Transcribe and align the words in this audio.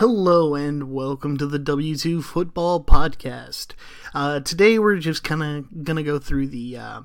Hello 0.00 0.54
and 0.54 0.90
welcome 0.90 1.36
to 1.36 1.46
the 1.46 1.58
W2 1.58 2.24
Football 2.24 2.82
Podcast. 2.82 3.72
Uh, 4.14 4.40
today 4.40 4.78
we're 4.78 4.96
just 4.96 5.22
kind 5.22 5.42
of 5.42 5.84
gonna 5.84 6.02
go 6.02 6.18
through 6.18 6.46
the 6.46 6.78
uh, 6.78 7.02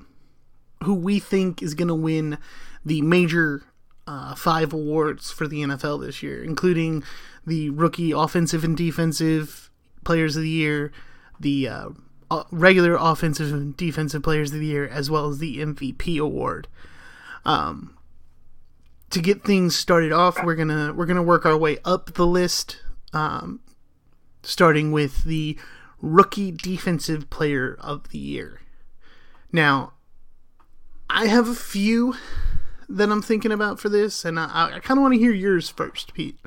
who 0.82 0.94
we 0.94 1.20
think 1.20 1.62
is 1.62 1.74
gonna 1.74 1.94
win 1.94 2.38
the 2.86 3.02
major 3.02 3.64
uh, 4.06 4.34
five 4.34 4.72
awards 4.72 5.30
for 5.30 5.46
the 5.46 5.60
NFL 5.60 6.06
this 6.06 6.22
year, 6.22 6.42
including 6.42 7.04
the 7.46 7.68
rookie 7.68 8.12
offensive 8.12 8.64
and 8.64 8.78
defensive 8.78 9.68
players 10.02 10.34
of 10.34 10.42
the 10.42 10.48
year, 10.48 10.90
the 11.38 11.68
uh, 11.68 11.90
regular 12.50 12.96
offensive 12.98 13.52
and 13.52 13.76
defensive 13.76 14.22
players 14.22 14.54
of 14.54 14.60
the 14.60 14.64
year, 14.64 14.88
as 14.88 15.10
well 15.10 15.28
as 15.28 15.36
the 15.36 15.58
MVP 15.58 16.18
award. 16.18 16.66
Um, 17.44 17.94
to 19.10 19.20
get 19.20 19.44
things 19.44 19.76
started 19.76 20.12
off, 20.12 20.42
we're 20.42 20.54
gonna 20.54 20.94
we're 20.94 21.04
gonna 21.04 21.22
work 21.22 21.44
our 21.44 21.58
way 21.58 21.76
up 21.84 22.14
the 22.14 22.26
list, 22.26 22.78
um, 23.16 23.60
starting 24.42 24.92
with 24.92 25.24
the 25.24 25.58
rookie 26.02 26.52
defensive 26.52 27.30
player 27.30 27.76
of 27.80 28.10
the 28.10 28.18
year. 28.18 28.60
Now, 29.50 29.94
I 31.08 31.26
have 31.26 31.48
a 31.48 31.54
few 31.54 32.14
that 32.88 33.10
I'm 33.10 33.22
thinking 33.22 33.52
about 33.52 33.80
for 33.80 33.88
this, 33.88 34.24
and 34.24 34.38
I, 34.38 34.72
I 34.74 34.80
kind 34.80 34.98
of 34.98 35.02
want 35.02 35.14
to 35.14 35.18
hear 35.18 35.32
yours 35.32 35.70
first, 35.70 36.12
Pete. 36.12 36.38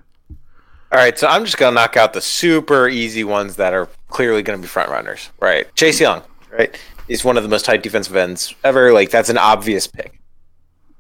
All 0.92 0.98
right, 0.98 1.18
so 1.18 1.28
I'm 1.28 1.46
just 1.46 1.58
gonna 1.58 1.76
knock 1.76 1.98
out 1.98 2.14
the 2.14 2.22
super 2.22 2.88
easy 2.88 3.24
ones 3.24 3.56
that 3.58 3.74
are 3.74 3.88
clearly 4.08 4.42
gonna 4.42 4.58
be 4.60 4.68
front 4.68 4.90
runners. 4.90 5.30
Right, 5.40 5.74
Chase 5.76 6.00
Young, 6.00 6.24
right, 6.52 6.80
is 7.08 7.24
one 7.24 7.38
of 7.38 7.44
the 7.44 7.50
most 7.50 7.66
tight 7.66 7.84
defensive 7.84 8.16
ends 8.16 8.56
ever. 8.64 8.92
Like 8.92 9.12
that's 9.12 9.30
an 9.30 9.38
obvious 9.38 9.86
pick. 9.86 10.20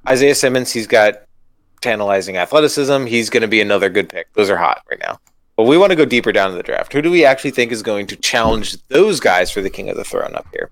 Isaiah 0.07 0.35
Simmons, 0.35 0.71
he's 0.71 0.87
got 0.87 1.23
tantalizing 1.81 2.37
athleticism. 2.37 3.05
He's 3.05 3.29
going 3.29 3.41
to 3.41 3.47
be 3.47 3.61
another 3.61 3.89
good 3.89 4.09
pick. 4.09 4.31
Those 4.33 4.49
are 4.49 4.57
hot 4.57 4.83
right 4.89 4.99
now. 4.99 5.19
But 5.59 5.65
we 5.65 5.77
want 5.77 5.89
to 5.89 5.97
go 5.97 6.05
deeper 6.05 6.31
down 6.31 6.51
in 6.51 6.55
the 6.55 6.63
draft. 6.63 6.93
Who 6.93 7.01
do 7.01 7.11
we 7.11 7.25
actually 7.25 7.51
think 7.51 7.73
is 7.73 7.83
going 7.83 8.07
to 8.07 8.15
challenge 8.15 8.81
those 8.87 9.19
guys 9.19 9.51
for 9.51 9.59
the 9.59 9.69
king 9.69 9.89
of 9.89 9.97
the 9.97 10.05
throne 10.05 10.33
up 10.33 10.47
here? 10.53 10.71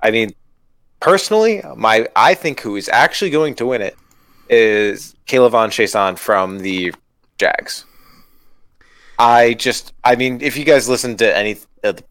I 0.00 0.12
mean, 0.12 0.30
personally, 1.00 1.60
my 1.74 2.06
I 2.14 2.34
think 2.34 2.60
who 2.60 2.76
is 2.76 2.88
actually 2.88 3.30
going 3.32 3.56
to 3.56 3.66
win 3.66 3.82
it 3.82 3.96
is 4.48 5.16
K'Lavon 5.26 5.70
Chaisson 5.70 6.16
from 6.16 6.60
the 6.60 6.94
Jags. 7.36 7.84
I 9.18 9.54
just, 9.54 9.92
I 10.04 10.14
mean, 10.14 10.40
if 10.40 10.56
you 10.56 10.64
guys 10.64 10.88
listen 10.88 11.16
to 11.16 11.36
any 11.36 11.58
of 11.82 11.96
the 11.96 12.04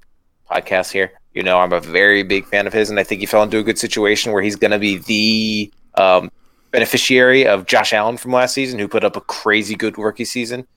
podcasts 0.51 0.91
here, 0.91 1.13
you 1.33 1.43
know 1.43 1.59
I'm 1.59 1.71
a 1.71 1.79
very 1.79 2.23
big 2.23 2.45
fan 2.45 2.67
of 2.67 2.73
his, 2.73 2.89
and 2.89 2.99
I 2.99 3.05
think 3.05 3.21
he 3.21 3.25
fell 3.25 3.43
into 3.43 3.59
a 3.59 3.63
good 3.63 3.79
situation 3.79 4.33
where 4.33 4.41
he's 4.41 4.57
going 4.57 4.71
to 4.71 4.79
be 4.79 4.97
the 4.97 5.73
um, 5.95 6.29
beneficiary 6.71 7.47
of 7.47 7.67
Josh 7.67 7.93
Allen 7.93 8.17
from 8.17 8.33
last 8.33 8.53
season, 8.53 8.79
who 8.79 8.89
put 8.89 9.05
up 9.05 9.15
a 9.15 9.21
crazy 9.21 9.75
good 9.75 9.97
rookie 9.97 10.25
season. 10.25 10.67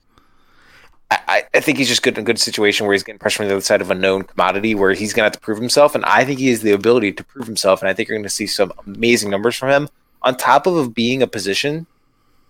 I, 1.11 1.43
I 1.53 1.59
think 1.59 1.77
he's 1.77 1.87
just 1.87 2.01
good 2.01 2.17
in 2.17 2.21
a 2.21 2.25
good 2.25 2.39
situation 2.39 2.85
where 2.85 2.93
he's 2.93 3.03
getting 3.03 3.19
pressure 3.19 3.37
from 3.37 3.47
the 3.47 3.53
other 3.53 3.61
side 3.61 3.81
of 3.81 3.91
a 3.91 3.95
known 3.95 4.23
commodity 4.23 4.73
where 4.73 4.93
he's 4.93 5.13
going 5.13 5.21
to 5.21 5.25
have 5.25 5.33
to 5.33 5.39
prove 5.39 5.59
himself. 5.59 5.93
And 5.93 6.03
I 6.05 6.25
think 6.25 6.39
he 6.39 6.49
has 6.49 6.61
the 6.61 6.71
ability 6.71 7.11
to 7.13 7.23
prove 7.23 7.45
himself. 7.45 7.81
And 7.81 7.89
I 7.89 7.93
think 7.93 8.09
you're 8.09 8.17
going 8.17 8.23
to 8.23 8.29
see 8.29 8.47
some 8.47 8.73
amazing 8.85 9.29
numbers 9.29 9.55
from 9.55 9.69
him 9.69 9.89
on 10.23 10.35
top 10.35 10.65
of 10.65 10.95
being 10.95 11.21
a 11.21 11.27
position 11.27 11.85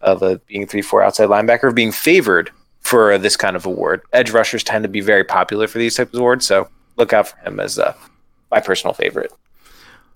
of 0.02 0.22
a 0.22 0.38
being 0.48 0.68
three, 0.68 0.82
four 0.82 1.04
outside 1.04 1.28
linebacker, 1.28 1.76
being 1.76 1.92
favored 1.92 2.52
for 2.80 3.18
this 3.18 3.36
kind 3.36 3.56
of 3.56 3.66
award. 3.66 4.02
Edge 4.14 4.32
rushers 4.32 4.64
tend 4.64 4.84
to 4.84 4.90
be 4.90 5.02
very 5.02 5.24
popular 5.24 5.68
for 5.68 5.78
these 5.78 5.96
types 5.96 6.14
of 6.14 6.20
awards. 6.20 6.48
So 6.48 6.70
look 6.96 7.12
out 7.12 7.28
for 7.28 7.38
him 7.40 7.60
as 7.60 7.78
uh, 7.78 7.94
my 8.52 8.62
personal 8.62 8.94
favorite. 8.94 9.34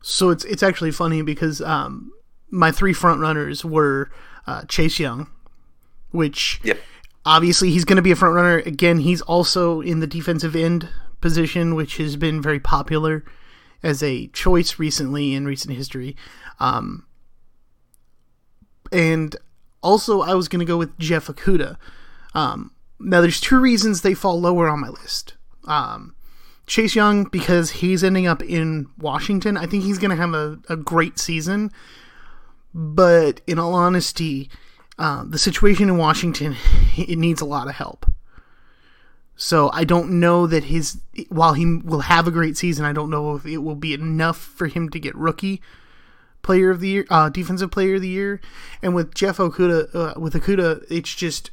So 0.02 0.30
it's, 0.30 0.46
it's 0.46 0.64
actually 0.64 0.92
funny 0.92 1.22
because, 1.22 1.62
um, 1.62 2.14
my 2.52 2.72
three 2.72 2.94
front 2.94 3.20
runners 3.20 3.66
were 3.66 4.10
uh, 4.48 4.64
Chase 4.64 5.00
Young, 5.00 5.28
which 6.12 6.60
Yep. 6.64 6.80
Obviously 7.26 7.70
he's 7.72 7.86
going 7.86 7.98
to 7.98 8.02
be 8.02 8.12
a 8.12 8.16
front 8.16 8.36
runner. 8.36 8.58
Again, 8.60 9.00
he's 9.00 9.22
also 9.22 9.82
in 9.82 10.00
the 10.00 10.08
defensive 10.08 10.56
end 10.56 10.90
position, 11.22 11.76
which 11.76 11.98
has 11.98 12.16
been 12.16 12.42
very 12.42 12.60
popular 12.60 13.24
as 13.84 14.02
a 14.04 14.28
choice 14.28 14.80
recently 14.80 15.34
in 15.34 15.46
recent 15.46 15.76
history. 15.76 16.16
Um, 16.60 17.06
and 18.92 19.36
also, 19.82 20.22
I 20.22 20.34
was 20.34 20.48
going 20.48 20.60
to 20.60 20.66
go 20.66 20.78
with 20.78 20.98
Jeff 20.98 21.28
Okudah. 21.28 21.78
Um, 22.34 22.72
now, 23.00 23.22
there's 23.22 23.40
two 23.40 23.60
reasons 23.60 24.02
they 24.02 24.14
fall 24.14 24.40
lower 24.40 24.68
on 24.68 24.82
my 24.82 24.90
list. 24.90 25.36
Um, 25.66 26.16
Chase 26.68 26.96
Young, 26.96 27.24
because 27.26 27.72
he's 27.72 28.04
ending 28.04 28.28
up 28.28 28.44
in 28.44 28.88
Washington. 28.98 29.58
I 29.58 29.66
think 29.66 29.84
he's 29.84 29.98
going 29.98 30.12
to 30.12 30.18
have 30.18 30.34
a, 30.34 30.60
a 30.68 30.76
great 30.76 31.18
season. 31.18 31.72
But 32.74 33.42
in 33.48 33.58
all 33.58 33.74
honesty, 33.74 34.50
uh, 35.00 35.24
the 35.26 35.40
situation 35.40 35.90
in 35.90 35.98
Washington 35.98 36.58
it 36.98 37.18
needs 37.18 37.42
a 37.42 37.46
lot 37.46 37.68
of 37.68 37.76
help. 37.76 38.06
So 39.36 39.72
I 39.72 39.86
don't 39.86 40.20
know 40.20 40.46
that 40.48 40.66
his 40.66 41.00
while 41.30 41.54
he 41.54 41.66
will 41.78 42.02
have 42.02 42.28
a 42.28 42.32
great 42.32 42.58
season, 42.58 42.84
I 42.84 42.92
don't 42.92 43.10
know 43.10 43.36
if 43.36 43.46
it 43.46 43.60
will 43.60 43.76
be 43.76 43.94
enough 43.94 44.38
for 44.38 44.68
him 44.68 44.90
to 44.90 45.00
get 45.00 45.16
rookie 45.16 45.62
player 46.42 46.70
of 46.70 46.82
the 46.82 46.90
year, 46.90 47.06
uh, 47.10 47.30
defensive 47.30 47.72
player 47.72 47.96
of 47.96 48.02
the 48.02 48.10
year. 48.10 48.42
And 48.82 48.94
with 48.94 49.16
Jeff 49.16 49.38
Okudah, 49.38 49.96
uh, 49.96 50.20
with 50.20 50.34
Okudah, 50.34 50.84
it's 50.90 51.16
just 51.16 51.52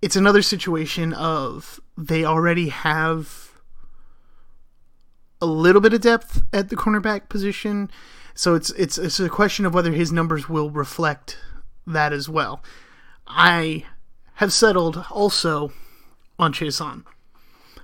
it's 0.00 0.16
another 0.16 0.40
situation 0.40 1.12
of 1.12 1.80
they 1.98 2.24
already 2.24 2.70
have 2.70 3.50
a 5.42 5.46
little 5.46 5.82
bit 5.82 5.92
of 5.92 6.00
depth 6.00 6.40
at 6.52 6.70
the 6.70 6.76
cornerback 6.76 7.28
position 7.28 7.90
so 8.38 8.54
it's 8.54 8.70
it's 8.70 8.98
it's 8.98 9.18
a 9.18 9.28
question 9.28 9.66
of 9.66 9.74
whether 9.74 9.90
his 9.90 10.12
numbers 10.12 10.48
will 10.48 10.70
reflect 10.70 11.38
that 11.88 12.12
as 12.12 12.28
well. 12.28 12.62
I 13.26 13.84
have 14.34 14.52
settled 14.52 15.04
also 15.10 15.72
on 16.38 16.52
Chaisson 16.52 17.02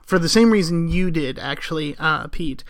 for 0.07 0.17
the 0.17 0.29
same 0.29 0.53
reason 0.53 0.87
you 0.87 1.11
did, 1.11 1.41
actually, 1.41 1.97
uh, 1.99 2.29
Pete. 2.29 2.63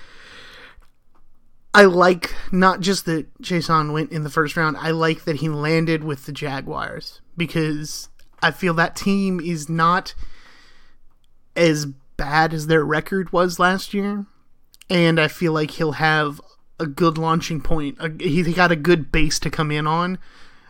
I 1.75 1.85
like 1.85 2.35
not 2.51 2.81
just 2.81 3.05
that 3.05 3.27
Chaisson 3.43 3.93
went 3.93 4.13
in 4.13 4.25
the 4.25 4.31
first 4.31 4.57
round. 4.57 4.79
I 4.79 4.91
like 4.91 5.25
that 5.25 5.37
he 5.37 5.51
landed 5.51 6.03
with 6.03 6.25
the 6.25 6.33
Jaguars 6.33 7.21
because 7.37 8.09
I 8.41 8.51
feel 8.51 8.73
that 8.75 8.97
team 8.97 9.41
is 9.41 9.69
not 9.69 10.15
as 11.55 11.85
bad 12.17 12.55
as 12.55 12.67
their 12.67 12.83
record 12.83 13.31
was 13.31 13.59
last 13.59 13.93
year, 13.93 14.25
and 14.89 15.21
I 15.21 15.29
feel 15.29 15.53
like 15.53 15.73
he'll 15.73 15.93
have 15.93 16.41
a 16.81 16.87
good 16.87 17.19
launching 17.19 17.61
point. 17.61 17.99
He 18.21 18.43
got 18.53 18.71
a 18.73 18.77
good 18.77 19.13
base 19.13 19.39
to 19.41 19.51
come 19.51 19.71
in 19.71 19.87
on, 19.87 20.19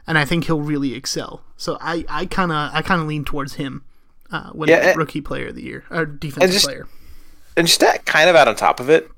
and 0.07 0.19
I 0.19 0.25
think 0.25 0.45
he'll 0.45 0.61
really 0.61 0.95
excel. 0.95 1.43
So 1.57 1.79
I 1.81 2.05
I 2.09 2.27
kind 2.27 2.53
of 2.53 2.75
I 2.75 2.83
kind 2.83 3.01
of 3.01 3.07
lean 3.07 3.25
towards 3.25 3.55
him 3.55 3.85
uh, 4.31 4.51
when 4.51 4.69
Yeah, 4.69 4.77
and- 4.89 4.97
rookie 4.99 5.21
player 5.21 5.49
of 5.49 5.55
the 5.55 5.63
year 5.63 5.85
or 5.91 6.05
defensive 6.07 6.51
just- 6.53 6.67
player. 6.67 6.87
and 7.57 7.67
just 7.67 7.81
that 7.81 8.05
kind 8.07 8.29
of 8.29 8.37
out 8.37 8.49
on 8.49 8.57
top 8.57 8.81
of 8.81 8.91
it, 8.91 9.09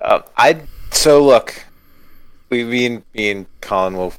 uh, 0.00 0.20
I 0.36 0.62
so 0.90 1.24
look, 1.24 1.64
we 2.50 2.64
me 2.64 2.86
and 2.86 3.02
me 3.14 3.30
and 3.30 3.46
Colin 3.60 3.96
will 3.96 4.14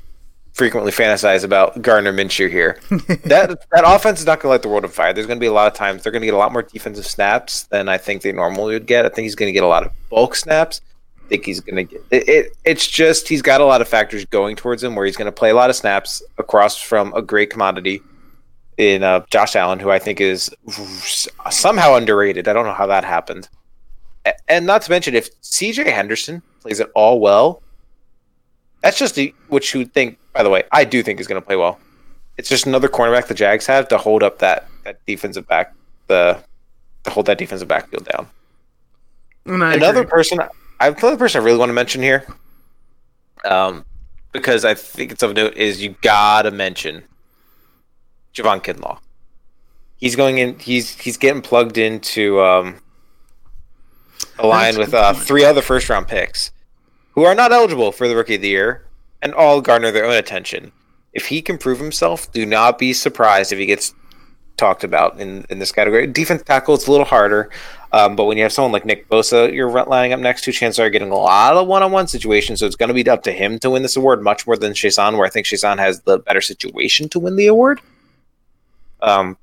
frequently 0.54 0.92
fantasize 0.92 1.44
about 1.44 1.82
Gardner 1.82 2.14
Minshew 2.14 2.48
here. 2.50 2.80
that 3.26 3.58
that 3.72 3.84
offense 3.86 4.20
is 4.20 4.26
not 4.28 4.40
going 4.40 4.44
to 4.44 4.50
light 4.50 4.62
the 4.62 4.70
world 4.70 4.86
on 4.86 4.92
fire. 4.92 5.12
There's 5.14 5.26
going 5.26 5.38
to 5.40 5.44
be 5.44 5.48
a 5.48 5.52
lot 5.54 5.66
of 5.66 5.74
times 5.74 6.04
they're 6.04 6.12
going 6.12 6.22
to 6.22 6.28
get 6.28 6.36
a 6.36 6.38
lot 6.38 6.52
more 6.54 6.62
defensive 6.62 7.08
snaps 7.08 7.64
than 7.64 7.90
I 7.90 7.98
think 7.98 8.22
they 8.22 8.32
normally 8.32 8.76
would 8.76 8.86
get. 8.86 9.04
I 9.06 9.10
think 9.10 9.24
he's 9.24 9.34
going 9.36 9.48
to 9.50 9.54
get 9.54 9.64
a 9.64 9.68
lot 9.68 9.84
of 9.84 9.92
bulk 10.12 10.36
snaps. 10.36 10.80
Think 11.30 11.46
he's 11.46 11.60
going 11.60 11.76
to 11.78 11.84
get 11.84 12.06
it, 12.12 12.30
it. 12.30 12.58
It's 12.66 12.88
just 12.88 13.28
he's 13.28 13.42
got 13.42 13.62
a 13.62 13.66
lot 13.66 13.82
of 13.82 13.88
factors 13.88 14.26
going 14.26 14.56
towards 14.56 14.84
him 14.84 14.96
where 14.96 15.06
he's 15.06 15.16
going 15.16 15.26
to 15.26 15.32
play 15.32 15.50
a 15.50 15.56
lot 15.56 15.70
of 15.70 15.76
snaps 15.76 16.22
across 16.38 16.80
from 16.82 17.14
a 17.14 17.22
great 17.22 17.50
commodity 17.50 18.02
in 18.78 19.04
uh, 19.04 19.26
Josh 19.30 19.56
Allen, 19.56 19.80
who 19.80 19.90
I 19.90 20.00
think 20.00 20.20
is 20.20 20.54
somehow 21.50 21.96
underrated. 21.96 22.48
I 22.48 22.54
don't 22.54 22.66
know 22.66 22.74
how 22.74 22.88
that 22.88 23.04
happened. 23.04 23.50
And 24.48 24.66
not 24.66 24.82
to 24.84 24.92
mention, 24.92 25.16
if 25.16 25.40
CJ 25.42 25.86
Henderson 25.86 26.42
plays 26.62 26.80
it 26.80 26.90
all 26.96 27.20
well, 27.20 27.62
that's 28.82 28.98
just 28.98 29.16
the, 29.16 29.34
what 29.50 29.74
you 29.74 29.86
think. 29.86 30.18
By 30.34 30.44
the 30.44 30.50
way, 30.50 30.64
I 30.72 30.84
do 30.84 31.04
think 31.04 31.20
is 31.20 31.28
going 31.28 31.42
to 31.42 31.46
play 31.46 31.56
well. 31.56 31.80
It's 32.38 32.50
just 32.50 32.66
another 32.66 32.88
cornerback 32.88 33.28
the 33.28 33.34
Jags 33.34 33.68
have 33.68 33.88
to 33.90 33.98
hold 33.98 34.24
up 34.24 34.40
that 34.40 34.68
that 34.84 35.06
defensive 35.06 35.48
back 35.48 35.74
the 36.08 36.44
to 37.04 37.10
hold 37.10 37.28
that 37.28 37.38
defensive 37.38 37.68
backfield 37.68 38.06
down. 38.06 38.28
Another 39.46 40.02
agree. 40.02 40.10
person, 40.10 40.40
I 40.80 40.88
another 40.88 41.18
person 41.18 41.42
I 41.42 41.46
really 41.46 41.58
want 41.58 41.70
to 41.70 41.74
mention 41.74 42.02
here, 42.02 42.26
um, 43.46 43.86
because 44.32 44.66
I 44.66 44.74
think 44.74 45.12
it's 45.12 45.24
of 45.24 45.34
note 45.34 45.56
is 45.56 45.82
you 45.82 45.96
gotta 46.02 46.52
mention 46.52 47.04
Javon 48.34 48.64
Kinlaw. 48.64 49.00
He's 49.98 50.16
going 50.16 50.38
in. 50.38 50.60
He's 50.60 51.00
he's 51.00 51.18
getting 51.18 51.42
plugged 51.42 51.78
into 51.78 52.42
um, 52.42 52.82
a 54.40 54.48
line 54.48 54.78
with 54.78 54.94
uh, 54.94 55.14
three 55.14 55.46
other 55.46 55.62
first 55.62 55.90
round 55.90 56.08
picks 56.08 56.52
who 57.12 57.24
are 57.24 57.36
not 57.36 57.52
eligible 57.52 57.92
for 57.92 58.08
the 58.08 58.16
rookie 58.16 58.36
of 58.36 58.42
the 58.42 58.50
year 58.50 58.86
and 59.22 59.34
all 59.34 59.62
garner 59.62 59.92
their 59.92 60.06
own 60.06 60.16
attention. 60.16 60.72
If 61.14 61.28
he 61.28 61.42
can 61.42 61.58
prove 61.58 61.80
himself, 61.80 62.32
do 62.32 62.46
not 62.46 62.80
be 62.80 62.92
surprised 62.92 63.52
if 63.52 63.60
he 63.60 63.66
gets 63.66 63.94
talked 64.58 64.84
about 64.84 65.20
in, 65.20 65.46
in 65.50 65.60
this 65.60 65.72
category. 65.72 66.08
Defense 66.08 66.42
tackle, 66.44 66.76
it's 66.76 66.88
a 66.88 66.92
little 66.92 67.06
harder, 67.06 67.50
um, 67.94 68.16
but 68.16 68.26
when 68.26 68.38
you 68.38 68.44
have 68.44 68.52
someone 68.52 68.72
like 68.72 68.86
Nick 68.86 69.08
Bosa, 69.08 69.54
you're 69.54 69.70
lining 69.86 70.14
up 70.14 70.20
next 70.20 70.44
to, 70.44 70.52
chances 70.52 70.80
are 70.80 70.90
getting 70.90 71.12
a 71.12 71.16
lot 71.16 71.56
of 71.56 71.68
one-on-one 71.68 72.08
situations. 72.08 72.60
So 72.60 72.66
it's 72.66 72.76
going 72.76 72.88
to 72.88 72.94
be 72.94 73.08
up 73.08 73.22
to 73.24 73.32
him 73.32 73.60
to 73.60 73.70
win 73.70 73.84
this 73.84 73.96
award 73.96 74.24
much 74.24 74.48
more 74.48 74.58
than 74.58 74.74
Chaisson, 74.74 75.16
where 75.16 75.28
I 75.28 75.30
think 75.30 75.46
Chaisson 75.46 75.78
has 75.78 76.02
the 76.02 76.18
better 76.18 76.42
situation 76.42 77.08
to 77.10 77.20
win 77.20 77.36
the 77.36 77.46
award. 77.46 77.82
Um, 79.02 79.38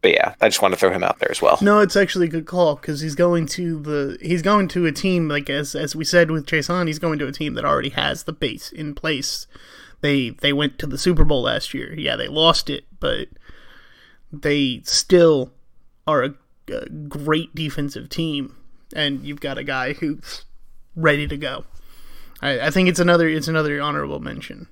but 0.00 0.12
yeah, 0.12 0.34
I 0.40 0.48
just 0.48 0.62
want 0.62 0.72
to 0.72 0.80
throw 0.80 0.90
him 0.90 1.04
out 1.04 1.18
there 1.18 1.30
as 1.30 1.42
well. 1.42 1.58
No, 1.60 1.80
it's 1.80 1.94
actually 1.94 2.26
a 2.26 2.30
good 2.30 2.46
call 2.46 2.76
because 2.76 3.02
he's 3.02 3.14
going 3.14 3.46
to 3.48 3.78
the 3.80 4.18
he's 4.22 4.42
going 4.42 4.68
to 4.68 4.86
a 4.86 4.92
team 4.92 5.28
like 5.28 5.50
as 5.50 5.74
as 5.74 5.94
we 5.94 6.04
said 6.04 6.30
with 6.30 6.46
Chaisson, 6.46 6.86
he's 6.86 6.98
going 6.98 7.18
to 7.18 7.28
a 7.28 7.32
team 7.32 7.54
that 7.54 7.64
already 7.64 7.90
has 7.90 8.24
the 8.24 8.32
base 8.32 8.72
in 8.72 8.94
place. 8.94 9.46
They 10.00 10.30
they 10.30 10.52
went 10.52 10.78
to 10.78 10.86
the 10.86 10.98
Super 10.98 11.24
Bowl 11.24 11.42
last 11.42 11.74
year. 11.74 11.94
Yeah, 11.96 12.16
they 12.16 12.26
lost 12.26 12.68
it, 12.68 12.84
but 12.98 13.28
they 14.32 14.80
still 14.84 15.52
are 16.06 16.24
a, 16.24 16.34
a 16.68 16.88
great 16.88 17.54
defensive 17.54 18.08
team, 18.08 18.56
and 18.94 19.24
you've 19.24 19.40
got 19.40 19.58
a 19.58 19.64
guy 19.64 19.94
who's 19.94 20.44
ready 20.96 21.26
to 21.26 21.36
go. 21.36 21.64
I, 22.40 22.66
I 22.66 22.70
think 22.70 22.88
it's 22.88 23.00
another 23.00 23.28
it's 23.28 23.48
another 23.48 23.80
honorable 23.80 24.20
mention. 24.20 24.68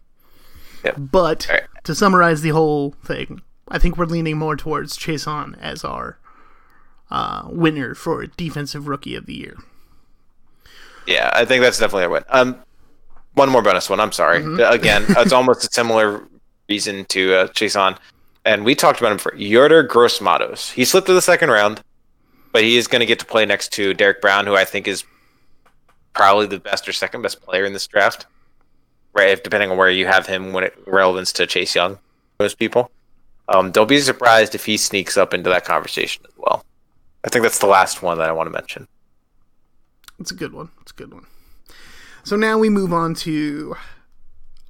Yep. 0.85 0.97
But 0.99 1.49
right. 1.49 1.63
to 1.85 1.95
summarize 1.95 2.43
the 2.43 2.51
whole 2.51 2.93
thing, 3.05 3.43
I 3.69 3.79
think 3.79 3.97
we're 3.97 4.07
leaning 4.07 4.39
more 4.39 4.57
towards 4.57 4.97
Chaisson 4.97 5.59
as 5.61 5.85
our 5.85 6.19
uh, 7.11 7.43
winner 7.51 7.95
for 7.95 8.27
Defensive 8.27 8.89
Rookie 8.89 9.15
of 9.15 9.27
the 9.27 9.35
Year. 9.35 9.57
Yeah, 11.07 11.31
I 11.33 11.45
think 11.45 11.63
that's 11.63 11.79
definitely 11.79 12.05
a 12.05 12.11
win. 12.11 12.25
Um, 12.29 12.63
one 13.35 13.49
more 13.49 13.63
bonus 13.63 13.91
one. 13.91 14.01
I'm 14.01 14.13
sorry. 14.13 14.43
Again, 14.63 15.05
it's 15.09 15.33
almost 15.33 15.65
a 15.65 15.73
similar 15.73 16.27
reason 16.69 17.05
to 17.07 17.35
uh, 17.35 17.47
Chaisson, 17.49 17.99
and 18.45 18.65
we 18.65 18.75
talked 18.75 19.01
about 19.01 19.13
him 19.13 19.19
for 19.19 19.33
Yetur 19.33 19.87
Gross-Matos. 19.89 20.71
He 20.71 20.85
slipped 20.85 21.07
to 21.09 21.15
the 21.15 21.23
second 21.23 21.51
round, 21.51 21.83
but 22.53 22.63
he 22.63 22.77
is 22.77 22.87
going 22.87 23.01
to 23.01 23.07
get 23.07 23.19
to 23.21 23.27
play 23.27 23.45
next 23.47 23.73
to 23.75 23.95
Derrick 23.95 24.21
Brown, 24.21 24.47
who 24.47 24.57
I 24.57 24.65
think 24.65 24.89
is 24.89 25.05
probably 26.13 26.47
the 26.47 26.59
best 26.59 26.89
or 26.89 26.93
second 26.93 27.23
best 27.23 27.41
player 27.43 27.65
in 27.65 27.73
this 27.73 27.87
draft. 27.87 28.27
Right, 29.13 29.31
if, 29.31 29.43
depending 29.43 29.71
on 29.71 29.77
where 29.77 29.91
you 29.91 30.07
have 30.07 30.27
him 30.27 30.53
when 30.53 30.63
it 30.63 30.79
relevance 30.87 31.33
to 31.33 31.47
Chase 31.47 31.75
Young, 31.75 31.99
most 32.39 32.59
people. 32.59 32.91
Um, 33.49 33.73
don't 33.73 33.89
be 33.89 33.99
surprised 33.99 34.55
if 34.55 34.65
he 34.65 34.77
sneaks 34.77 35.17
up 35.17 35.35
into 35.35 35.51
that 35.51 35.65
conversation 35.65 36.25
as 36.29 36.35
well. 36.37 36.65
I 37.25 37.29
think 37.29 37.43
that's 37.43 37.59
the 37.59 37.67
last 37.67 38.03
one 38.03 38.19
that 38.19 38.29
I 38.29 38.33
want 38.33 38.47
to 38.47 38.53
mention. 38.53 38.87
It's 40.21 40.31
a 40.31 40.37
good 40.37 40.53
one. 40.53 40.71
It's 40.81 40.93
a 40.93 40.95
good 40.95 41.13
one. 41.13 41.27
So 42.23 42.37
now 42.37 42.59
we 42.59 42.69
move 42.69 42.93
on 42.93 43.15
to 43.17 43.75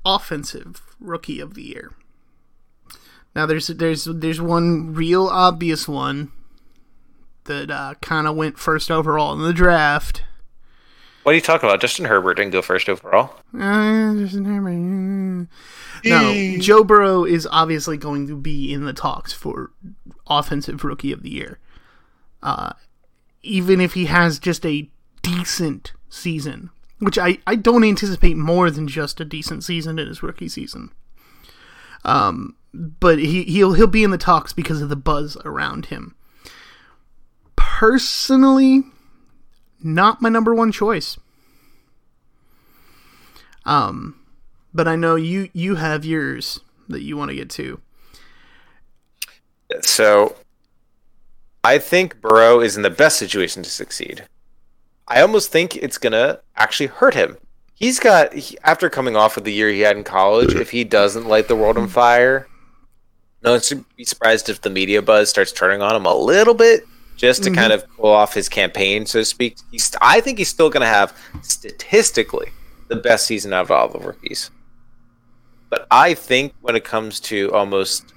Offensive 0.06 0.96
Rookie 0.98 1.40
of 1.40 1.54
the 1.54 1.62
Year. 1.62 1.92
Now 3.34 3.46
there's 3.46 3.68
there's 3.68 4.04
there's 4.04 4.40
one 4.40 4.94
real 4.94 5.26
obvious 5.26 5.86
one 5.86 6.32
that 7.44 7.70
uh, 7.70 7.94
kind 8.00 8.26
of 8.26 8.36
went 8.36 8.58
first 8.58 8.90
overall 8.90 9.32
in 9.32 9.40
the 9.40 9.52
draft. 9.52 10.24
What 11.22 11.32
are 11.32 11.34
you 11.34 11.40
talking 11.40 11.68
about? 11.68 11.80
Justin 11.80 12.06
Herbert 12.06 12.34
didn't 12.34 12.52
go 12.52 12.62
first 12.62 12.88
overall. 12.88 13.34
Uh, 13.54 14.14
Justin 14.14 14.46
Herbert. 14.46 15.48
No, 16.04 16.56
Joe 16.58 16.82
Burrow 16.82 17.24
is 17.24 17.46
obviously 17.50 17.98
going 17.98 18.26
to 18.26 18.36
be 18.36 18.72
in 18.72 18.84
the 18.84 18.94
talks 18.94 19.32
for 19.32 19.70
offensive 20.26 20.82
rookie 20.82 21.12
of 21.12 21.22
the 21.22 21.30
year. 21.30 21.58
Uh, 22.42 22.72
even 23.42 23.80
if 23.80 23.92
he 23.92 24.06
has 24.06 24.38
just 24.38 24.64
a 24.64 24.88
decent 25.22 25.92
season, 26.08 26.70
which 27.00 27.18
I, 27.18 27.38
I 27.46 27.54
don't 27.56 27.84
anticipate 27.84 28.36
more 28.36 28.70
than 28.70 28.88
just 28.88 29.20
a 29.20 29.24
decent 29.24 29.62
season 29.62 29.98
in 29.98 30.08
his 30.08 30.22
rookie 30.22 30.48
season. 30.48 30.90
Um, 32.02 32.56
but 32.72 33.18
he 33.18 33.44
he'll 33.44 33.74
he'll 33.74 33.86
be 33.86 34.04
in 34.04 34.10
the 34.10 34.18
talks 34.18 34.52
because 34.52 34.80
of 34.80 34.88
the 34.88 34.96
buzz 34.96 35.36
around 35.44 35.86
him. 35.86 36.14
Personally, 37.56 38.84
not 39.82 40.22
my 40.22 40.28
number 40.28 40.54
one 40.54 40.72
choice. 40.72 41.18
Um, 43.64 44.20
but 44.72 44.88
I 44.88 44.96
know 44.96 45.16
you 45.16 45.50
you 45.52 45.76
have 45.76 46.04
yours 46.04 46.60
that 46.88 47.02
you 47.02 47.16
want 47.16 47.30
to 47.30 47.36
get 47.36 47.50
to. 47.50 47.80
So 49.82 50.36
I 51.62 51.78
think 51.78 52.20
Burrow 52.20 52.60
is 52.60 52.76
in 52.76 52.82
the 52.82 52.90
best 52.90 53.18
situation 53.18 53.62
to 53.62 53.70
succeed. 53.70 54.24
I 55.06 55.20
almost 55.20 55.50
think 55.50 55.76
it's 55.76 55.98
gonna 55.98 56.40
actually 56.56 56.86
hurt 56.86 57.14
him. 57.14 57.36
He's 57.74 57.98
got 57.98 58.32
he, 58.32 58.56
after 58.62 58.88
coming 58.88 59.16
off 59.16 59.36
of 59.36 59.44
the 59.44 59.52
year 59.52 59.70
he 59.70 59.80
had 59.80 59.96
in 59.96 60.04
college. 60.04 60.54
If 60.54 60.70
he 60.70 60.84
doesn't 60.84 61.26
light 61.26 61.48
the 61.48 61.56
world 61.56 61.78
on 61.78 61.88
fire, 61.88 62.46
no 63.42 63.52
one 63.52 63.60
should 63.60 63.84
be 63.96 64.04
surprised 64.04 64.48
if 64.48 64.60
the 64.60 64.70
media 64.70 65.02
buzz 65.02 65.30
starts 65.30 65.52
turning 65.52 65.82
on 65.82 65.94
him 65.94 66.06
a 66.06 66.14
little 66.14 66.54
bit, 66.54 66.86
just 67.16 67.42
to 67.42 67.50
mm-hmm. 67.50 67.58
kind 67.58 67.72
of 67.72 67.84
cool 67.96 68.10
off 68.10 68.34
his 68.34 68.48
campaign, 68.48 69.06
so 69.06 69.20
to 69.20 69.24
speak. 69.24 69.56
He's, 69.70 69.90
I 70.00 70.20
think 70.20 70.38
he's 70.38 70.48
still 70.48 70.70
gonna 70.70 70.86
have 70.86 71.16
statistically 71.42 72.50
the 72.88 72.96
best 72.96 73.26
season 73.26 73.52
out 73.52 73.62
of 73.62 73.70
all 73.70 73.88
the 73.88 73.98
rookies. 73.98 74.50
But 75.70 75.86
I 75.90 76.14
think 76.14 76.52
when 76.60 76.76
it 76.76 76.84
comes 76.84 77.20
to 77.20 77.52
almost 77.54 78.12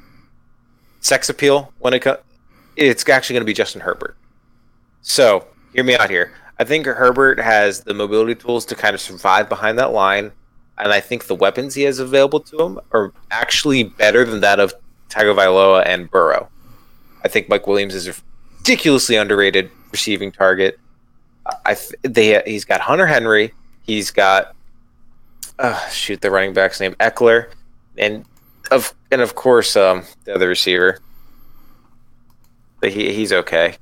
sex 1.00 1.30
appeal, 1.30 1.72
when 1.80 1.94
it 1.94 2.02
co- 2.02 2.18
it's 2.76 3.08
actually 3.08 3.36
going 3.36 3.42
to 3.42 3.46
be 3.46 3.54
Justin 3.54 3.82
Herbert. 3.82 4.18
So 5.02 5.48
hear 5.74 5.84
me 5.84 5.96
out 5.96 6.10
here. 6.10 6.34
I 6.60 6.64
think 6.64 6.86
Herbert 6.86 7.40
has 7.40 7.82
the 7.82 7.94
mobility 7.94 8.36
tools 8.36 8.66
to 8.66 8.76
kind 8.76 8.96
of 8.96 9.02
survive 9.02 9.50
behind 9.50 9.78
that 9.80 9.92
line, 9.92 10.32
and 10.78 10.92
I 10.92 11.00
think 11.00 11.26
the 11.26 11.36
weapons 11.36 11.76
he 11.76 11.84
has 11.84 12.00
available 12.00 12.40
to 12.40 12.58
him 12.60 12.80
are 12.92 13.14
actually 13.32 13.84
better 13.84 14.26
than 14.26 14.42
that 14.42 14.60
of 14.60 14.74
Tagovailoa 15.14 15.84
and 15.86 16.10
Burrow. 16.10 16.50
I 17.24 17.28
think 17.28 17.48
Mike 17.48 17.68
Williams 17.68 17.96
is 17.96 18.08
a 18.08 18.14
ridiculously 18.60 19.18
underrated 19.18 19.70
receiving 19.92 20.32
target. 20.32 20.80
I 21.66 21.76
th- 21.76 21.96
they 22.02 22.42
he's 22.46 22.64
got 22.64 22.80
Hunter 22.80 23.06
Henry, 23.06 23.54
he's 23.82 24.10
got 24.12 24.56
uh, 25.60 25.88
shoot 25.90 26.22
the 26.22 26.32
running 26.32 26.54
back's 26.54 26.80
name 26.80 26.94
Ekeler, 26.96 27.52
and 27.98 28.26
of 28.72 28.94
and 29.12 29.22
of 29.22 29.36
course 29.36 29.76
um, 29.76 30.04
the 30.24 30.34
other 30.34 30.48
receiver. 30.48 31.00
But 32.80 32.92
he 32.92 33.14
he's 33.14 33.34
okay. 33.34 33.76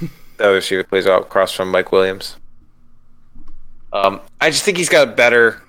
the 0.00 0.44
other 0.44 0.54
receiver 0.54 0.84
plays 0.84 1.06
out 1.06 1.22
across 1.22 1.52
from 1.52 1.70
Mike 1.70 1.92
Williams. 1.92 2.36
Um, 3.92 4.20
I 4.40 4.50
just 4.50 4.64
think 4.64 4.78
he's 4.78 4.88
got 4.88 5.16
better 5.16 5.62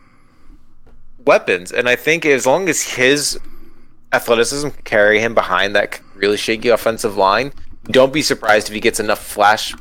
weapons, 1.25 1.73
and 1.73 1.89
I 1.89 1.95
think 1.95 2.25
as 2.25 2.45
long 2.45 2.69
as 2.69 2.81
his 2.81 3.37
athleticism 4.13 4.69
can 4.69 4.83
carry 4.83 5.19
him 5.19 5.33
behind 5.33 5.75
that 5.75 5.99
really 6.15 6.37
shaky 6.37 6.69
offensive 6.69 7.15
line, 7.17 7.53
don't 7.85 8.13
be 8.13 8.21
surprised 8.21 8.67
if 8.67 8.73
he 8.73 8.79
gets 8.79 8.99
enough 8.99 9.23
flash, 9.23 9.73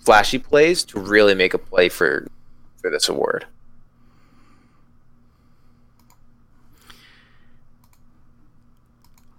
flashy 0.00 0.38
plays 0.38 0.84
to 0.84 1.00
really 1.00 1.34
make 1.34 1.54
a 1.54 1.58
play 1.58 1.88
for 1.88 2.26
for 2.80 2.90
this 2.90 3.08
award. 3.08 3.46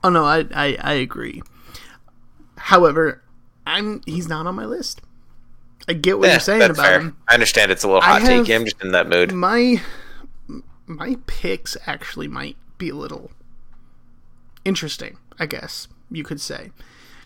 Oh 0.03 0.09
no, 0.09 0.23
I 0.25 0.45
I, 0.53 0.77
I 0.81 0.93
agree. 0.93 1.41
However, 2.57 3.21
I'm 3.67 4.01
he's 4.05 4.27
not 4.27 4.47
on 4.47 4.55
my 4.55 4.65
list. 4.65 5.01
I 5.87 5.93
get 5.93 6.19
what 6.19 6.27
Yeah, 6.27 6.33
you're 6.33 6.39
saying 6.39 6.61
about 6.63 6.77
fair. 6.85 6.99
him. 6.99 7.17
I 7.27 7.33
understand 7.33 7.71
it's 7.71 7.83
a 7.83 7.87
little 7.87 8.01
I 8.01 8.05
hot 8.05 8.21
take. 8.21 8.47
have- 8.47 8.61
I'm 8.61 8.65
just 8.65 8.81
in 8.81 8.91
that 8.91 9.09
mood. 9.09 9.33
My 9.33 9.81
my 10.87 11.17
picks 11.27 11.75
actually 11.85 12.27
might 12.27 12.57
be 12.77 12.89
a 12.89 12.95
little 12.95 13.31
interesting. 14.65 15.17
I 15.39 15.45
guess 15.45 15.87
you 16.11 16.23
could 16.23 16.41
say. 16.41 16.71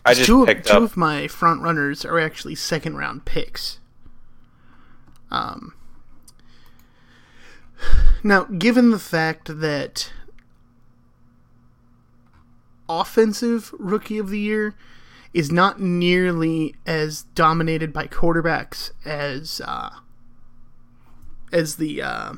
I 0.04 0.14
just 0.14 0.26
two, 0.26 0.42
of- 0.42 0.48
picked 0.48 0.66
two 0.68 0.74
up. 0.74 0.82
of 0.82 0.96
my 0.96 1.26
front 1.28 1.62
runners 1.62 2.04
are 2.04 2.18
actually 2.18 2.54
second 2.54 2.96
round 2.96 3.24
picks. 3.24 3.80
Um, 5.30 5.74
now, 8.22 8.44
given 8.44 8.90
the 8.90 8.98
fact 8.98 9.60
that 9.60 10.12
offensive 12.88 13.72
rookie 13.78 14.18
of 14.18 14.28
the 14.30 14.38
year 14.38 14.74
is 15.32 15.50
not 15.50 15.80
nearly 15.80 16.74
as 16.86 17.22
dominated 17.34 17.92
by 17.92 18.06
quarterbacks 18.06 18.92
as 19.04 19.60
uh, 19.64 19.90
as 21.52 21.76
the 21.76 22.00
uh, 22.02 22.32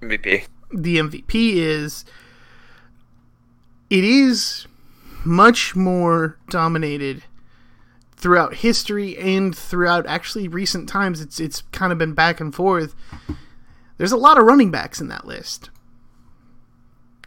MVP. 0.00 0.46
the 0.72 0.96
MVP 0.98 1.54
is, 1.56 2.04
it 3.90 4.04
is 4.04 4.66
much 5.24 5.74
more 5.74 6.38
dominated 6.48 7.24
throughout 8.16 8.56
history 8.56 9.16
and 9.16 9.56
throughout 9.56 10.06
actually 10.06 10.48
recent 10.48 10.88
times. 10.88 11.20
It's 11.20 11.40
it's 11.40 11.62
kind 11.72 11.92
of 11.92 11.98
been 11.98 12.14
back 12.14 12.40
and 12.40 12.54
forth. 12.54 12.94
There's 13.96 14.12
a 14.12 14.16
lot 14.16 14.38
of 14.38 14.44
running 14.44 14.70
backs 14.70 15.00
in 15.00 15.08
that 15.08 15.26
list, 15.26 15.70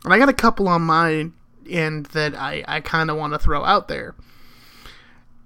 and 0.04 0.14
I 0.14 0.18
got 0.18 0.30
a 0.30 0.34
couple 0.34 0.68
on 0.68 0.82
my 0.82 1.32
end 1.70 2.08
that 2.08 2.36
I 2.36 2.64
I 2.68 2.80
kind 2.82 3.10
of 3.10 3.18
want 3.18 3.34
to 3.34 3.40
throw 3.40 3.64
out 3.64 3.88
there. 3.88 4.16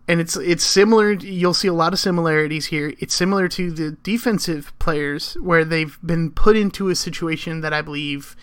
And 0.07 0.19
it's 0.19 0.35
it's 0.37 0.63
similar. 0.63 1.13
You'll 1.13 1.55
see 1.55 1.67
a 1.67 1.73
lot 1.73 1.93
of 1.93 1.99
similarities 1.99 2.67
here. 2.67 2.93
It's 2.99 3.15
similar 3.15 3.47
to 3.49 3.71
the 3.71 3.91
defensive 4.03 4.71
players 4.77 5.33
where 5.41 5.65
they've 5.65 5.97
been 6.05 6.29
put 6.29 6.55
into 6.55 6.89
a 6.89 6.95
situation 6.95 7.61
that 7.61 7.73
I 7.73 7.81
believe 7.81 8.35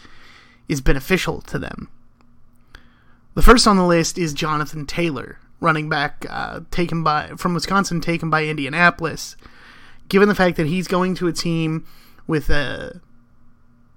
is 0.69 0.81
beneficial 0.81 1.41
to 1.43 1.59
them. 1.61 1.89
The 3.35 3.43
first 3.43 3.67
on 3.67 3.77
the 3.77 3.87
list 3.87 4.19
is 4.19 4.35
Jonathan 4.35 4.85
Taylor, 4.85 5.39
running 5.61 5.89
back 5.89 6.27
uh, 6.29 6.61
taken 6.71 7.03
by 7.03 7.29
from 7.37 7.55
Wisconsin, 7.55 8.01
taken 8.01 8.29
by 8.29 8.45
Indianapolis. 8.45 9.37
Given 10.09 10.29
the 10.29 10.35
fact 10.35 10.57
that 10.59 10.67
he's 10.67 10.87
going 10.87 11.15
to 11.17 11.29
a 11.29 11.33
team 11.33 11.87
with 12.27 12.51
a 12.51 13.01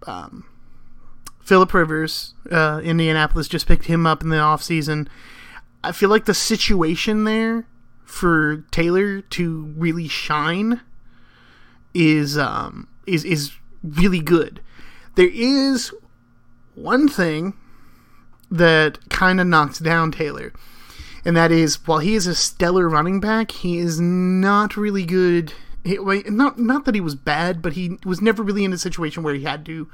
um, 0.08 0.46
Philip 1.42 1.74
Rivers, 1.74 2.34
uh, 2.50 2.80
Indianapolis 2.84 3.48
just 3.50 3.68
picked 3.68 3.86
him 3.86 4.06
up 4.08 4.24
in 4.24 4.30
the 4.30 4.38
offseason. 4.38 5.08
I 5.84 5.92
feel 5.92 6.10
like 6.10 6.25
the 6.25 6.34
situation 6.34 7.25
there 7.25 7.68
for 8.06 8.63
Taylor 8.72 9.22
to 9.22 9.74
really 9.77 10.08
shine 10.08 10.82
is 11.94 12.38
um 12.38 12.88
is 13.06 13.25
is 13.25 13.51
really 13.84 14.20
good. 14.20 14.62
There 15.15 15.30
is 15.32 15.94
one 16.75 17.08
thing 17.08 17.54
that 18.52 19.10
kind 19.10 19.40
of 19.40 19.48
knocks 19.48 19.80
down 19.80 20.12
Taylor, 20.12 20.54
and 21.24 21.36
that 21.36 21.52
is 21.52 21.86
while 21.88 22.00
he 22.00 22.16
is 22.16 22.28
a 22.28 22.36
stellar 22.36 22.88
running 22.88 23.20
back, 23.20 23.52
he 23.52 23.78
is 23.78 24.00
not 24.00 24.78
really 24.78 25.06
good. 25.06 25.54
He, 25.84 25.98
not 25.98 26.58
not 26.60 26.86
that 26.86 26.96
he 26.96 27.02
was 27.02 27.16
bad, 27.16 27.62
but 27.62 27.74
he 27.74 27.98
was 28.06 28.22
never 28.22 28.44
really 28.44 28.64
in 28.64 28.74
a 28.74 28.78
situation 28.78 29.24
where 29.24 29.36
he 29.36 29.44
had 29.44 29.66
to 29.66 29.90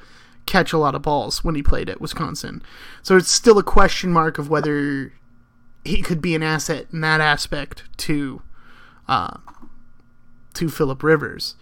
catch 0.45 0.73
a 0.73 0.77
lot 0.77 0.95
of 0.95 1.01
balls 1.01 1.43
when 1.43 1.55
he 1.55 1.63
played 1.63 1.89
at 1.89 2.01
Wisconsin. 2.01 2.61
So 3.03 3.15
it's 3.15 3.31
still 3.31 3.57
a 3.57 3.63
question 3.63 4.11
mark 4.11 4.37
of 4.37 4.49
whether 4.49 5.13
he 5.83 6.01
could 6.01 6.21
be 6.21 6.35
an 6.35 6.43
asset 6.43 6.87
in 6.91 7.01
that 7.01 7.21
aspect 7.21 7.83
to 7.97 8.41
uh, 9.07 9.37
to 10.53 10.69
Philip 10.69 11.03
Rivers. 11.03 11.55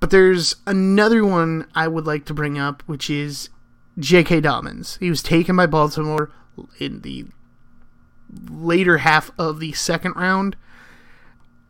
But 0.00 0.10
there's 0.10 0.56
another 0.66 1.24
one 1.24 1.66
I 1.74 1.88
would 1.88 2.06
like 2.06 2.24
to 2.26 2.34
bring 2.34 2.58
up, 2.58 2.82
which 2.86 3.10
is 3.10 3.48
J.K. 3.98 4.40
Dobbins. 4.40 4.96
He 4.98 5.10
was 5.10 5.22
taken 5.22 5.56
by 5.56 5.66
Baltimore 5.66 6.30
in 6.78 7.00
the 7.00 7.26
later 8.50 8.98
half 8.98 9.30
of 9.38 9.60
the 9.60 9.72
second 9.72 10.14
round. 10.16 10.56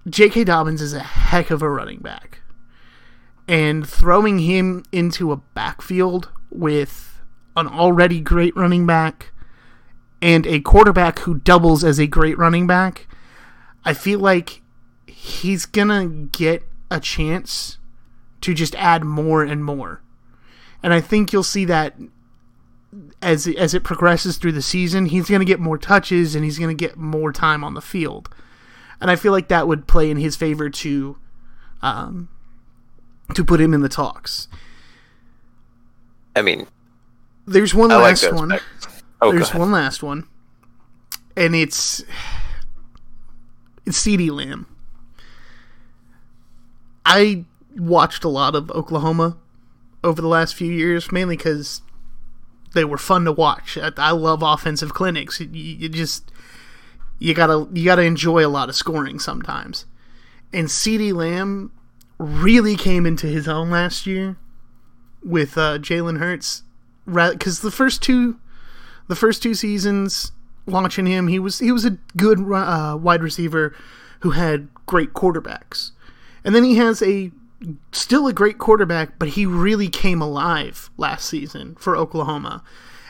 J.K. 0.08 0.44
Dobbins 0.44 0.82
is 0.82 0.92
a 0.92 1.00
heck 1.00 1.50
of 1.50 1.62
a 1.62 1.70
running 1.70 2.00
back. 2.00 2.40
And 3.47 3.88
throwing 3.88 4.40
him 4.40 4.85
into 4.92 5.32
a 5.32 5.37
backfield 5.37 6.28
with 6.50 7.20
an 7.56 7.66
already 7.66 8.20
great 8.20 8.54
running 8.56 8.87
back 8.87 9.32
and 10.20 10.47
a 10.47 10.61
quarterback 10.61 11.20
who 11.20 11.38
doubles 11.38 11.85
as 11.85 11.99
a 11.99 12.06
great 12.06 12.37
running 12.37 12.66
back, 12.66 13.06
I 13.85 13.94
feel 13.94 14.18
like 14.18 14.62
he's 15.06 15.64
going 15.64 15.88
to 15.88 16.38
get 16.38 16.64
a 16.90 17.00
chance 17.00 17.78
to 18.40 18.54
just 18.54 18.75
add 18.76 19.04
more 19.04 19.42
and 19.42 19.64
more. 19.64 20.02
And 20.82 20.92
I 20.92 21.00
think 21.00 21.32
you'll 21.32 21.42
see 21.42 21.64
that 21.66 21.97
as 23.21 23.47
as 23.47 23.75
it 23.75 23.85
progresses 23.85 24.38
through 24.38 24.52
the 24.52 24.62
season, 24.62 25.07
he's 25.07 25.28
going 25.28 25.40
to 25.40 25.45
get 25.45 25.61
more 25.61 25.78
touches 25.78 26.35
and 26.35 26.45
he's 26.45 26.59
going 26.59 26.75
to 26.75 26.87
get 26.87 26.97
more 26.97 27.33
time 27.33 27.62
on 27.62 27.75
the 27.75 27.83
field. 27.83 28.28
And 29.00 29.11
I 29.11 29.16
feel 29.16 29.33
like 29.33 29.49
that 29.49 29.68
would 29.68 29.87
play 29.87 30.11
in 30.11 30.16
his 30.16 30.37
favor 30.37 30.71
to 30.71 31.16
um, 31.83 32.28
to 33.35 33.45
put 33.45 33.61
him 33.61 33.75
in 33.75 33.80
the 33.80 33.88
talks. 33.88 34.49
I 36.35 36.42
mean, 36.42 36.66
there's 37.47 37.75
one 37.75 37.90
I 37.90 37.97
last 37.97 38.23
like 38.23 38.33
one. 38.33 38.59
Oh, 39.21 39.33
there's 39.33 39.54
one 39.54 39.71
last 39.71 40.02
one, 40.02 40.26
and 41.37 41.54
it's 41.54 42.04
it's 43.85 44.04
CeeDee 44.04 44.30
Lamb. 44.30 44.66
I 47.04 47.45
watched 47.76 48.25
a 48.25 48.28
lot 48.28 48.54
of 48.54 48.71
Oklahoma 48.71 49.37
over 50.04 50.21
the 50.21 50.28
last 50.28 50.54
few 50.54 50.73
years, 50.73 51.11
mainly 51.11 51.37
because 51.37 51.83
they 52.75 52.84
were 52.84 52.98
fun 52.98 53.25
to 53.25 53.32
watch. 53.32 53.78
I, 53.78 53.90
I 53.96 54.10
love 54.10 54.42
offensive 54.42 54.94
clinics. 54.94 55.40
You, 55.40 55.48
you, 55.52 55.88
just 55.88 56.30
you 57.18 57.34
gotta 57.34 57.68
you 57.72 57.84
gotta 57.84 58.02
enjoy 58.02 58.44
a 58.44 58.48
lot 58.48 58.68
of 58.68 58.76
scoring 58.76 59.18
sometimes. 59.18 59.87
And 60.52 60.68
CeeDee 60.68 61.12
Lamb 61.12 61.72
really 62.18 62.76
came 62.76 63.06
into 63.06 63.26
his 63.26 63.48
own 63.48 63.70
last 63.70 64.06
year 64.06 64.37
with 65.22 65.58
uh, 65.58 65.78
Jalen 65.78 66.18
Hurts, 66.18 66.62
because 67.06 67.60
the 67.60 67.70
first 67.70 68.02
two 68.02 68.38
the 69.08 69.16
first 69.16 69.42
two 69.42 69.54
seasons 69.54 70.32
watching 70.66 71.06
him, 71.06 71.28
he 71.28 71.38
was 71.38 71.58
he 71.58 71.72
was 71.72 71.84
a 71.84 71.98
good 72.16 72.40
uh, 72.40 72.96
wide 73.00 73.22
receiver 73.22 73.75
who 74.20 74.30
had 74.30 74.68
great 74.87 75.12
quarterbacks, 75.14 75.92
and 76.44 76.54
then 76.54 76.64
he 76.64 76.76
has 76.76 77.02
a 77.02 77.30
still 77.93 78.27
a 78.27 78.33
great 78.33 78.59
quarterback, 78.59 79.19
but 79.19 79.31
he 79.31 79.47
really 79.47 79.88
came 79.88 80.23
alive 80.23 80.91
last 80.97 81.29
season 81.29 81.75
for 81.77 81.97
Oklahoma. 81.97 82.62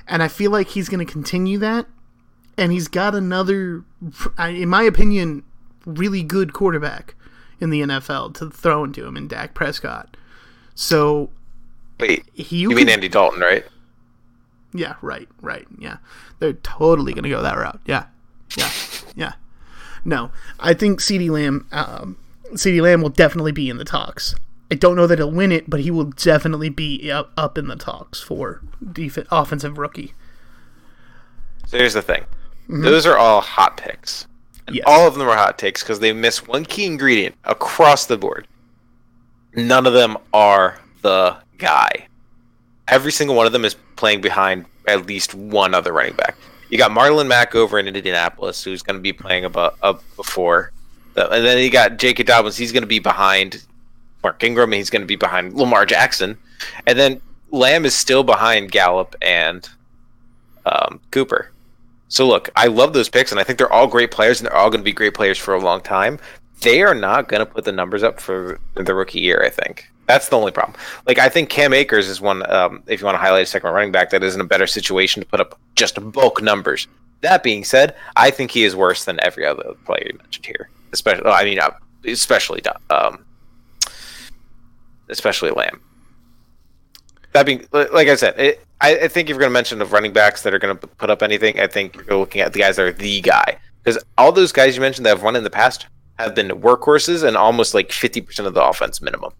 And 0.06 0.22
I 0.22 0.28
feel 0.28 0.50
like 0.50 0.68
he's 0.68 0.88
going 0.88 1.04
to 1.04 1.10
continue 1.10 1.58
that. 1.58 1.86
And 2.56 2.72
he's 2.72 2.88
got 2.88 3.14
another, 3.14 3.84
in 4.38 4.68
my 4.68 4.82
opinion, 4.82 5.44
really 5.84 6.22
good 6.22 6.52
quarterback 6.52 7.14
in 7.60 7.70
the 7.70 7.82
NFL 7.82 8.34
to 8.34 8.50
throw 8.50 8.84
into 8.84 9.06
him 9.06 9.16
in 9.16 9.28
Dak 9.28 9.54
Prescott. 9.54 10.16
So. 10.74 11.30
Wait, 12.00 12.24
you, 12.34 12.70
you 12.70 12.76
mean 12.76 12.88
Andy 12.88 13.08
Dalton, 13.08 13.40
right? 13.40 13.64
Yeah, 14.72 14.94
right, 15.02 15.28
right. 15.40 15.66
Yeah. 15.78 15.98
They're 16.38 16.52
totally 16.54 17.12
going 17.12 17.24
to 17.24 17.30
go 17.30 17.42
that 17.42 17.56
route. 17.56 17.80
Yeah. 17.86 18.06
Yeah. 18.56 18.70
Yeah. 19.14 19.32
No, 20.04 20.30
I 20.58 20.74
think 20.74 21.00
CeeDee 21.00 21.30
Lamb 21.30 21.66
um, 21.72 22.16
CeeDee 22.52 22.80
Lamb 22.82 23.02
will 23.02 23.08
definitely 23.08 23.52
be 23.52 23.68
in 23.68 23.78
the 23.78 23.84
talks. 23.84 24.34
I 24.70 24.74
don't 24.74 24.96
know 24.96 25.06
that 25.06 25.18
he'll 25.18 25.30
win 25.30 25.52
it, 25.52 25.68
but 25.68 25.80
he 25.80 25.90
will 25.90 26.04
definitely 26.04 26.68
be 26.68 27.10
up, 27.10 27.32
up 27.36 27.56
in 27.56 27.68
the 27.68 27.76
talks 27.76 28.20
for 28.20 28.60
def- 28.92 29.26
offensive 29.30 29.78
rookie. 29.78 30.12
So 31.66 31.78
here's 31.78 31.94
the 31.94 32.02
thing: 32.02 32.22
mm-hmm. 32.22 32.82
those 32.82 33.06
are 33.06 33.16
all 33.16 33.40
hot 33.40 33.76
picks. 33.76 34.26
Yes. 34.70 34.84
All 34.86 35.06
of 35.06 35.14
them 35.14 35.26
are 35.26 35.36
hot 35.36 35.58
takes 35.58 35.82
because 35.82 36.00
they 36.00 36.12
miss 36.12 36.46
one 36.46 36.64
key 36.64 36.84
ingredient 36.84 37.34
across 37.44 38.04
the 38.04 38.18
board. 38.18 38.46
None 39.54 39.86
of 39.86 39.94
them 39.94 40.18
are 40.34 40.78
the 41.00 41.36
guy. 41.56 42.08
Every 42.86 43.12
single 43.12 43.34
one 43.34 43.46
of 43.46 43.52
them 43.52 43.64
is 43.64 43.76
playing 43.96 44.20
behind 44.20 44.66
at 44.86 45.06
least 45.06 45.34
one 45.34 45.74
other 45.74 45.92
running 45.92 46.14
back. 46.14 46.36
You 46.68 46.76
got 46.76 46.90
Marlon 46.90 47.28
Mack 47.28 47.54
over 47.54 47.78
in 47.78 47.88
Indianapolis, 47.88 48.62
who's 48.62 48.82
going 48.82 48.96
to 48.96 49.02
be 49.02 49.12
playing 49.12 49.46
above, 49.46 49.78
up 49.82 50.02
before 50.16 50.72
and 51.26 51.44
then 51.44 51.58
you 51.58 51.70
got 51.70 51.98
J.K. 51.98 52.22
Dobbins. 52.24 52.56
He's 52.56 52.72
going 52.72 52.82
to 52.82 52.88
be 52.88 52.98
behind 52.98 53.64
Mark 54.22 54.42
Ingram. 54.42 54.72
he's 54.72 54.90
going 54.90 55.02
to 55.02 55.06
be 55.06 55.16
behind 55.16 55.54
Lamar 55.54 55.86
Jackson. 55.86 56.38
And 56.86 56.98
then 56.98 57.20
Lamb 57.50 57.84
is 57.84 57.94
still 57.94 58.22
behind 58.22 58.70
Gallup 58.70 59.14
and 59.22 59.68
um, 60.66 61.00
Cooper. 61.10 61.50
So 62.08 62.26
look, 62.26 62.48
I 62.56 62.66
love 62.66 62.94
those 62.94 63.08
picks, 63.08 63.30
and 63.30 63.40
I 63.40 63.44
think 63.44 63.58
they're 63.58 63.72
all 63.72 63.86
great 63.86 64.10
players, 64.10 64.40
and 64.40 64.46
they're 64.46 64.56
all 64.56 64.70
going 64.70 64.80
to 64.80 64.84
be 64.84 64.92
great 64.92 65.14
players 65.14 65.38
for 65.38 65.54
a 65.54 65.60
long 65.60 65.80
time. 65.80 66.18
They 66.62 66.82
are 66.82 66.94
not 66.94 67.28
going 67.28 67.40
to 67.40 67.46
put 67.46 67.64
the 67.64 67.72
numbers 67.72 68.02
up 68.02 68.18
for 68.18 68.58
the 68.74 68.94
rookie 68.94 69.20
year. 69.20 69.42
I 69.44 69.50
think 69.50 69.90
that's 70.06 70.28
the 70.28 70.36
only 70.36 70.50
problem. 70.50 70.78
Like 71.06 71.18
I 71.18 71.28
think 71.28 71.50
Cam 71.50 71.72
Akers 71.72 72.08
is 72.08 72.20
one. 72.20 72.50
Um, 72.50 72.82
if 72.86 73.00
you 73.00 73.04
want 73.04 73.14
to 73.14 73.20
highlight 73.20 73.42
a 73.42 73.46
second 73.46 73.72
running 73.72 73.92
back, 73.92 74.10
that 74.10 74.24
is 74.24 74.34
in 74.34 74.40
a 74.40 74.44
better 74.44 74.66
situation 74.66 75.22
to 75.22 75.28
put 75.28 75.40
up 75.40 75.58
just 75.76 75.98
bulk 76.12 76.42
numbers. 76.42 76.88
That 77.20 77.42
being 77.42 77.62
said, 77.64 77.94
I 78.16 78.30
think 78.30 78.50
he 78.50 78.64
is 78.64 78.74
worse 78.74 79.04
than 79.04 79.20
every 79.22 79.44
other 79.44 79.74
player 79.84 80.08
you 80.10 80.18
mentioned 80.18 80.46
here 80.46 80.68
especially 80.92 81.30
I 81.30 81.44
mean 81.44 81.58
uh, 81.58 81.70
especially 82.06 82.62
um, 82.90 83.24
especially 85.08 85.50
Lamb. 85.50 85.80
That 87.32 87.46
being 87.46 87.66
like 87.72 88.08
I 88.08 88.16
said, 88.16 88.38
it, 88.38 88.64
I, 88.80 88.96
I, 88.96 89.08
think 89.08 89.28
if 89.28 89.34
you're 89.34 89.40
going 89.40 89.50
to 89.50 89.54
mention 89.54 89.82
of 89.82 89.92
running 89.92 90.12
backs 90.12 90.42
that 90.42 90.54
are 90.54 90.58
going 90.58 90.76
to 90.76 90.86
put 90.86 91.10
up 91.10 91.22
anything, 91.22 91.60
I 91.60 91.66
think 91.66 91.96
you're 92.06 92.18
looking 92.18 92.40
at 92.40 92.52
the 92.52 92.60
guys 92.60 92.76
that 92.76 92.86
are 92.86 92.92
the 92.92 93.20
guy 93.20 93.58
because 93.82 94.02
all 94.16 94.32
those 94.32 94.52
guys 94.52 94.76
you 94.76 94.80
mentioned 94.80 95.04
that 95.06 95.10
have 95.10 95.22
won 95.22 95.36
in 95.36 95.44
the 95.44 95.50
past 95.50 95.86
have 96.18 96.34
been 96.34 96.48
workhorses 96.48 97.22
and 97.22 97.36
almost 97.36 97.74
like 97.74 97.90
50% 97.90 98.46
of 98.46 98.54
the 98.54 98.62
offense 98.62 99.00
minimum. 99.00 99.32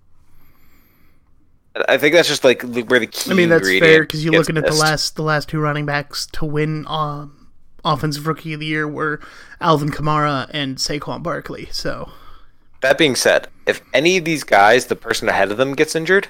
I 1.88 1.97
think 1.97 2.14
that's 2.14 2.28
just 2.28 2.45
like 2.45 2.62
where 2.62 2.99
the 2.99 3.07
key. 3.07 3.31
I 3.31 3.35
mean, 3.35 3.49
that's 3.50 3.69
fair 3.69 4.02
because 4.02 4.25
you're 4.25 4.33
looking 4.33 4.57
at 4.57 4.67
the 4.67 4.75
last 4.75 5.14
the 5.14 5.23
last 5.23 5.49
two 5.49 5.61
running 5.61 5.87
backs 5.87 6.26
to 6.33 6.45
win 6.45 6.85
um, 6.88 7.38
offensive 7.85 8.26
rookie 8.26 8.52
of 8.52 8.61
the 8.61 8.66
year 8.66 8.87
were 8.87 9.20
Alvin 9.61 9.90
Kamara 9.90 10.49
and 10.52 10.76
Saquon 10.76 11.23
Barkley. 11.23 11.68
So 11.70 12.11
that 12.80 12.99
being 12.99 13.16
said, 13.16 13.49
if 13.66 13.82
any 13.92 14.16
of 14.16 14.25
these 14.25 14.44
guys, 14.44 14.87
the 14.87 14.97
person 14.97 15.28
ahead 15.28 15.50
of 15.50 15.56
them 15.56 15.75
gets 15.75 15.94
injured, 15.94 16.28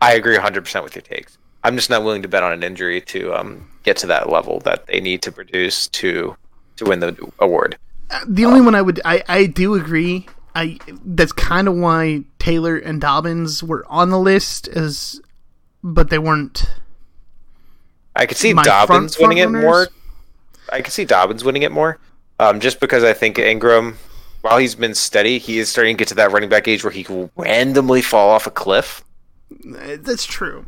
I 0.00 0.14
agree 0.14 0.36
100% 0.36 0.82
with 0.82 0.94
your 0.94 1.02
takes. 1.02 1.38
I'm 1.64 1.76
just 1.76 1.90
not 1.90 2.04
willing 2.04 2.22
to 2.22 2.28
bet 2.28 2.42
on 2.42 2.52
an 2.52 2.62
injury 2.62 3.00
to 3.02 3.34
um, 3.34 3.68
get 3.82 3.96
to 3.98 4.06
that 4.06 4.30
level 4.30 4.60
that 4.60 4.86
they 4.86 5.00
need 5.00 5.22
to 5.22 5.32
produce 5.32 5.88
to 5.88 6.36
to 6.76 6.84
win 6.84 7.00
the 7.00 7.32
award. 7.40 7.76
Uh, 8.10 8.20
the 8.26 8.44
only 8.44 8.60
um, 8.60 8.66
one 8.66 8.74
I 8.74 8.82
would 8.82 9.00
I, 9.04 9.22
I 9.28 9.46
do 9.46 9.74
agree. 9.74 10.26
I 10.54 10.78
that's 11.04 11.32
kind 11.32 11.66
of 11.66 11.74
why 11.74 12.22
Taylor 12.38 12.76
and 12.76 13.00
Dobbins 13.00 13.62
were 13.62 13.84
on 13.88 14.10
the 14.10 14.20
list 14.20 14.68
as 14.68 15.20
but 15.82 16.10
they 16.10 16.18
weren't 16.18 16.64
I 18.14 18.26
could 18.26 18.36
see 18.36 18.52
Dobbins 18.52 19.16
front, 19.16 19.28
winning 19.28 19.38
it 19.38 19.50
more 19.50 19.88
I 20.72 20.80
can 20.80 20.90
see 20.90 21.04
Dobbins 21.04 21.44
winning 21.44 21.62
it 21.62 21.72
more, 21.72 21.98
um, 22.38 22.60
just 22.60 22.80
because 22.80 23.04
I 23.04 23.12
think 23.12 23.38
Ingram, 23.38 23.98
while 24.42 24.58
he's 24.58 24.74
been 24.74 24.94
steady, 24.94 25.38
he 25.38 25.58
is 25.58 25.68
starting 25.68 25.96
to 25.96 25.98
get 25.98 26.08
to 26.08 26.14
that 26.16 26.32
running 26.32 26.48
back 26.48 26.68
age 26.68 26.84
where 26.84 26.90
he 26.90 27.04
can 27.04 27.30
randomly 27.36 28.02
fall 28.02 28.30
off 28.30 28.46
a 28.46 28.50
cliff. 28.50 29.04
That's 29.50 30.24
true. 30.24 30.66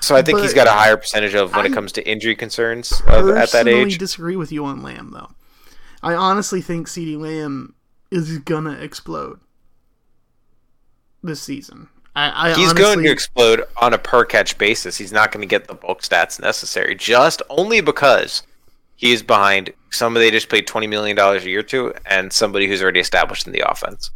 So 0.00 0.16
I 0.16 0.22
think 0.22 0.38
but 0.38 0.42
he's 0.42 0.54
got 0.54 0.66
a 0.66 0.72
higher 0.72 0.96
percentage 0.96 1.34
of 1.34 1.54
when 1.54 1.66
I 1.66 1.68
it 1.68 1.74
comes 1.74 1.92
to 1.92 2.08
injury 2.08 2.34
concerns 2.34 3.02
of, 3.06 3.28
at 3.30 3.50
that 3.50 3.68
age. 3.68 3.74
I 3.74 3.78
totally 3.80 3.96
disagree 3.98 4.36
with 4.36 4.50
you 4.50 4.64
on 4.64 4.82
Lamb 4.82 5.10
though. 5.12 5.30
I 6.02 6.14
honestly 6.14 6.62
think 6.62 6.88
CeeDee 6.88 7.18
Lamb 7.18 7.74
is 8.10 8.38
gonna 8.38 8.72
explode 8.72 9.40
this 11.22 11.42
season. 11.42 11.88
I, 12.16 12.48
I 12.48 12.48
he's 12.54 12.70
honestly... 12.70 12.82
going 12.82 13.04
to 13.04 13.10
explode 13.10 13.62
on 13.80 13.94
a 13.94 13.98
per 13.98 14.24
catch 14.24 14.58
basis. 14.58 14.96
He's 14.96 15.12
not 15.12 15.32
going 15.32 15.42
to 15.42 15.46
get 15.46 15.68
the 15.68 15.74
bulk 15.74 16.02
stats 16.02 16.40
necessary, 16.40 16.94
just 16.94 17.42
only 17.48 17.80
because 17.80 18.42
he 19.00 19.12
is 19.12 19.22
behind 19.22 19.72
somebody 19.88 20.26
they 20.26 20.30
just 20.30 20.50
paid 20.50 20.66
twenty 20.66 20.86
million 20.86 21.16
dollars 21.16 21.46
a 21.46 21.48
year 21.48 21.62
to, 21.62 21.94
and 22.04 22.30
somebody 22.30 22.66
who's 22.66 22.82
already 22.82 23.00
established 23.00 23.46
in 23.46 23.52
the 23.54 23.68
offense. 23.68 24.10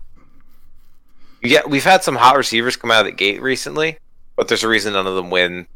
Yeah, 1.43 1.63
we've 1.67 1.85
had 1.85 2.05
some 2.05 2.17
hot 2.17 2.37
receivers 2.37 2.77
come 2.77 2.91
out 2.91 3.01
of 3.01 3.07
the 3.07 3.17
gate 3.17 3.41
recently, 3.41 3.97
but 4.37 4.49
there's 4.49 4.63
a 4.63 4.69
reason 4.69 4.93
none 4.93 5.07
of 5.07 5.15
them 5.15 5.31
win 5.31 5.67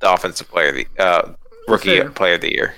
the 0.00 0.12
offensive 0.12 0.48
player, 0.48 0.72
the 0.72 0.86
uh, 0.98 1.34
rookie 1.68 2.00
Fair. 2.00 2.10
player 2.10 2.34
of 2.34 2.40
the 2.40 2.52
year, 2.52 2.74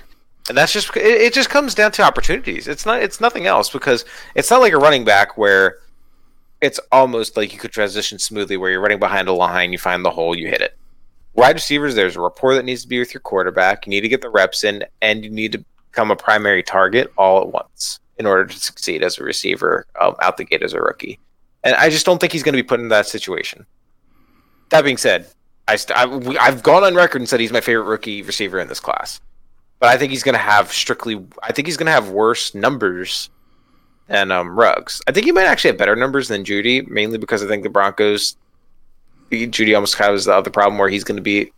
and 0.49 0.55
that's 0.55 0.71
just 0.71 0.95
it, 0.95 1.03
it. 1.03 1.33
Just 1.33 1.49
comes 1.49 1.73
down 1.73 1.93
to 1.93 2.03
opportunities. 2.03 2.67
It's 2.67 2.85
not. 2.85 3.01
It's 3.01 3.19
nothing 3.19 3.47
else 3.47 3.71
because 3.71 4.05
it's 4.35 4.51
not 4.51 4.61
like 4.61 4.73
a 4.73 4.77
running 4.77 5.03
back 5.03 5.35
where 5.35 5.79
it's 6.61 6.79
almost 6.91 7.35
like 7.35 7.53
you 7.53 7.57
could 7.57 7.71
transition 7.71 8.19
smoothly, 8.19 8.55
where 8.55 8.69
you're 8.69 8.81
running 8.81 8.99
behind 8.99 9.27
a 9.27 9.33
line, 9.33 9.71
you 9.71 9.79
find 9.79 10.05
the 10.05 10.11
hole, 10.11 10.37
you 10.37 10.47
hit 10.47 10.61
it. 10.61 10.77
Wide 11.33 11.55
receivers, 11.55 11.95
there's 11.95 12.15
a 12.15 12.21
rapport 12.21 12.55
that 12.55 12.65
needs 12.65 12.81
to 12.81 12.87
be 12.87 12.99
with 12.99 13.13
your 13.13 13.21
quarterback. 13.21 13.85
You 13.85 13.91
need 13.91 14.01
to 14.01 14.09
get 14.09 14.21
the 14.21 14.29
reps 14.29 14.63
in, 14.63 14.83
and 15.01 15.23
you 15.23 15.29
need 15.29 15.51
to 15.53 15.63
become 15.91 16.11
a 16.11 16.15
primary 16.15 16.63
target 16.63 17.11
all 17.17 17.41
at 17.41 17.47
once 17.47 17.99
in 18.17 18.25
order 18.25 18.45
to 18.45 18.59
succeed 18.59 19.03
as 19.03 19.17
a 19.17 19.23
receiver 19.23 19.85
um, 20.01 20.15
out 20.21 20.37
the 20.37 20.43
gate 20.43 20.61
as 20.61 20.73
a 20.73 20.81
rookie. 20.81 21.19
And 21.63 21.75
I 21.75 21.89
just 21.89 22.05
don't 22.05 22.19
think 22.19 22.33
he's 22.33 22.43
going 22.43 22.53
to 22.53 22.61
be 22.61 22.67
put 22.67 22.79
in 22.79 22.89
that 22.89 23.07
situation. 23.07 23.65
That 24.69 24.83
being 24.83 24.97
said, 24.97 25.27
I 25.67 25.75
st- 25.75 25.97
I, 25.97 26.45
I've 26.45 26.63
gone 26.63 26.83
on 26.83 26.95
record 26.95 27.21
and 27.21 27.29
said 27.29 27.39
he's 27.39 27.51
my 27.51 27.61
favorite 27.61 27.85
rookie 27.85 28.21
receiver 28.21 28.59
in 28.59 28.67
this 28.67 28.79
class. 28.79 29.19
But 29.79 29.89
I 29.89 29.97
think 29.97 30.11
he's 30.11 30.23
going 30.23 30.33
to 30.33 30.39
have 30.39 30.71
strictly. 30.71 31.25
I 31.41 31.53
think 31.53 31.67
he's 31.67 31.77
going 31.77 31.85
to 31.85 31.91
have 31.91 32.09
worse 32.09 32.53
numbers 32.53 33.29
than 34.07 34.31
um, 34.31 34.57
Ruggs. 34.57 35.01
I 35.07 35.11
think 35.11 35.25
he 35.25 35.31
might 35.31 35.45
actually 35.45 35.69
have 35.69 35.77
better 35.77 35.95
numbers 35.95 36.27
than 36.27 36.43
Jeudy, 36.43 36.87
mainly 36.87 37.17
because 37.17 37.43
I 37.43 37.47
think 37.47 37.63
the 37.63 37.69
Broncos. 37.69 38.35
Jeudy 39.31 39.75
almost 39.75 39.95
has 39.95 40.25
the 40.25 40.33
other 40.33 40.49
problem 40.49 40.77
where 40.77 40.89
he's 40.89 41.03
going 41.03 41.17
to 41.17 41.23
be 41.23 41.51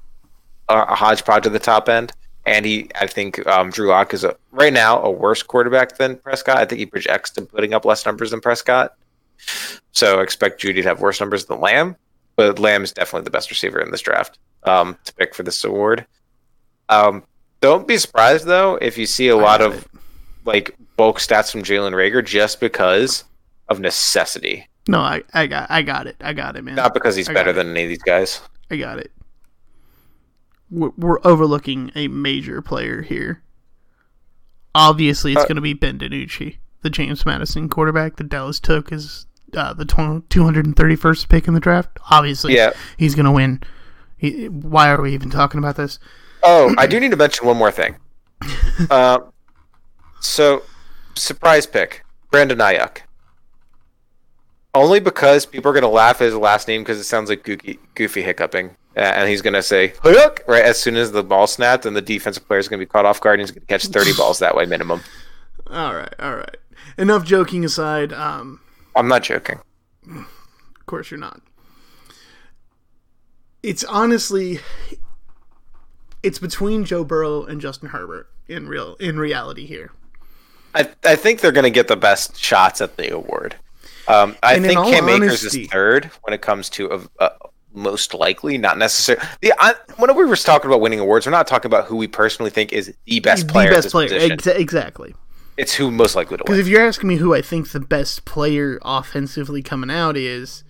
a, 0.69 0.81
a 0.81 0.95
hodgepodge 0.95 1.45
at 1.45 1.53
the 1.53 1.59
top 1.59 1.89
end, 1.89 2.13
and 2.45 2.65
he. 2.65 2.89
I 2.99 3.07
think 3.07 3.45
um, 3.47 3.69
Drew 3.69 3.89
Lock 3.89 4.13
is 4.13 4.23
a, 4.23 4.35
right 4.51 4.73
now 4.73 5.01
a 5.01 5.09
worse 5.11 5.43
quarterback 5.43 5.97
than 5.97 6.17
Prescott. 6.17 6.57
I 6.57 6.65
think 6.65 6.79
he 6.79 6.85
projects 6.85 7.31
to 7.31 7.41
putting 7.43 7.73
up 7.73 7.85
less 7.85 8.05
numbers 8.05 8.31
than 8.31 8.41
Prescott. 8.41 8.95
So 9.91 10.19
I 10.19 10.23
expect 10.23 10.61
Jeudy 10.61 10.75
to 10.81 10.83
have 10.83 11.01
worse 11.01 11.19
numbers 11.19 11.45
than 11.45 11.59
Lamb, 11.59 11.95
but 12.35 12.59
Lamb 12.59 12.83
is 12.83 12.91
definitely 12.91 13.25
the 13.25 13.31
best 13.31 13.49
receiver 13.49 13.79
in 13.79 13.91
this 13.91 14.01
draft 14.01 14.37
um, 14.63 14.97
to 15.05 15.13
pick 15.13 15.33
for 15.33 15.43
this 15.43 15.63
award. 15.63 16.05
Um, 16.89 17.23
don't 17.61 17.87
be 17.87 17.97
surprised 17.97 18.45
though 18.45 18.75
if 18.75 18.97
you 18.97 19.05
see 19.05 19.29
a 19.29 19.37
I 19.37 19.41
lot 19.41 19.61
of 19.61 19.83
it. 19.83 20.01
like 20.45 20.75
bulk 20.97 21.19
stats 21.19 21.51
from 21.51 21.63
Jalen 21.63 21.93
Reagor 21.93 22.23
just 22.25 22.59
because 22.59 23.23
of 23.69 23.79
necessity, 23.79 24.67
No, 24.91 24.99
I, 24.99 25.23
I 25.33 25.47
got 25.47 25.69
I 25.71 25.81
got 25.81 26.07
it. 26.07 26.15
I 26.21 26.33
got 26.33 26.55
it, 26.55 26.63
man. 26.63 26.75
not 26.75 26.93
because 26.93 27.15
he's 27.15 27.29
I 27.29 27.33
better 27.33 27.53
than 27.53 27.69
any 27.71 27.83
of 27.83 27.89
these 27.89 28.03
guys. 28.03 28.41
I 28.69 28.77
got 28.77 28.99
it. 28.99 29.11
We're, 30.69 30.91
we're 30.97 31.19
overlooking 31.23 31.91
a 31.95 32.07
major 32.07 32.61
player 32.61 33.01
here. 33.01 33.41
Obviously, 34.73 35.33
it's 35.33 35.41
Uh, 35.41 35.45
going 35.45 35.55
to 35.55 35.61
be 35.61 35.73
Ben 35.73 35.99
DiNucci, 35.99 36.57
the 36.81 36.89
James 36.89 37.25
Madison 37.25 37.67
quarterback 37.67 38.15
that 38.15 38.29
Dallas 38.29 38.59
took 38.59 38.91
as 38.91 39.25
uh, 39.53 39.73
the 39.73 39.83
tw- 39.85 40.27
231st 40.29 41.27
pick 41.27 41.47
in 41.47 41.53
the 41.53 41.59
draft. 41.59 41.89
Obviously, 42.09 42.55
Yeah. 42.55 42.71
he's 42.95 43.15
going 43.15 43.25
to 43.25 43.31
win. 43.31 43.61
He, 44.17 44.47
why 44.47 44.89
are 44.89 45.01
we 45.01 45.13
even 45.13 45.29
talking 45.29 45.57
about 45.57 45.75
this? 45.75 45.99
Oh, 46.43 46.73
I 46.77 46.87
do 46.87 46.99
need 47.01 47.11
to 47.11 47.17
mention 47.17 47.45
one 47.47 47.57
more 47.57 47.71
thing. 47.71 47.97
Uh, 48.89 49.19
so, 50.21 50.63
surprise 51.15 51.65
pick, 51.65 52.05
Brandon 52.31 52.59
Aiyuk. 52.59 52.99
Only 54.73 54.99
because 54.99 55.45
people 55.45 55.69
are 55.69 55.73
going 55.73 55.83
to 55.83 55.89
laugh 55.89 56.21
at 56.21 56.25
his 56.25 56.35
last 56.35 56.67
name 56.67 56.81
because 56.81 56.99
it 56.99 57.03
sounds 57.03 57.29
like 57.29 57.43
goofy, 57.43 57.79
goofy 57.95 58.21
hiccuping. 58.21 58.69
Uh, 58.95 58.99
and 58.99 59.29
he's 59.29 59.41
going 59.41 59.53
to 59.53 59.63
say, 59.63 59.89
Hayuk, 60.03 60.47
right 60.47 60.63
as 60.63 60.79
soon 60.79 60.95
as 60.95 61.11
the 61.11 61.23
ball 61.23 61.47
snapped, 61.47 61.85
and 61.85 61.95
the 61.95 62.01
defensive 62.01 62.45
player 62.47 62.59
is 62.59 62.67
going 62.67 62.79
to 62.79 62.85
be 62.85 62.89
caught 62.89 63.05
off 63.05 63.21
guard 63.21 63.39
and 63.39 63.47
he's 63.47 63.51
going 63.51 63.61
to 63.61 63.67
catch 63.67 63.85
30 63.85 64.13
balls 64.13 64.39
that 64.39 64.55
way 64.55 64.65
minimum. 64.65 65.01
All 65.69 65.95
right, 65.95 66.13
all 66.19 66.35
right. 66.35 66.57
Enough 66.97 67.23
joking 67.23 67.63
aside. 67.63 68.11
Um, 68.11 68.59
I'm 68.93 69.07
not 69.07 69.23
joking. 69.23 69.61
Of 70.05 70.85
course 70.85 71.09
you're 71.09 71.19
not. 71.19 71.41
It's 73.63 73.85
honestly 73.85 74.59
it's 76.23 76.39
between 76.39 76.85
Joe 76.85 77.03
Burrow 77.03 77.43
and 77.43 77.61
Justin 77.61 77.89
Herbert 77.89 78.29
in 78.47 78.67
real 78.67 78.95
in 78.99 79.17
reality 79.17 79.65
here. 79.65 79.91
I, 80.73 80.89
I 81.03 81.15
think 81.15 81.41
they're 81.41 81.51
going 81.51 81.63
to 81.63 81.69
get 81.69 81.87
the 81.87 81.97
best 81.97 82.37
shots 82.37 82.81
at 82.81 82.97
the 82.97 83.13
award. 83.13 83.55
Um, 84.07 84.35
I 84.43 84.55
And 84.55 84.65
think 84.65 84.79
Cam 84.79 85.07
Akers 85.09 85.43
is 85.43 85.67
third 85.67 86.05
when 86.23 86.33
it 86.33 86.41
comes 86.41 86.69
to 86.71 87.07
uh, 87.19 87.29
most 87.73 88.13
likely, 88.13 88.57
not 88.57 88.77
necessarily. 88.77 89.25
The 89.41 89.53
I, 89.59 89.75
when 89.97 90.15
we 90.15 90.25
were 90.25 90.35
talking 90.35 90.69
about 90.69 90.81
winning 90.81 90.99
awards, 90.99 91.25
we're 91.25 91.31
not 91.31 91.47
talking 91.47 91.69
about 91.69 91.85
who 91.85 91.95
we 91.95 92.07
personally 92.07 92.49
think 92.49 92.73
is 92.73 92.93
the 93.05 93.19
best 93.19 93.47
player. 93.47 93.69
the 93.69 93.75
best 93.75 93.91
player. 93.91 94.09
Exa- 94.09 94.57
exactly. 94.57 95.15
It's 95.57 95.75
who 95.75 95.91
most 95.91 96.15
likely 96.15 96.37
to 96.37 96.43
Because 96.43 96.59
if 96.59 96.67
you're 96.67 96.85
asking 96.85 97.09
me 97.09 97.17
who 97.17 97.35
I 97.35 97.41
think 97.41 97.69
the 97.71 97.79
best 97.79 98.25
player 98.25 98.79
offensively 98.83 99.61
coming 99.61 99.91
out 99.91 100.17
is, 100.17 100.63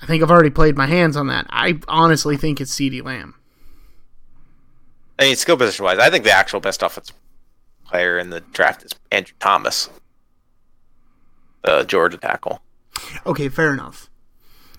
I 0.00 0.06
think 0.06 0.22
I've 0.22 0.30
already 0.30 0.50
played 0.50 0.76
my 0.76 0.86
hands 0.86 1.16
on 1.16 1.28
that. 1.28 1.46
I 1.50 1.80
honestly 1.88 2.36
think 2.36 2.60
it's 2.60 2.74
CeeDee 2.74 3.02
Lamb. 3.02 3.34
I 5.18 5.24
mean, 5.24 5.36
skill 5.36 5.56
position 5.56 5.84
wise, 5.84 5.98
I 5.98 6.10
think 6.10 6.24
the 6.24 6.32
actual 6.32 6.60
best 6.60 6.82
offensive 6.82 7.16
player 7.86 8.18
in 8.18 8.30
the 8.30 8.40
draft 8.40 8.84
is 8.84 8.92
Andrew 9.10 9.34
Thomas, 9.38 9.88
the 11.64 11.84
Georgia 11.84 12.18
tackle. 12.18 12.60
Okay, 13.26 13.48
fair 13.48 13.72
enough. 13.72 14.10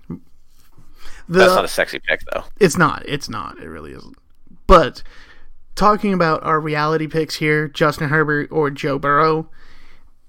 The, 0.09 1.39
That's 1.39 1.55
not 1.55 1.65
a 1.65 1.69
sexy 1.69 1.99
pick, 1.99 2.21
though. 2.31 2.43
It's 2.59 2.77
not. 2.77 3.03
It's 3.07 3.29
not. 3.29 3.57
It 3.59 3.67
really 3.67 3.93
isn't. 3.93 4.17
But 4.67 5.03
talking 5.75 6.13
about 6.13 6.43
our 6.43 6.59
reality 6.59 7.07
picks 7.07 7.35
here, 7.35 7.67
Justin 7.67 8.09
Herbert 8.09 8.51
or 8.51 8.69
Joe 8.69 8.99
Burrow, 8.99 9.49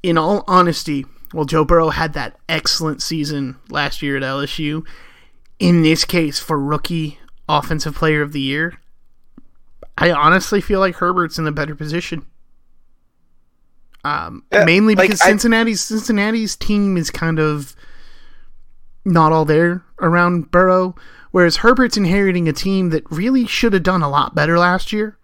in 0.02 0.16
all 0.16 0.44
honesty, 0.46 1.04
well, 1.32 1.44
Joe 1.44 1.64
Burrow 1.64 1.90
had 1.90 2.12
that 2.12 2.36
excellent 2.48 3.02
season 3.02 3.56
last 3.68 4.02
year 4.02 4.16
at 4.16 4.22
LSU. 4.22 4.86
In 5.58 5.82
this 5.82 6.04
case, 6.04 6.38
for 6.38 6.58
rookie 6.58 7.18
offensive 7.48 7.94
player 7.94 8.22
of 8.22 8.32
the 8.32 8.40
year, 8.40 8.74
I 9.98 10.12
honestly 10.12 10.60
feel 10.60 10.80
like 10.80 10.96
Herbert's 10.96 11.38
in 11.38 11.44
the 11.44 11.52
better 11.52 11.74
position. 11.74 12.26
Um, 14.04 14.44
Yeah, 14.52 14.64
mainly 14.64 14.94
like, 14.94 15.08
because 15.08 15.20
I- 15.22 15.28
Cincinnati's 15.28 15.82
Cincinnati's 15.82 16.56
team 16.56 16.96
is 16.96 17.10
kind 17.10 17.38
of 17.38 17.74
not 19.04 19.32
all 19.32 19.44
there 19.44 19.82
around 20.00 20.50
Burrow, 20.50 20.94
whereas 21.30 21.56
Herbert's 21.58 21.96
inheriting 21.96 22.48
a 22.48 22.52
team 22.52 22.90
that 22.90 23.02
really 23.10 23.46
should 23.46 23.72
have 23.72 23.82
done 23.82 24.02
a 24.02 24.08
lot 24.10 24.34
better 24.34 24.58
last 24.58 24.92
year. 24.92 25.16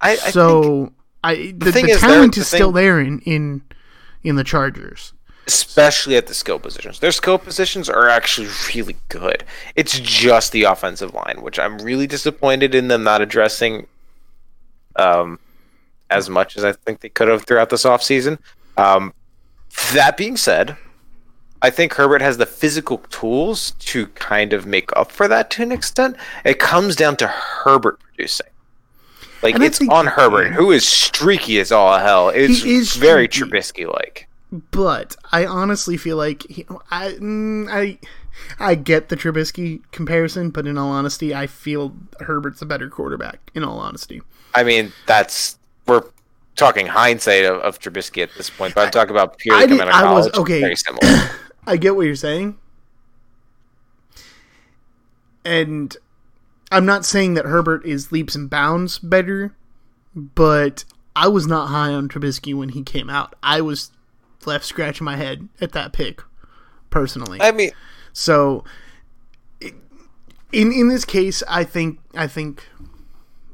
I, 0.00 0.12
I 0.12 0.16
think 0.16 0.32
so 0.34 0.92
I 1.22 1.54
the, 1.56 1.72
thing 1.72 1.86
the 1.86 1.92
is, 1.92 2.00
talent 2.00 2.34
the 2.34 2.40
is 2.42 2.48
still 2.48 2.72
there 2.72 3.00
in 3.00 3.20
in 3.20 3.62
in 4.22 4.36
the 4.36 4.44
Chargers. 4.44 5.12
especially 5.46 6.16
at 6.16 6.26
the 6.26 6.34
skill 6.34 6.58
positions. 6.58 6.98
Their 7.00 7.12
skill 7.12 7.38
positions 7.38 7.88
are 7.88 8.08
actually 8.08 8.48
really 8.74 8.96
good. 9.08 9.44
It's 9.76 9.98
just 9.98 10.52
the 10.52 10.64
offensive 10.64 11.12
line, 11.14 11.40
which 11.42 11.58
I'm 11.58 11.78
really 11.78 12.06
disappointed 12.06 12.74
in 12.74 12.88
them 12.88 13.02
not 13.02 13.20
addressing 13.22 13.86
um, 14.96 15.38
as 16.14 16.30
much 16.30 16.56
as 16.56 16.64
I 16.64 16.72
think 16.72 17.00
they 17.00 17.08
could 17.08 17.28
have 17.28 17.44
throughout 17.44 17.70
this 17.70 17.84
offseason. 17.84 18.38
Um, 18.76 19.12
that 19.92 20.16
being 20.16 20.36
said, 20.36 20.76
I 21.62 21.70
think 21.70 21.94
Herbert 21.94 22.20
has 22.20 22.36
the 22.36 22.46
physical 22.46 22.98
tools 23.10 23.72
to 23.80 24.06
kind 24.08 24.52
of 24.52 24.66
make 24.66 24.94
up 24.96 25.10
for 25.10 25.28
that 25.28 25.50
to 25.52 25.62
an 25.62 25.72
extent. 25.72 26.16
It 26.44 26.58
comes 26.58 26.94
down 26.94 27.16
to 27.16 27.26
Herbert 27.26 28.00
producing. 28.00 28.48
Like 29.42 29.58
it's 29.60 29.78
think- 29.78 29.92
on 29.92 30.06
Herbert, 30.06 30.52
who 30.52 30.70
is 30.72 30.86
streaky 30.86 31.58
as 31.60 31.70
all 31.72 31.98
hell. 31.98 32.28
It's 32.30 32.62
He 32.62 32.76
is 32.76 32.96
very. 32.96 33.28
Trubisky 33.28 33.86
like. 33.92 34.28
But 34.70 35.16
I 35.32 35.44
honestly 35.46 35.96
feel 35.96 36.16
like 36.16 36.44
he, 36.48 36.64
I 36.90 37.08
mm, 37.12 37.68
I 37.70 37.98
I 38.58 38.74
get 38.74 39.08
the 39.08 39.16
Trubisky 39.16 39.82
comparison, 39.90 40.50
but 40.50 40.66
in 40.66 40.78
all 40.78 40.90
honesty, 40.90 41.34
I 41.34 41.46
feel 41.46 41.94
Herbert's 42.20 42.62
a 42.62 42.66
better 42.66 42.88
quarterback. 42.88 43.50
In 43.54 43.64
all 43.64 43.78
honesty, 43.78 44.22
I 44.54 44.62
mean, 44.62 44.92
that's 45.06 45.58
we're 45.86 46.02
talking 46.56 46.86
hindsight 46.86 47.44
of, 47.44 47.60
of 47.62 47.78
Trubisky 47.80 48.22
at 48.22 48.30
this 48.36 48.48
point, 48.50 48.74
but 48.74 48.86
I'm 48.86 48.90
talking 48.92 49.10
about 49.10 49.38
purely 49.38 49.64
I 49.64 49.66
coming 49.66 49.80
out 49.82 49.88
of 50.04 50.10
I 50.10 50.12
was- 50.14 50.32
okay. 50.38 50.60
Very 50.60 50.76
similar. 50.76 51.30
I 51.66 51.76
get 51.76 51.96
what 51.96 52.06
you're 52.06 52.14
saying, 52.14 52.58
and 55.44 55.96
I'm 56.70 56.86
not 56.86 57.04
saying 57.04 57.34
that 57.34 57.44
Herbert 57.46 57.84
is 57.86 58.12
leaps 58.12 58.34
and 58.34 58.48
bounds 58.50 58.98
better, 58.98 59.54
but 60.14 60.84
I 61.16 61.28
was 61.28 61.46
not 61.46 61.68
high 61.68 61.92
on 61.92 62.08
Trubisky 62.08 62.54
when 62.54 62.70
he 62.70 62.82
came 62.82 63.08
out. 63.08 63.34
I 63.42 63.60
was 63.60 63.90
left 64.46 64.64
scratching 64.64 65.04
my 65.04 65.16
head 65.16 65.48
at 65.60 65.72
that 65.72 65.92
pick, 65.92 66.20
personally. 66.90 67.38
I 67.40 67.50
mean, 67.52 67.70
So, 68.12 68.64
in 69.60 70.72
in 70.72 70.88
this 70.88 71.04
case, 71.04 71.42
I 71.48 71.64
think 71.64 71.98
I 72.14 72.26
think 72.26 72.66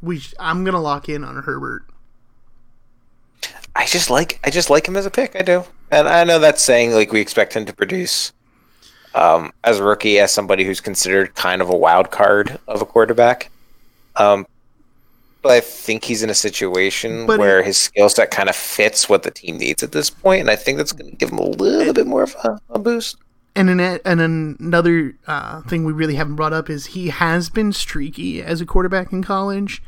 we 0.02 0.18
sh- 0.18 0.34
I'm 0.38 0.64
gonna 0.64 0.80
lock 0.80 1.08
in 1.08 1.24
on 1.24 1.42
Herbert. 1.44 1.84
I 3.74 3.86
just 3.86 4.10
like 4.10 4.40
I 4.44 4.50
just 4.50 4.70
like 4.70 4.86
him 4.86 4.96
as 4.96 5.06
a 5.06 5.10
pick. 5.10 5.36
I 5.36 5.42
do, 5.42 5.64
and 5.90 6.08
I 6.08 6.24
know 6.24 6.38
that's 6.38 6.62
saying 6.62 6.92
like 6.92 7.12
we 7.12 7.20
expect 7.20 7.54
him 7.54 7.66
to 7.66 7.72
produce 7.72 8.32
um, 9.14 9.52
as 9.64 9.78
a 9.78 9.84
rookie, 9.84 10.18
as 10.18 10.32
somebody 10.32 10.64
who's 10.64 10.80
considered 10.80 11.34
kind 11.34 11.62
of 11.62 11.68
a 11.68 11.76
wild 11.76 12.10
card 12.10 12.58
of 12.68 12.82
a 12.82 12.86
quarterback. 12.86 13.50
Um, 14.16 14.46
but 15.42 15.52
I 15.52 15.60
think 15.60 16.04
he's 16.04 16.22
in 16.22 16.30
a 16.30 16.34
situation 16.34 17.26
But 17.26 17.38
where 17.38 17.62
his 17.62 17.78
skill 17.78 18.08
set 18.08 18.30
kind 18.30 18.48
of 18.48 18.56
fits 18.56 19.08
what 19.08 19.22
the 19.22 19.30
team 19.30 19.56
needs 19.56 19.82
at 19.82 19.92
this 19.92 20.10
point, 20.10 20.40
and 20.40 20.50
I 20.50 20.56
think 20.56 20.78
that's 20.78 20.92
going 20.92 21.10
to 21.10 21.16
give 21.16 21.30
him 21.30 21.38
a 21.38 21.46
little 21.46 21.94
bit 21.94 22.06
more 22.06 22.22
of 22.22 22.34
a, 22.44 22.58
a 22.70 22.78
boost. 22.78 23.16
And 23.56 23.68
an, 23.68 23.80
and 23.80 24.20
another 24.20 25.14
uh, 25.26 25.62
thing 25.62 25.84
we 25.84 25.92
really 25.92 26.14
haven't 26.14 26.36
brought 26.36 26.52
up 26.52 26.70
is 26.70 26.86
he 26.86 27.08
has 27.08 27.48
been 27.50 27.72
streaky 27.72 28.42
as 28.42 28.60
a 28.60 28.66
quarterback 28.66 29.12
in 29.12 29.24
college, 29.24 29.82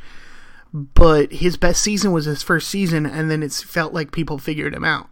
but 0.73 1.31
his 1.31 1.55
best 1.57 1.81
season 1.81 2.11
was 2.11 2.25
his 2.25 2.43
first 2.43 2.67
season, 2.67 3.05
and 3.05 3.29
then 3.29 3.43
it's 3.43 3.61
felt 3.61 3.93
like 3.93 4.11
people 4.11 4.37
figured 4.37 4.73
him 4.73 4.83
out. 4.83 5.09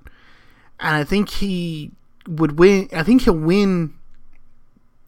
And 0.80 0.96
I 0.96 1.04
think 1.04 1.30
he 1.30 1.92
would 2.28 2.58
win. 2.58 2.90
I 2.92 3.04
think 3.04 3.24
he'll 3.24 3.34
win 3.34 3.94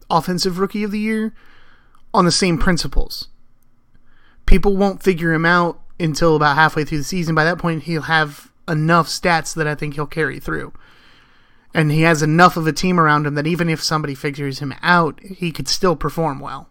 offensive 0.08 0.58
rookie 0.58 0.84
of 0.84 0.92
the 0.92 0.98
year 0.98 1.34
on 2.12 2.24
the 2.24 2.32
same 2.32 2.58
principles. 2.58 3.28
People 4.46 4.76
won't 4.76 5.02
figure 5.02 5.32
him 5.32 5.46
out 5.46 5.80
until 5.98 6.36
about 6.36 6.56
halfway 6.56 6.84
through 6.84 6.98
the 6.98 7.04
season. 7.04 7.34
By 7.34 7.44
that 7.44 7.58
point, 7.58 7.84
he'll 7.84 8.02
have 8.02 8.52
enough 8.68 9.08
stats 9.08 9.54
that 9.54 9.66
I 9.66 9.74
think 9.74 9.94
he'll 9.94 10.06
carry 10.06 10.38
through 10.38 10.72
and 11.74 11.90
he 11.90 12.02
has 12.02 12.22
enough 12.22 12.56
of 12.56 12.66
a 12.66 12.72
team 12.72 13.00
around 13.00 13.26
him 13.26 13.34
that 13.34 13.48
even 13.48 13.68
if 13.68 13.82
somebody 13.82 14.14
figures 14.14 14.60
him 14.60 14.72
out, 14.80 15.20
he 15.20 15.50
could 15.50 15.66
still 15.66 15.96
perform 15.96 16.38
well. 16.38 16.68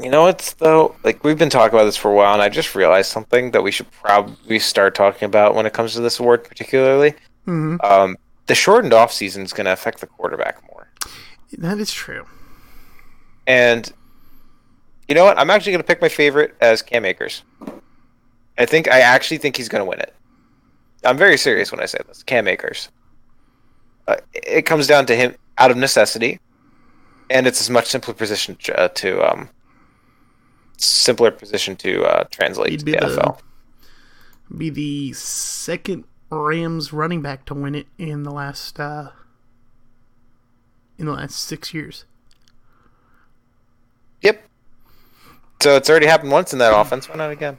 You 0.00 0.10
know 0.10 0.22
what's 0.22 0.54
though? 0.54 0.94
Like 1.02 1.24
we've 1.24 1.38
been 1.38 1.50
talking 1.50 1.74
about 1.76 1.84
this 1.84 1.96
for 1.96 2.10
a 2.10 2.14
while, 2.14 2.32
and 2.32 2.42
I 2.42 2.48
just 2.48 2.74
realized 2.74 3.10
something 3.10 3.50
that 3.50 3.62
we 3.62 3.72
should 3.72 3.90
probably 3.90 4.58
start 4.58 4.94
talking 4.94 5.26
about 5.26 5.54
when 5.54 5.66
it 5.66 5.72
comes 5.72 5.94
to 5.94 6.00
this 6.00 6.20
award, 6.20 6.44
particularly. 6.44 7.12
Mm-hmm. 7.46 7.76
Um, 7.82 8.16
the 8.46 8.54
shortened 8.54 8.92
off 8.92 9.12
season 9.12 9.42
is 9.42 9.52
going 9.52 9.64
to 9.64 9.72
affect 9.72 10.00
the 10.00 10.06
quarterback 10.06 10.62
more. 10.70 10.88
That 11.58 11.78
is 11.78 11.92
true. 11.92 12.26
And 13.46 13.92
you 15.08 15.14
know 15.14 15.24
what? 15.24 15.38
I'm 15.38 15.50
actually 15.50 15.72
going 15.72 15.82
to 15.82 15.86
pick 15.86 16.00
my 16.00 16.08
favorite 16.08 16.54
as 16.60 16.82
Cam 16.82 17.04
Akers. 17.04 17.42
I 18.56 18.66
think 18.66 18.88
I 18.88 19.00
actually 19.00 19.38
think 19.38 19.56
he's 19.56 19.68
going 19.68 19.80
to 19.80 19.88
win 19.88 20.00
it. 20.00 20.14
I'm 21.04 21.16
very 21.16 21.38
serious 21.38 21.72
when 21.72 21.80
I 21.80 21.86
say 21.86 21.98
this. 22.06 22.22
Cam 22.22 22.46
Akers 22.46 22.88
uh, 24.08 24.16
it 24.32 24.62
comes 24.62 24.86
down 24.86 25.06
to 25.06 25.14
him 25.14 25.34
out 25.58 25.70
of 25.70 25.76
necessity, 25.76 26.40
and 27.30 27.46
it's 27.46 27.68
a 27.68 27.72
much 27.72 27.86
simpler 27.86 28.14
position 28.14 28.56
to, 28.56 28.80
uh, 28.80 28.88
to 28.88 29.22
um, 29.22 29.48
simpler 30.78 31.30
position 31.30 31.76
to 31.76 32.04
uh, 32.04 32.24
translate 32.30 32.70
He'd 32.70 32.78
to 32.80 32.84
the, 32.86 32.92
the- 32.92 33.06
NFL. 33.06 33.40
Be 34.56 34.70
the 34.70 35.12
second 35.12 36.04
Rams 36.30 36.92
running 36.92 37.20
back 37.20 37.44
to 37.46 37.54
win 37.54 37.74
it 37.74 37.86
in 37.98 38.22
the 38.22 38.30
last 38.30 38.80
uh, 38.80 39.10
in 40.96 41.04
the 41.06 41.12
last 41.12 41.36
six 41.38 41.74
years. 41.74 42.06
Yep. 44.22 44.42
So 45.62 45.76
it's 45.76 45.90
already 45.90 46.06
happened 46.06 46.32
once 46.32 46.52
in 46.52 46.58
that 46.60 46.74
offense. 46.78 47.08
Why 47.08 47.16
not 47.16 47.30
again? 47.30 47.58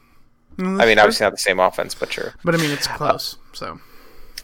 Mm, 0.58 0.82
I 0.82 0.86
mean, 0.86 0.99
obviously 0.99 1.25
not 1.25 1.32
the 1.32 1.38
same 1.38 1.60
offense, 1.60 1.93
but 1.95 2.12
sure. 2.12 2.34
but 2.43 2.53
I 2.55 2.58
mean 2.58 2.71
it's 2.71 2.88
close. 2.88 3.38
So 3.53 3.79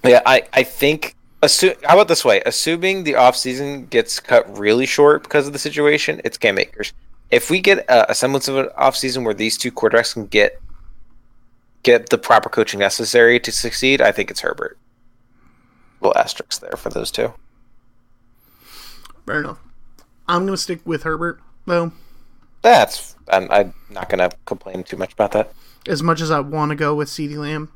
Yeah, 0.04 0.22
I, 0.26 0.44
I 0.54 0.64
think. 0.64 1.16
Assu- 1.44 1.76
how 1.84 1.96
about 1.96 2.08
this 2.08 2.24
way? 2.26 2.42
Assuming 2.46 3.04
the 3.04 3.14
offseason 3.14 3.90
gets 3.90 4.20
cut 4.20 4.58
really 4.58 4.86
short 4.86 5.24
because 5.24 5.46
of 5.48 5.54
the 5.54 5.60
situation, 5.60 6.22
it's 6.24 6.38
Cam 6.38 6.58
Akers. 6.58 6.94
If 7.32 7.50
we 7.50 7.60
get 7.60 7.80
a, 7.90 8.12
a 8.12 8.16
semblance 8.16 8.48
of 8.48 8.58
an 8.58 8.70
offseason 8.78 9.24
where 9.24 9.34
these 9.34 9.58
two 9.58 9.72
quarterbacks 9.72 10.14
can 10.14 10.28
get 10.28 10.62
get 11.84 12.10
the 12.10 12.18
proper 12.18 12.50
coaching 12.50 12.80
necessary 12.80 13.40
to 13.40 13.52
succeed, 13.52 14.02
I 14.02 14.12
think 14.12 14.32
it's 14.32 14.42
Herbert. 14.42 14.78
Little 16.02 16.18
asterisk 16.18 16.62
there 16.62 16.78
for 16.78 16.90
those 16.90 17.12
two. 17.12 17.34
fair 19.26 19.40
enough. 19.40 19.60
I'm 20.28 20.46
gonna 20.46 20.58
stick 20.58 20.82
with 20.86 21.04
Herbert 21.04 21.40
though. 21.66 21.92
That's 22.62 23.16
I'm, 23.30 23.50
I'm 23.52 23.74
not 23.90 24.10
gonna 24.10 24.30
complain 24.46 24.84
too 24.84 24.98
much 24.98 25.14
about 25.14 25.32
that. 25.34 25.54
As 25.88 26.02
much 26.02 26.22
as 26.22 26.32
I 26.32 26.40
want 26.40 26.70
to 26.72 26.76
go 26.76 26.96
with 26.96 27.10
Ceedee 27.10 27.38
Lamb, 27.38 27.72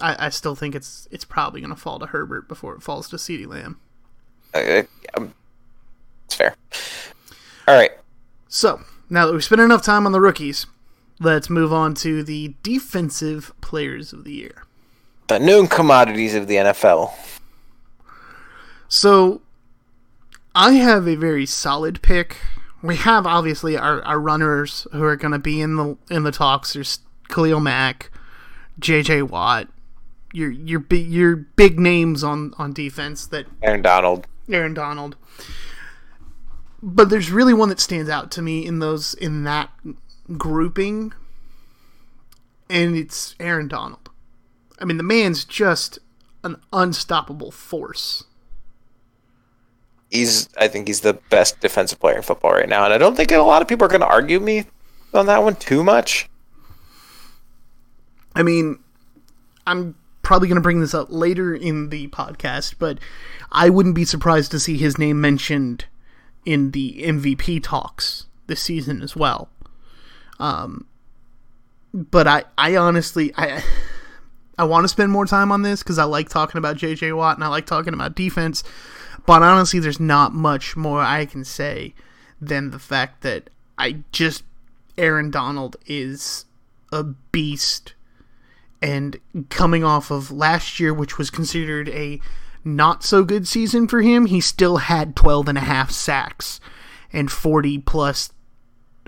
I, 0.00 0.26
I 0.26 0.28
still 0.30 0.54
think 0.54 0.74
it's 0.74 1.06
it's 1.10 1.24
probably 1.24 1.60
gonna 1.60 1.76
fall 1.76 1.98
to 1.98 2.06
Herbert 2.06 2.48
before 2.48 2.74
it 2.74 2.82
falls 2.82 3.08
to 3.10 3.16
Ceedee 3.16 3.46
Lamb. 3.46 3.78
Uh, 4.54 4.82
um, 5.14 5.34
it's 6.24 6.34
fair. 6.34 6.56
All 7.68 7.74
right, 7.74 7.90
So, 8.48 8.80
now 9.10 9.26
that 9.26 9.32
we've 9.32 9.42
spent 9.42 9.60
enough 9.60 9.82
time 9.82 10.06
on 10.06 10.12
the 10.12 10.20
rookies, 10.20 10.66
let's 11.18 11.50
move 11.50 11.72
on 11.72 11.94
to 11.96 12.22
the 12.22 12.54
defensive 12.62 13.52
players 13.60 14.12
of 14.12 14.22
the 14.24 14.32
year. 14.32 14.62
the 15.26 15.40
known 15.40 15.66
commodities 15.66 16.34
of 16.34 16.46
the 16.46 16.54
NFL. 16.56 17.12
So, 18.88 19.42
I 20.54 20.72
have 20.74 21.08
a 21.08 21.16
very 21.16 21.44
solid 21.46 22.02
pick. 22.02 22.36
We 22.82 22.96
have 22.96 23.26
obviously 23.26 23.76
our, 23.76 24.00
our 24.02 24.20
runners 24.20 24.86
who 24.92 25.02
are 25.02 25.16
going 25.16 25.32
to 25.32 25.38
be 25.38 25.60
in 25.60 25.76
the 25.76 25.96
in 26.08 26.22
the 26.22 26.30
talks. 26.30 26.74
There's 26.74 27.00
Khalil 27.28 27.58
Mack, 27.60 28.10
J.J. 28.78 29.22
Watt, 29.22 29.68
your 30.32 30.50
your 30.50 30.78
big 30.78 31.08
your 31.08 31.34
big 31.34 31.80
names 31.80 32.22
on 32.22 32.54
on 32.58 32.72
defense 32.72 33.26
that 33.26 33.46
Aaron 33.62 33.82
Donald. 33.82 34.26
Aaron 34.48 34.74
Donald. 34.74 35.16
But 36.82 37.08
there's 37.10 37.30
really 37.30 37.54
one 37.54 37.68
that 37.70 37.80
stands 37.80 38.10
out 38.10 38.30
to 38.32 38.42
me 38.42 38.66
in 38.66 38.78
those 38.78 39.14
in 39.14 39.44
that 39.44 39.70
grouping, 40.36 41.12
and 42.68 42.96
it's 42.96 43.34
Aaron 43.40 43.68
Donald. 43.68 44.10
I 44.78 44.84
mean, 44.84 44.96
the 44.96 45.02
man's 45.02 45.44
just 45.44 45.98
an 46.44 46.56
unstoppable 46.72 47.50
force. 47.50 48.24
he's 50.10 50.48
I 50.56 50.68
think 50.68 50.86
he's 50.86 51.00
the 51.00 51.14
best 51.30 51.60
defensive 51.60 51.98
player 51.98 52.16
in 52.16 52.22
football 52.22 52.52
right 52.52 52.68
now, 52.68 52.84
and 52.84 52.92
I 52.92 52.98
don't 52.98 53.16
think 53.16 53.32
a 53.32 53.38
lot 53.38 53.62
of 53.62 53.68
people 53.68 53.86
are 53.86 53.90
going 53.90 54.00
to 54.00 54.06
argue 54.06 54.40
me 54.40 54.64
on 55.14 55.26
that 55.26 55.42
one 55.42 55.56
too 55.56 55.82
much. 55.82 56.28
I 58.34 58.42
mean, 58.42 58.78
I'm 59.66 59.96
probably 60.22 60.48
going 60.48 60.56
to 60.56 60.62
bring 60.62 60.80
this 60.80 60.94
up 60.94 61.08
later 61.10 61.54
in 61.54 61.88
the 61.88 62.08
podcast, 62.08 62.74
but 62.78 62.98
I 63.50 63.70
wouldn't 63.70 63.94
be 63.94 64.04
surprised 64.04 64.50
to 64.50 64.60
see 64.60 64.76
his 64.76 64.98
name 64.98 65.20
mentioned 65.20 65.86
in 66.46 66.70
the 66.70 67.02
MVP 67.02 67.62
talks 67.62 68.26
this 68.46 68.62
season 68.62 69.02
as 69.02 69.14
well. 69.14 69.50
Um, 70.38 70.86
but 71.92 72.26
I, 72.26 72.44
I 72.56 72.76
honestly, 72.76 73.32
I, 73.36 73.62
I 74.56 74.64
want 74.64 74.84
to 74.84 74.88
spend 74.88 75.12
more 75.12 75.26
time 75.26 75.52
on 75.52 75.62
this 75.62 75.82
because 75.82 75.98
I 75.98 76.04
like 76.04 76.28
talking 76.28 76.58
about 76.58 76.76
JJ 76.76 77.14
Watt 77.14 77.36
and 77.36 77.44
I 77.44 77.48
like 77.48 77.66
talking 77.66 77.92
about 77.92 78.14
defense. 78.14 78.62
But 79.26 79.42
honestly, 79.42 79.80
there's 79.80 80.00
not 80.00 80.32
much 80.32 80.76
more 80.76 81.00
I 81.00 81.26
can 81.26 81.44
say 81.44 81.94
than 82.40 82.70
the 82.70 82.78
fact 82.78 83.22
that 83.22 83.50
I 83.76 84.04
just 84.12 84.44
Aaron 84.96 85.30
Donald 85.30 85.76
is 85.86 86.44
a 86.92 87.02
beast 87.02 87.94
and 88.80 89.18
coming 89.48 89.82
off 89.82 90.10
of 90.10 90.30
last 90.30 90.78
year 90.78 90.94
which 90.94 91.18
was 91.18 91.30
considered 91.30 91.88
a 91.88 92.20
not 92.66 93.04
so 93.04 93.22
good 93.24 93.46
season 93.48 93.86
for 93.88 94.02
him 94.02 94.26
he 94.26 94.40
still 94.40 94.78
had 94.78 95.14
12 95.16 95.48
and 95.48 95.56
a 95.56 95.62
half 95.62 95.90
sacks 95.92 96.60
and 97.12 97.30
40 97.30 97.78
plus 97.78 98.32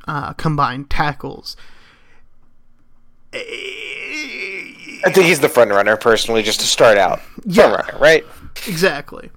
uh, 0.06 0.32
combined 0.34 0.88
tackles 0.88 1.56
I 3.34 5.12
think 5.12 5.26
he's 5.26 5.40
the 5.40 5.48
front 5.50 5.70
runner 5.70 5.96
personally, 5.96 6.42
just 6.42 6.60
to 6.60 6.66
start 6.66 6.96
out. 6.98 7.20
Yeah. 7.44 7.68
Front 7.70 7.86
runner, 7.88 7.98
right? 8.00 8.24
exactly 8.66 9.30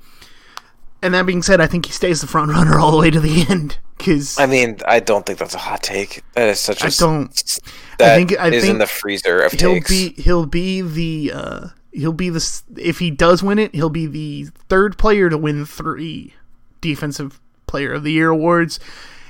and 1.04 1.14
that 1.14 1.28
being 1.28 1.44
said 1.44 1.62
i 1.62 1.68
think 1.68 1.86
he 1.86 1.92
stays 1.92 2.22
the 2.22 2.28
front 2.28 2.50
runner 2.50 2.80
all 2.80 2.90
the 2.90 2.98
way 2.98 3.12
to 3.12 3.20
the 3.20 3.46
end 3.50 3.78
because 3.98 4.40
I 4.40 4.48
mean, 4.48 4.78
I 4.88 5.00
don't 5.00 5.24
think 5.28 5.38
that's 5.38 5.54
a 5.54 5.60
hot 5.60 5.84
take. 5.84 6.24
That 6.34 6.48
is 6.50 6.60
such 6.60 6.82
a 6.82 6.88
I 6.88 6.90
don't- 6.90 7.60
That 8.00 8.14
I 8.14 8.16
think- 8.16 8.40
I 8.40 8.48
is 8.48 8.68
in 8.68 8.80
the 8.80 8.88
freezer 8.88 9.42
of 9.42 9.52
he'll 9.52 9.74
takes. 9.76 9.90
be 9.92 10.14
he'll 10.20 10.48
be 10.48 10.82
the 10.82 11.32
uh 11.36 11.68
he'll 11.92 12.14
be 12.14 12.30
the 12.30 12.62
if 12.78 13.00
he 13.00 13.12
does 13.12 13.44
win 13.44 13.60
it 13.60 13.74
he'll 13.76 13.90
be 13.90 14.08
the 14.08 14.46
third 14.70 14.98
player 14.98 15.30
to 15.30 15.38
win 15.38 15.66
three 15.66 16.34
defensive 16.80 17.40
player 17.68 17.94
of 17.94 18.04
the 18.04 18.12
year 18.12 18.30
awards 18.30 18.80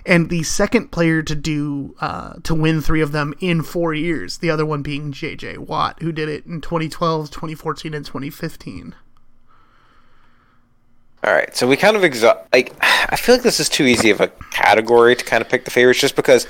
and 0.05 0.29
the 0.29 0.41
second 0.43 0.91
player 0.91 1.21
to 1.21 1.35
do 1.35 1.95
uh 2.01 2.33
to 2.43 2.55
win 2.55 2.81
three 2.81 3.01
of 3.01 3.11
them 3.11 3.33
in 3.39 3.61
four 3.61 3.93
years 3.93 4.37
the 4.37 4.49
other 4.49 4.65
one 4.65 4.81
being 4.81 5.11
jj 5.11 5.57
watt 5.57 6.01
who 6.01 6.11
did 6.11 6.29
it 6.29 6.45
in 6.45 6.61
2012 6.61 7.29
2014 7.29 7.93
and 7.93 8.05
2015 8.05 8.95
All 11.23 11.31
right, 11.31 11.55
so 11.55 11.67
we 11.67 11.77
kind 11.77 11.95
of 11.95 12.01
like. 12.51 12.73
I 12.81 13.15
feel 13.15 13.35
like 13.35 13.43
this 13.43 13.59
is 13.59 13.69
too 13.69 13.83
easy 13.83 14.09
of 14.09 14.21
a 14.21 14.29
category 14.49 15.15
to 15.15 15.23
kind 15.23 15.41
of 15.41 15.49
pick 15.49 15.65
the 15.65 15.71
favorites, 15.71 15.99
just 15.99 16.15
because 16.15 16.47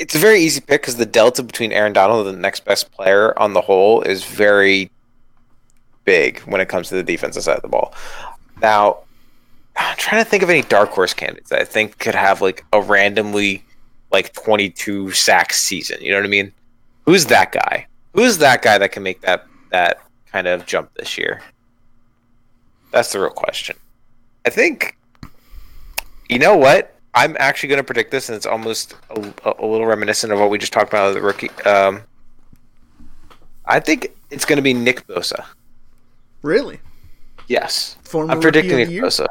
it's 0.00 0.14
a 0.14 0.18
very 0.18 0.40
easy 0.40 0.60
pick 0.60 0.82
because 0.82 0.96
the 0.96 1.06
delta 1.06 1.42
between 1.42 1.72
Aaron 1.72 1.92
Donald 1.92 2.26
and 2.26 2.36
the 2.36 2.40
next 2.40 2.64
best 2.64 2.92
player 2.92 3.38
on 3.38 3.52
the 3.52 3.60
whole 3.60 4.02
is 4.02 4.24
very 4.24 4.90
big 6.04 6.40
when 6.40 6.60
it 6.60 6.68
comes 6.68 6.88
to 6.88 6.94
the 6.94 7.02
defensive 7.02 7.42
side 7.42 7.56
of 7.56 7.62
the 7.62 7.68
ball. 7.68 7.94
Now, 8.60 8.98
I'm 9.76 9.96
trying 9.96 10.24
to 10.24 10.30
think 10.30 10.42
of 10.42 10.50
any 10.50 10.62
dark 10.62 10.90
horse 10.90 11.12
candidates 11.12 11.50
that 11.50 11.60
I 11.60 11.64
think 11.64 11.98
could 11.98 12.14
have 12.14 12.40
like 12.40 12.64
a 12.72 12.80
randomly 12.80 13.64
like 14.12 14.32
22 14.32 15.12
sack 15.12 15.52
season. 15.52 16.00
You 16.00 16.12
know 16.12 16.18
what 16.18 16.24
I 16.24 16.28
mean? 16.28 16.52
Who's 17.04 17.26
that 17.26 17.52
guy? 17.52 17.86
Who's 18.14 18.38
that 18.38 18.62
guy 18.62 18.78
that 18.78 18.92
can 18.92 19.02
make 19.02 19.20
that 19.22 19.46
that 19.70 20.00
kind 20.32 20.46
of 20.46 20.64
jump 20.66 20.90
this 20.94 21.18
year? 21.18 21.42
That's 22.92 23.12
the 23.12 23.20
real 23.20 23.30
question. 23.30 23.76
I 24.46 24.50
think. 24.50 24.96
You 26.28 26.38
know 26.38 26.56
what? 26.56 26.95
I'm 27.16 27.34
actually 27.40 27.70
going 27.70 27.78
to 27.78 27.84
predict 27.84 28.10
this, 28.10 28.28
and 28.28 28.36
it's 28.36 28.44
almost 28.44 28.94
a, 29.08 29.32
a, 29.58 29.64
little 29.66 29.86
reminiscent 29.86 30.32
of 30.34 30.38
what 30.38 30.50
we 30.50 30.58
just 30.58 30.72
talked 30.72 30.88
about 30.90 31.14
the 31.14 31.22
rookie. 31.22 31.48
Um, 31.64 32.02
I 33.64 33.80
think 33.80 34.14
it's 34.30 34.44
going 34.44 34.56
to 34.58 34.62
be 34.62 34.74
Nick 34.74 35.06
Bosa. 35.06 35.46
Really? 36.42 36.78
Yes. 37.48 37.96
Former 38.04 38.32
I'm 38.32 38.40
predicting 38.40 38.76
Nick 38.76 38.82
of 38.82 38.88
the 38.88 38.94
year? 38.94 39.02
Bosa. 39.04 39.26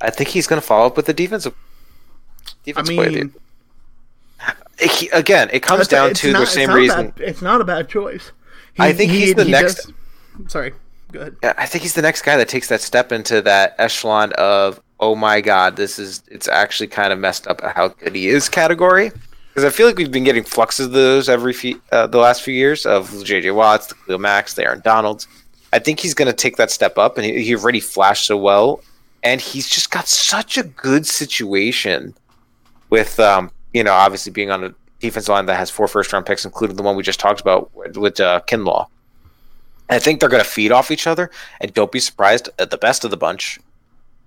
I 0.00 0.10
think 0.10 0.30
he's 0.30 0.48
going 0.48 0.60
to 0.60 0.66
follow 0.66 0.86
up 0.86 0.96
with 0.96 1.06
the 1.06 1.14
defensive. 1.14 1.54
I 2.46 2.50
Defensive 2.64 2.96
the 2.96 3.10
mean. 3.10 3.34
It- 4.80 4.90
he- 4.90 5.08
again, 5.10 5.50
it 5.52 5.60
comes 5.60 5.86
down 5.88 6.14
to 6.14 6.32
not- 6.32 6.40
the 6.40 6.46
same 6.46 6.70
reason. 6.70 7.10
bad- 7.10 7.28
it's 7.28 7.42
not 7.42 7.60
a 7.60 7.64
bad 7.64 7.88
choice. 7.88 8.32
He- 8.74 8.82
I 8.82 8.92
think 8.92 9.12
he's 9.12 9.34
the 9.34 9.44
next- 9.44 9.86
does- 9.86 10.52
sorry. 10.52 10.72
Go 11.12 11.20
ahead. 11.20 11.36
Yeah, 11.42 11.54
I 11.56 11.66
think 11.66 11.82
he's 11.82 11.94
the 11.94 12.02
next 12.02 12.22
guy 12.22 12.36
that 12.36 12.48
takes 12.48 12.68
that 12.68 12.80
step 12.80 13.12
into 13.12 13.40
that 13.42 13.74
echelon 13.78 14.32
of 14.34 14.80
oh 15.00 15.14
my 15.14 15.40
god, 15.40 15.76
this 15.76 15.98
is 15.98 16.22
it's 16.28 16.48
actually 16.48 16.88
kind 16.88 17.12
of 17.12 17.18
messed 17.18 17.46
up 17.46 17.60
how 17.62 17.88
good 17.88 18.14
he 18.14 18.28
is 18.28 18.48
category. 18.48 19.10
Because 19.48 19.64
I 19.64 19.74
feel 19.74 19.86
like 19.86 19.96
we've 19.96 20.12
been 20.12 20.24
getting 20.24 20.44
fluxes 20.44 20.86
of 20.86 20.92
those 20.92 21.28
every 21.28 21.52
few, 21.52 21.80
uh, 21.90 22.06
the 22.06 22.18
last 22.18 22.42
few 22.42 22.54
years 22.54 22.86
of 22.86 23.24
J.J. 23.24 23.50
Watts, 23.50 23.88
the 23.88 23.96
Khalil 23.96 24.20
Macks, 24.20 24.54
the 24.54 24.62
Aaron 24.62 24.80
Donalds. 24.84 25.26
I 25.72 25.80
think 25.80 25.98
he's 25.98 26.14
going 26.14 26.28
to 26.28 26.32
take 26.32 26.56
that 26.56 26.70
step 26.70 26.96
up, 26.96 27.18
and 27.18 27.26
he, 27.26 27.42
he 27.42 27.56
already 27.56 27.80
flashed 27.80 28.26
so 28.26 28.36
well, 28.36 28.80
and 29.24 29.40
he's 29.40 29.68
just 29.68 29.90
got 29.90 30.06
such 30.06 30.56
a 30.58 30.62
good 30.62 31.06
situation 31.06 32.14
with, 32.88 33.18
um, 33.18 33.50
you 33.74 33.82
know, 33.82 33.92
obviously 33.92 34.30
being 34.30 34.50
on 34.50 34.62
a 34.62 34.74
defensive 35.00 35.30
line 35.30 35.46
that 35.46 35.56
has 35.56 35.70
four 35.70 35.88
first 35.88 36.12
round 36.12 36.24
picks, 36.24 36.44
including 36.44 36.76
the 36.76 36.82
one 36.84 36.94
we 36.94 37.02
just 37.02 37.20
talked 37.20 37.40
about 37.40 37.74
with, 37.74 37.96
with 37.96 38.20
uh, 38.20 38.40
Kinlaw. 38.46 38.86
I 39.90 39.98
think 39.98 40.20
they're 40.20 40.28
going 40.28 40.44
to 40.44 40.48
feed 40.48 40.70
off 40.70 40.90
each 40.92 41.06
other, 41.06 41.30
and 41.60 41.74
don't 41.74 41.90
be 41.90 42.00
surprised 42.00 42.48
at 42.58 42.70
the 42.70 42.78
best 42.78 43.04
of 43.04 43.10
the 43.10 43.16
bunch 43.16 43.58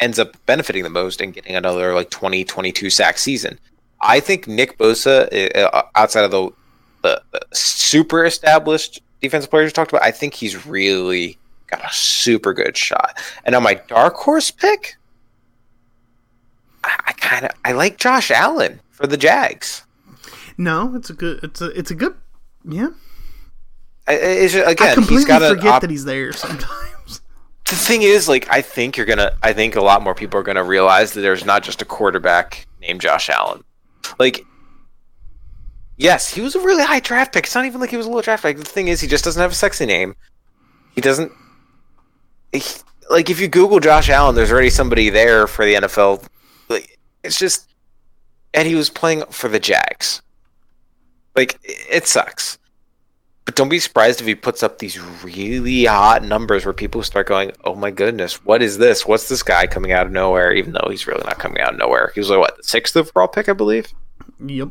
ends 0.01 0.19
up 0.19 0.35
benefiting 0.45 0.83
the 0.83 0.89
most 0.89 1.21
and 1.21 1.33
getting 1.33 1.55
another 1.55 1.93
like 1.93 2.09
20, 2.09 2.43
22 2.43 2.89
sack 2.89 3.17
season. 3.17 3.57
I 4.01 4.19
think 4.19 4.47
Nick 4.47 4.77
Bosa, 4.77 5.55
uh, 5.55 5.83
outside 5.95 6.23
of 6.25 6.31
the, 6.31 6.49
the, 7.03 7.21
the 7.31 7.39
super 7.53 8.25
established 8.25 9.01
defensive 9.21 9.49
players 9.51 9.67
you 9.69 9.71
talked 9.73 9.91
about, 9.91 10.03
I 10.03 10.11
think 10.11 10.33
he's 10.33 10.65
really 10.65 11.37
got 11.67 11.85
a 11.85 11.93
super 11.93 12.53
good 12.53 12.75
shot. 12.75 13.17
And 13.45 13.53
on 13.55 13.61
my 13.63 13.75
dark 13.75 14.15
horse 14.15 14.49
pick, 14.51 14.95
I, 16.83 16.99
I 17.07 17.11
kind 17.13 17.45
of 17.45 17.51
I 17.63 17.73
like 17.73 17.97
Josh 17.97 18.31
Allen 18.31 18.79
for 18.89 19.05
the 19.07 19.17
Jags. 19.17 19.85
No, 20.57 20.95
it's 20.95 21.09
a 21.09 21.13
good. 21.13 21.43
It's 21.43 21.61
a. 21.61 21.67
It's 21.77 21.91
a 21.91 21.95
good. 21.95 22.15
Yeah. 22.65 22.89
It's, 24.07 24.53
just- 24.53 24.67
I 24.67 24.71
again, 24.71 24.93
completely 24.95 25.17
he's 25.17 25.25
got 25.25 25.39
to 25.39 25.49
forget 25.49 25.65
op- 25.67 25.81
that 25.81 25.89
he's 25.89 26.05
there 26.05 26.33
sometimes. 26.33 26.91
The 27.71 27.77
thing 27.77 28.01
is, 28.01 28.27
like, 28.27 28.47
I 28.51 28.61
think 28.61 28.97
you're 28.97 29.05
gonna. 29.05 29.35
I 29.41 29.53
think 29.53 29.75
a 29.77 29.81
lot 29.81 30.01
more 30.03 30.13
people 30.13 30.39
are 30.39 30.43
gonna 30.43 30.63
realize 30.63 31.13
that 31.13 31.21
there's 31.21 31.45
not 31.45 31.63
just 31.63 31.81
a 31.81 31.85
quarterback 31.85 32.67
named 32.81 32.99
Josh 33.01 33.29
Allen. 33.29 33.63
Like, 34.19 34.45
yes, 35.97 36.27
he 36.33 36.41
was 36.41 36.53
a 36.55 36.59
really 36.59 36.83
high 36.83 36.99
draft 36.99 37.33
pick. 37.33 37.45
It's 37.45 37.55
not 37.55 37.65
even 37.65 37.79
like 37.79 37.89
he 37.89 37.97
was 37.97 38.05
a 38.05 38.09
low 38.09 38.21
draft 38.21 38.43
pick. 38.43 38.57
The 38.57 38.65
thing 38.65 38.89
is, 38.89 38.99
he 38.99 39.07
just 39.07 39.23
doesn't 39.23 39.41
have 39.41 39.51
a 39.51 39.55
sexy 39.55 39.85
name. 39.85 40.15
He 40.93 41.01
doesn't. 41.01 41.31
he- 42.51 42.61
like, 43.09 43.29
if 43.29 43.39
you 43.41 43.47
Google 43.47 43.79
Josh 43.79 44.09
Allen, 44.09 44.35
there's 44.35 44.51
already 44.51 44.69
somebody 44.69 45.09
there 45.09 45.47
for 45.47 45.65
the 45.65 45.73
NFL. 45.75 46.25
Like, 46.69 46.97
it's 47.23 47.37
just, 47.37 47.73
and 48.53 48.67
he 48.67 48.75
was 48.75 48.89
playing 48.89 49.23
for 49.31 49.47
the 49.49 49.59
Jags. 49.59 50.21
Like, 51.35 51.57
it 51.63 51.77
it 51.89 52.07
sucks. 52.07 52.57
But 53.45 53.55
don't 53.55 53.69
be 53.69 53.79
surprised 53.79 54.21
if 54.21 54.27
he 54.27 54.35
puts 54.35 54.61
up 54.61 54.77
these 54.77 54.99
really 55.23 55.85
hot 55.85 56.23
numbers 56.23 56.63
where 56.63 56.73
people 56.73 57.01
start 57.03 57.27
going, 57.27 57.51
"Oh 57.63 57.73
my 57.75 57.89
goodness, 57.91 58.45
what 58.45 58.61
is 58.61 58.77
this? 58.77 59.05
What's 59.05 59.27
this 59.29 59.41
guy 59.43 59.65
coming 59.67 59.91
out 59.91 60.05
of 60.05 60.11
nowhere?" 60.11 60.53
Even 60.53 60.73
though 60.73 60.87
he's 60.89 61.07
really 61.07 61.23
not 61.25 61.39
coming 61.39 61.59
out 61.61 61.73
of 61.73 61.79
nowhere. 61.79 62.11
He 62.13 62.19
was 62.19 62.29
like 62.29 62.39
what 62.39 62.57
the 62.57 62.63
sixth 62.63 62.95
overall 62.95 63.27
pick, 63.27 63.49
I 63.49 63.53
believe, 63.53 63.87
Yep. 64.45 64.69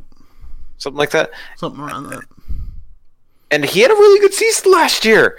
something 0.79 0.99
like 0.99 1.11
that. 1.11 1.31
Something 1.57 1.81
around 1.83 2.11
that. 2.11 2.25
And 3.51 3.65
he 3.65 3.81
had 3.81 3.91
a 3.91 3.95
really 3.95 4.21
good 4.21 4.33
season 4.35 4.71
last 4.71 5.05
year. 5.05 5.37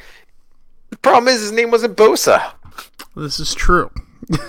The 0.90 0.98
problem 0.98 1.30
is 1.34 1.40
his 1.40 1.54
name 1.54 1.72
wasn't 1.72 1.96
Bosa. 1.96 2.52
This 3.16 3.40
is 3.40 3.54
true. 3.54 3.90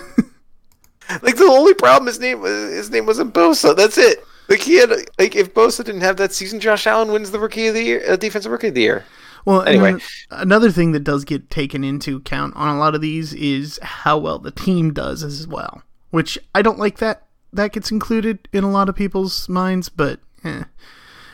Like 1.20 1.36
the 1.36 1.44
only 1.44 1.74
problem 1.74 2.06
his 2.06 2.18
name 2.20 2.42
his 2.42 2.88
name 2.90 3.04
wasn't 3.04 3.34
Bosa. 3.34 3.76
That's 3.76 3.98
it. 3.98 4.24
Like 4.48 4.60
he 4.60 4.76
had 4.76 4.90
like 5.18 5.34
if 5.36 5.54
Bosa 5.54 5.84
didn't 5.84 6.00
have 6.02 6.16
that 6.18 6.32
season, 6.32 6.60
Josh 6.60 6.86
Allen 6.86 7.12
wins 7.12 7.30
the 7.30 7.38
rookie 7.38 7.68
of 7.68 7.74
the 7.74 7.82
year, 7.82 8.02
uh, 8.08 8.16
defensive 8.16 8.52
rookie 8.52 8.68
of 8.68 8.74
the 8.74 8.80
year. 8.82 9.04
Well, 9.44 9.62
Anyway. 9.62 9.96
another 10.30 10.70
thing 10.70 10.92
that 10.92 11.02
does 11.04 11.24
get 11.24 11.50
taken 11.50 11.82
into 11.82 12.16
account 12.16 12.54
on 12.54 12.74
a 12.76 12.78
lot 12.78 12.94
of 12.94 13.00
these 13.00 13.32
is 13.34 13.80
how 13.82 14.18
well 14.18 14.38
the 14.38 14.50
team 14.52 14.92
does 14.92 15.22
as 15.24 15.48
well, 15.48 15.82
which 16.10 16.38
I 16.54 16.62
don't 16.62 16.78
like 16.78 16.98
that 16.98 17.26
that 17.52 17.72
gets 17.72 17.90
included 17.90 18.48
in 18.52 18.62
a 18.64 18.70
lot 18.70 18.88
of 18.88 18.94
people's 18.96 19.48
minds, 19.48 19.88
but 19.88 20.20
eh. 20.44 20.64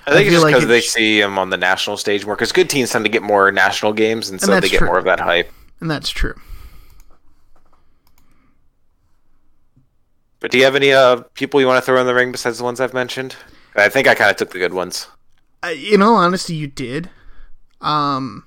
I 0.07 0.11
think 0.11 0.17
I 0.17 0.21
it's 0.21 0.31
feel 0.31 0.31
just 0.33 0.43
like 0.45 0.55
because 0.55 0.65
it 0.65 0.69
they 0.69 0.81
see 0.81 1.21
him 1.21 1.39
on 1.39 1.51
the 1.51 1.57
national 1.59 1.97
stage 1.99 2.25
more. 2.25 2.35
Because 2.35 2.51
good 2.53 2.71
teams 2.71 2.91
tend 2.91 3.05
to 3.05 3.11
get 3.11 3.23
more 3.23 3.53
national 3.53 3.93
games, 3.93 4.31
and 4.31 4.41
so 4.41 4.49
that's 4.53 4.65
they 4.65 4.71
get 4.71 4.79
true. 4.79 4.87
more 4.87 4.99
of 4.99 5.05
that 5.05 5.21
hype. 5.21 5.53
and 5.81 5.91
that's 5.91 6.09
true. 6.09 6.35
But 10.41 10.51
do 10.51 10.59
you 10.59 10.65
have 10.65 10.77
any 10.77 10.93
uh, 10.93 11.23
people 11.35 11.61
you 11.61 11.67
want 11.67 11.83
to 11.83 11.87
throw 11.87 12.01
in 12.01 12.07
the 12.07 12.15
ring 12.15 12.33
besides 12.33 12.59
the 12.59 12.65
ones 12.65 12.81
I've 12.81 12.95
mentioned? 12.95 13.37
I 13.75 13.89
think 13.89 14.07
I 14.07 14.15
kind 14.15 14.31
of 14.31 14.37
took 14.37 14.51
the 14.51 14.59
good 14.59 14.75
ones. 14.75 15.09
Uh, 15.63 15.75
in 15.77 16.03
all 16.03 16.15
honesty, 16.15 16.55
you 16.55 16.67
did. 16.67 17.11
Um, 17.81 18.45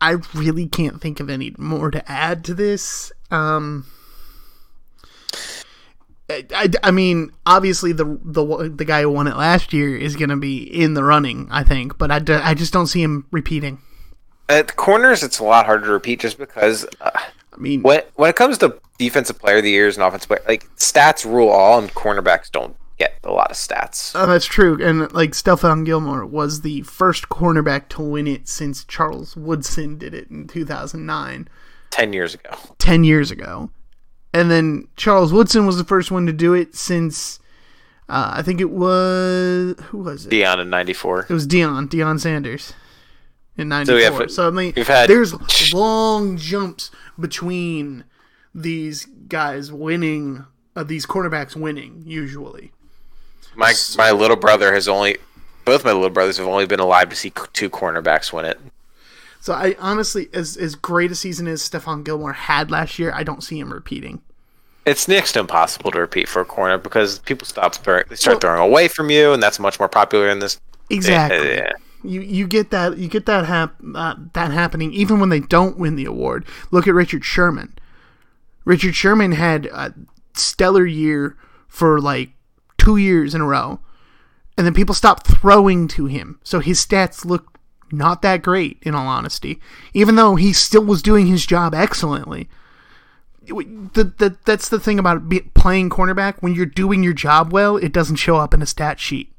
I 0.00 0.16
really 0.34 0.66
can't 0.66 1.00
think 1.00 1.20
of 1.20 1.30
any 1.30 1.54
more 1.58 1.90
to 1.90 2.10
add 2.10 2.44
to 2.44 2.54
this. 2.54 3.10
Um, 3.30 3.86
I, 6.30 6.46
I, 6.54 6.68
I 6.82 6.90
mean, 6.90 7.32
obviously 7.46 7.92
the 7.92 8.18
the 8.22 8.72
the 8.74 8.84
guy 8.84 9.02
who 9.02 9.10
won 9.10 9.26
it 9.26 9.36
last 9.36 9.72
year 9.72 9.96
is 9.96 10.16
going 10.16 10.28
to 10.28 10.36
be 10.36 10.62
in 10.62 10.94
the 10.94 11.04
running, 11.04 11.48
I 11.50 11.64
think, 11.64 11.96
but 11.98 12.10
I, 12.10 12.18
d- 12.18 12.34
I 12.34 12.54
just 12.54 12.72
don't 12.72 12.86
see 12.86 13.02
him 13.02 13.26
repeating. 13.30 13.80
At 14.48 14.68
the 14.68 14.74
corners, 14.74 15.22
it's 15.22 15.38
a 15.38 15.44
lot 15.44 15.66
harder 15.66 15.86
to 15.86 15.92
repeat 15.92 16.20
just 16.20 16.38
because 16.38 16.86
uh, 17.00 17.10
I 17.58 17.60
mean, 17.60 17.82
when 17.82 18.02
when 18.14 18.30
it 18.30 18.36
comes 18.36 18.58
to 18.58 18.80
defensive 18.98 19.38
player 19.38 19.56
of 19.56 19.64
the 19.64 19.70
years 19.70 19.96
and 19.96 20.04
offensive 20.04 20.28
player, 20.28 20.42
like 20.46 20.64
stats 20.76 21.24
rule 21.24 21.48
all, 21.48 21.78
and 21.78 21.92
cornerbacks 21.92 22.50
don't 22.50 22.76
get 22.98 23.18
a 23.24 23.32
lot 23.32 23.50
of 23.50 23.56
stats. 23.56 24.12
Oh, 24.14 24.26
that's 24.26 24.46
true. 24.46 24.82
And 24.84 25.12
like 25.12 25.32
Stephon 25.32 25.84
Gilmore 25.84 26.24
was 26.24 26.60
the 26.60 26.82
first 26.82 27.28
cornerback 27.28 27.88
to 27.90 28.02
win 28.02 28.26
it 28.26 28.48
since 28.48 28.84
Charles 28.84 29.36
Woodson 29.36 29.98
did 29.98 30.14
it 30.14 30.30
in 30.30 30.46
2009, 30.46 31.48
Ten 31.90 32.12
years 32.12 32.34
ago, 32.34 32.50
10 32.78 33.04
years 33.04 33.30
ago. 33.30 33.70
And 34.32 34.50
then 34.50 34.86
Charles 34.96 35.32
Woodson 35.32 35.66
was 35.66 35.78
the 35.78 35.84
first 35.84 36.10
one 36.10 36.26
to 36.26 36.32
do 36.32 36.54
it 36.54 36.76
since 36.76 37.40
uh, 38.08 38.34
I 38.36 38.42
think 38.42 38.60
it 38.60 38.70
was 38.70 39.74
who 39.86 39.98
was 39.98 40.26
it? 40.26 40.30
Deion 40.30 40.60
in 40.60 40.70
'94. 40.70 41.26
It 41.28 41.32
was 41.32 41.46
Deion, 41.46 41.88
Deion 41.88 42.20
Sanders 42.20 42.72
in 43.58 43.70
So 43.86 43.94
we 43.94 44.02
have- 44.04 44.12
'94. 44.14 44.28
So, 44.28 44.48
I 44.48 44.50
mean, 44.50 44.72
had- 44.74 45.10
there's 45.10 45.72
long 45.74 46.36
jumps 46.38 46.90
between 47.20 48.04
these 48.54 49.06
guys 49.28 49.70
winning, 49.70 50.46
uh, 50.74 50.84
these 50.84 51.04
cornerbacks 51.04 51.54
winning 51.54 52.02
usually. 52.06 52.72
My 53.56 53.74
my 53.96 54.10
little 54.12 54.36
brother 54.36 54.72
has 54.72 54.86
only, 54.88 55.16
both 55.64 55.84
my 55.84 55.92
little 55.92 56.10
brothers 56.10 56.36
have 56.38 56.46
only 56.46 56.66
been 56.66 56.80
alive 56.80 57.08
to 57.10 57.16
see 57.16 57.32
two 57.52 57.68
cornerbacks 57.68 58.32
win 58.32 58.44
it. 58.44 58.58
So 59.40 59.52
I 59.52 59.74
honestly, 59.78 60.28
as 60.32 60.56
as 60.56 60.74
great 60.74 61.10
a 61.10 61.14
season 61.14 61.46
as 61.48 61.68
Stephon 61.68 62.04
Gilmore 62.04 62.32
had 62.32 62.70
last 62.70 62.98
year, 62.98 63.12
I 63.14 63.22
don't 63.24 63.42
see 63.42 63.58
him 63.58 63.72
repeating. 63.72 64.20
It's 64.86 65.06
next 65.08 65.32
to 65.32 65.40
impossible 65.40 65.90
to 65.90 65.98
repeat 66.00 66.28
for 66.28 66.40
a 66.40 66.44
corner 66.46 66.78
because 66.78 67.18
people 67.18 67.46
stop 67.46 67.74
throwing, 67.74 68.04
they 68.08 68.16
start 68.16 68.34
Well- 68.36 68.40
throwing 68.56 68.70
away 68.70 68.88
from 68.88 69.10
you, 69.10 69.32
and 69.32 69.42
that's 69.42 69.58
much 69.58 69.78
more 69.78 69.88
popular 69.88 70.28
in 70.28 70.38
this. 70.38 70.58
Exactly. 70.88 71.56
Yeah. 71.56 71.72
You 72.04 72.20
you 72.20 72.46
get 72.46 72.70
that 72.70 72.98
you 72.98 73.08
get 73.08 73.26
that 73.26 73.46
hap- 73.46 73.80
uh, 73.94 74.14
that 74.34 74.52
happening 74.52 74.92
even 74.92 75.20
when 75.20 75.28
they 75.28 75.40
don't 75.40 75.78
win 75.78 75.96
the 75.96 76.04
award. 76.04 76.44
Look 76.70 76.86
at 76.86 76.94
Richard 76.94 77.24
Sherman. 77.24 77.76
Richard 78.64 78.94
Sherman 78.94 79.32
had 79.32 79.66
a 79.66 79.94
stellar 80.34 80.86
year 80.86 81.36
for 81.66 82.00
like 82.00 82.30
two 82.76 82.96
years 82.96 83.34
in 83.34 83.40
a 83.40 83.46
row, 83.46 83.80
and 84.56 84.66
then 84.66 84.74
people 84.74 84.94
stopped 84.94 85.26
throwing 85.26 85.88
to 85.88 86.06
him, 86.06 86.38
so 86.44 86.60
his 86.60 86.84
stats 86.84 87.24
looked 87.24 87.56
not 87.90 88.22
that 88.22 88.42
great. 88.42 88.78
In 88.82 88.94
all 88.94 89.08
honesty, 89.08 89.60
even 89.92 90.14
though 90.14 90.36
he 90.36 90.52
still 90.52 90.84
was 90.84 91.02
doing 91.02 91.26
his 91.26 91.46
job 91.46 91.74
excellently. 91.74 92.48
The, 93.50 94.04
the, 94.18 94.36
that's 94.44 94.68
the 94.68 94.78
thing 94.78 94.98
about 94.98 95.22
playing 95.54 95.88
cornerback. 95.88 96.42
When 96.42 96.54
you're 96.54 96.66
doing 96.66 97.02
your 97.02 97.14
job 97.14 97.50
well, 97.50 97.78
it 97.78 97.92
doesn't 97.94 98.16
show 98.16 98.36
up 98.36 98.52
in 98.52 98.60
a 98.60 98.66
stat 98.66 99.00
sheet. 99.00 99.32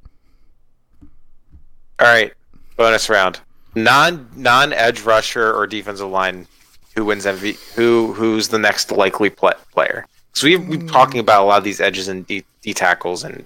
All 2.00 2.08
right, 2.08 2.34
Bonus 2.80 3.10
round. 3.10 3.42
Non 3.76 4.30
non 4.38 4.72
edge 4.72 5.02
rusher 5.02 5.54
or 5.54 5.68
defensive 5.68 6.10
line. 6.10 6.48
Who 6.96 7.04
wins 7.04 7.26
MV? 7.26 7.76
Who 7.76 8.14
who's 8.14 8.48
the 8.48 8.58
next 8.58 8.90
likely 8.90 9.30
play, 9.30 9.52
player? 9.74 10.08
So 10.32 10.48
we've 10.48 10.66
been 10.66 10.88
talking 10.88 11.20
about 11.20 11.44
a 11.44 11.46
lot 11.46 11.58
of 11.58 11.66
these 11.66 11.82
edges 11.82 12.08
and 12.08 12.26
D, 12.26 12.46
D 12.62 12.74
tackles 12.74 13.26
and 13.26 13.46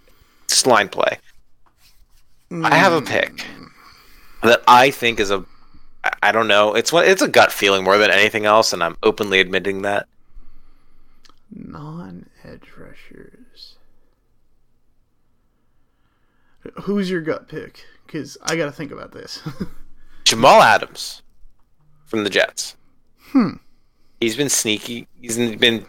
line 0.68 0.88
play. 0.88 1.18
Mm. 2.52 2.64
I 2.64 2.76
have 2.76 2.94
a 2.94 3.00
hmm. 3.00 3.08
pick 3.08 3.46
that 4.44 4.62
I 4.68 4.92
think 4.92 5.20
is 5.20 5.32
a 5.32 5.44
I 6.22 6.32
don't 6.32 6.48
know. 6.48 6.76
It's 6.76 6.94
what 6.94 7.08
it's 7.08 7.24
a 7.24 7.28
gut 7.28 7.52
feeling 7.52 7.84
more 7.84 7.98
than 7.98 8.12
anything 8.12 8.46
else, 8.46 8.72
and 8.72 8.84
I'm 8.84 8.98
openly 9.02 9.40
admitting 9.40 9.82
that. 9.82 10.06
Non 11.52 12.28
edge 12.44 12.70
rushers. 12.78 13.78
Who's 16.84 17.10
your 17.10 17.22
gut 17.22 17.48
pick? 17.48 17.84
Because 18.14 18.38
I 18.44 18.56
got 18.56 18.66
to 18.66 18.72
think 18.72 18.92
about 18.92 19.12
this. 19.12 19.42
Jamal 20.24 20.62
Adams 20.62 21.24
from 22.06 22.24
the 22.24 22.30
Jets. 22.30 22.76
Hmm. 23.32 23.54
He's 24.22 24.36
been 24.36 24.50
sneaky. 24.50 25.08
He's 25.20 25.36
been 25.58 25.84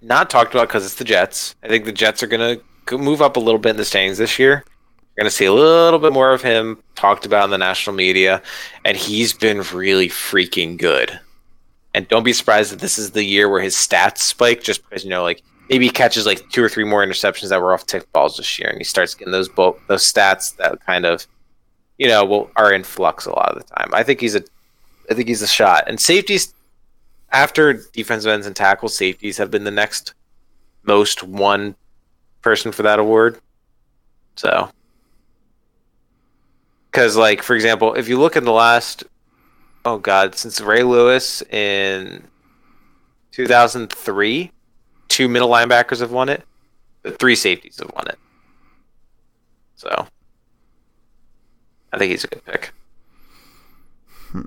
not 0.00 0.30
talked 0.30 0.54
about 0.54 0.68
because 0.68 0.86
it's 0.86 0.94
the 0.94 1.04
Jets. 1.04 1.54
I 1.62 1.68
think 1.68 1.84
the 1.84 1.92
Jets 1.92 2.22
are 2.22 2.26
going 2.26 2.58
to 2.86 2.96
move 2.96 3.20
up 3.20 3.36
a 3.36 3.40
little 3.40 3.58
bit 3.58 3.70
in 3.70 3.76
the 3.76 3.84
standings 3.84 4.16
this 4.16 4.38
year. 4.38 4.64
We're 4.64 5.24
going 5.24 5.30
to 5.30 5.36
see 5.36 5.44
a 5.44 5.52
little 5.52 5.98
bit 5.98 6.14
more 6.14 6.32
of 6.32 6.40
him 6.40 6.82
talked 6.94 7.26
about 7.26 7.44
in 7.44 7.50
the 7.50 7.58
national 7.58 7.94
media, 7.94 8.40
and 8.86 8.96
he's 8.96 9.34
been 9.34 9.60
really 9.74 10.08
freaking 10.08 10.78
good. 10.78 11.20
And 11.92 12.08
don't 12.08 12.24
be 12.24 12.32
surprised 12.32 12.72
that 12.72 12.80
this 12.80 12.96
is 12.96 13.10
the 13.10 13.24
year 13.24 13.46
where 13.50 13.60
his 13.60 13.74
stats 13.74 14.18
spike, 14.18 14.62
just 14.62 14.88
because 14.88 15.04
you 15.04 15.10
know, 15.10 15.22
like 15.22 15.42
maybe 15.68 15.84
he 15.84 15.90
catches 15.90 16.24
like 16.24 16.48
two 16.48 16.64
or 16.64 16.70
three 16.70 16.84
more 16.84 17.04
interceptions 17.04 17.50
that 17.50 17.60
were 17.60 17.74
off 17.74 17.84
tick 17.84 18.10
balls 18.12 18.38
this 18.38 18.58
year, 18.58 18.70
and 18.70 18.78
he 18.78 18.84
starts 18.84 19.12
getting 19.14 19.32
those 19.32 19.50
bo- 19.50 19.78
those 19.86 20.10
stats 20.10 20.56
that 20.56 20.82
kind 20.86 21.04
of, 21.04 21.26
you 21.98 22.08
know, 22.08 22.24
will, 22.24 22.50
are 22.56 22.72
in 22.72 22.84
flux 22.84 23.26
a 23.26 23.30
lot 23.30 23.56
of 23.56 23.62
the 23.62 23.74
time. 23.74 23.90
I 23.92 24.02
think 24.02 24.20
he's 24.20 24.34
a, 24.34 24.42
I 25.10 25.14
think 25.14 25.28
he's 25.28 25.42
a 25.42 25.48
shot. 25.48 25.84
And 25.86 26.00
safeties, 26.00 26.54
after 27.30 27.74
defensive 27.92 28.30
ends 28.30 28.46
and 28.46 28.56
tackle, 28.56 28.88
safeties 28.88 29.36
have 29.38 29.50
been 29.50 29.64
the 29.64 29.70
next 29.70 30.14
most 30.84 31.22
one 31.22 31.74
person 32.40 32.72
for 32.72 32.82
that 32.82 32.98
award. 32.98 33.40
So, 34.36 34.70
because 36.90 37.16
like 37.16 37.42
for 37.42 37.54
example, 37.54 37.94
if 37.94 38.08
you 38.08 38.18
look 38.18 38.36
in 38.36 38.44
the 38.44 38.52
last, 38.52 39.04
oh 39.84 39.98
god, 39.98 40.34
since 40.36 40.60
Ray 40.60 40.82
Lewis 40.82 41.42
in 41.42 42.24
2003 43.32 44.52
two 45.08 45.28
middle 45.28 45.48
linebackers 45.48 46.00
have 46.00 46.12
won 46.12 46.28
it, 46.28 46.44
but 47.02 47.18
three 47.18 47.34
safeties 47.34 47.78
have 47.78 47.90
won 47.94 48.06
it. 48.08 48.18
So 49.76 50.06
I 51.92 51.98
think 51.98 52.10
he's 52.10 52.24
a 52.24 52.28
good 52.28 52.44
pick. 52.44 52.72
Hmm. 54.30 54.42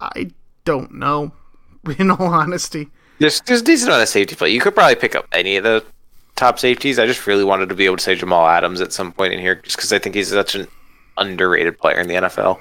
I 0.00 0.30
don't 0.64 0.94
know, 0.94 1.32
in 1.98 2.10
all 2.10 2.32
honesty. 2.32 2.88
There's 3.18 3.40
there's 3.42 3.62
a 3.62 3.64
decent 3.64 3.88
amount 3.88 4.02
of 4.02 4.08
safety 4.08 4.36
play. 4.36 4.50
You 4.50 4.60
could 4.60 4.74
probably 4.74 4.94
pick 4.94 5.16
up 5.16 5.26
any 5.32 5.56
of 5.56 5.64
the 5.64 5.84
top 6.36 6.58
safeties. 6.58 6.98
I 6.98 7.06
just 7.06 7.26
really 7.26 7.44
wanted 7.44 7.68
to 7.68 7.74
be 7.74 7.84
able 7.84 7.96
to 7.96 8.02
say 8.02 8.14
Jamal 8.14 8.46
Adams 8.46 8.80
at 8.80 8.92
some 8.92 9.12
point 9.12 9.32
in 9.32 9.40
here, 9.40 9.56
just 9.56 9.76
because 9.76 9.92
I 9.92 9.98
think 9.98 10.14
he's 10.14 10.28
such 10.28 10.54
an 10.54 10.68
underrated 11.16 11.78
player 11.78 11.98
in 11.98 12.06
the 12.06 12.14
NFL. 12.14 12.60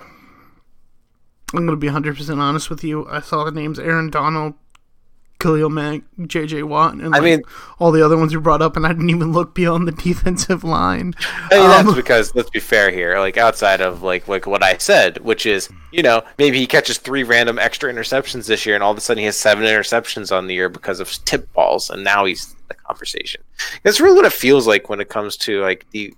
I'm 1.53 1.65
going 1.65 1.69
to 1.69 1.75
be 1.77 1.87
100% 1.87 2.37
honest 2.39 2.69
with 2.69 2.83
you. 2.83 3.07
I 3.07 3.21
saw 3.21 3.45
the 3.45 3.51
names 3.51 3.79
Aaron 3.79 4.09
Donald, 4.09 4.55
Khalil 5.39 5.69
Mack, 5.69 6.01
J.J. 6.25 6.63
Watt, 6.63 6.93
and 6.93 7.11
like, 7.11 7.21
I 7.21 7.23
mean, 7.23 7.41
all 7.79 7.91
the 7.91 8.03
other 8.03 8.17
ones 8.17 8.33
you 8.33 8.41
brought 8.41 8.61
up, 8.61 8.75
and 8.75 8.85
I 8.85 8.89
didn't 8.89 9.09
even 9.09 9.31
look 9.31 9.53
beyond 9.53 9.87
the 9.87 9.91
defensive 10.03 10.63
line. 10.63 11.13
I 11.51 11.57
mean, 11.57 11.71
um, 11.71 11.85
that's 11.85 11.95
because 11.95 12.33
let's 12.35 12.49
be 12.49 12.59
fair 12.59 12.89
here. 12.89 13.19
Like 13.19 13.37
outside 13.37 13.81
of 13.81 14.01
like 14.01 14.27
like 14.27 14.47
what 14.47 14.63
I 14.63 14.77
said, 14.77 15.19
which 15.19 15.45
is 15.45 15.69
you 15.91 16.01
know 16.01 16.23
maybe 16.37 16.57
he 16.57 16.65
catches 16.65 16.97
three 16.97 17.23
random 17.23 17.59
extra 17.59 17.91
interceptions 17.93 18.47
this 18.47 18.65
year, 18.65 18.75
and 18.75 18.83
all 18.83 18.91
of 18.91 18.97
a 18.97 19.01
sudden 19.01 19.19
he 19.19 19.25
has 19.25 19.37
seven 19.37 19.63
interceptions 19.63 20.35
on 20.35 20.47
the 20.47 20.55
year 20.55 20.69
because 20.69 20.99
of 20.99 21.11
tip 21.25 21.51
balls, 21.53 21.89
and 21.89 22.03
now 22.03 22.25
he's 22.25 22.55
the 22.67 22.73
conversation. 22.73 23.41
That's 23.83 23.99
really 23.99 24.15
what 24.15 24.25
it 24.25 24.33
feels 24.33 24.67
like 24.67 24.89
when 24.89 24.99
it 24.99 25.09
comes 25.09 25.37
to 25.37 25.61
like 25.61 25.85
the 25.91 26.13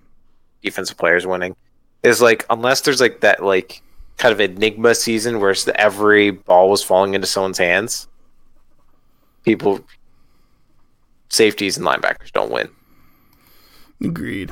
defensive 0.62 0.98
players 0.98 1.28
winning. 1.28 1.56
Is 2.04 2.22
like 2.22 2.46
unless 2.50 2.82
there's 2.82 3.02
like 3.02 3.20
that 3.22 3.44
like 3.44 3.82
kind 4.20 4.34
of 4.34 4.40
enigma 4.40 4.94
season 4.94 5.40
where 5.40 5.56
every 5.76 6.32
ball 6.32 6.70
was 6.70 6.84
falling 6.84 7.14
into 7.14 7.26
someone's 7.26 7.58
hands. 7.58 8.08
People, 9.50 9.80
safeties 11.30 11.76
and 11.76 11.88
linebackers 11.88 12.32
don't 12.32 12.52
win. 12.52 12.70
Agreed. 14.00 14.52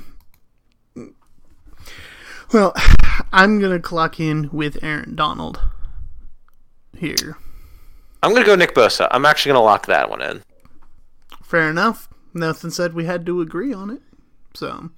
Well, 2.51 2.73
I'm 3.31 3.59
gonna 3.59 3.79
clock 3.79 4.19
in 4.19 4.49
with 4.51 4.83
Aaron 4.83 5.13
Donald 5.13 5.61
here. 6.97 7.37
I'm 8.23 8.33
gonna 8.33 8.43
go 8.43 8.55
Nick 8.55 8.73
Bosa. 8.73 9.07
I'm 9.11 9.23
actually 9.23 9.51
gonna 9.51 9.65
lock 9.65 9.85
that 9.85 10.09
one 10.09 10.23
in. 10.23 10.41
Fair 11.43 11.69
enough. 11.69 12.09
Nothing 12.33 12.71
said 12.71 12.95
we 12.95 13.05
had 13.05 13.23
to 13.27 13.41
agree 13.41 13.73
on 13.73 13.91
it. 13.91 14.01
So, 14.55 14.89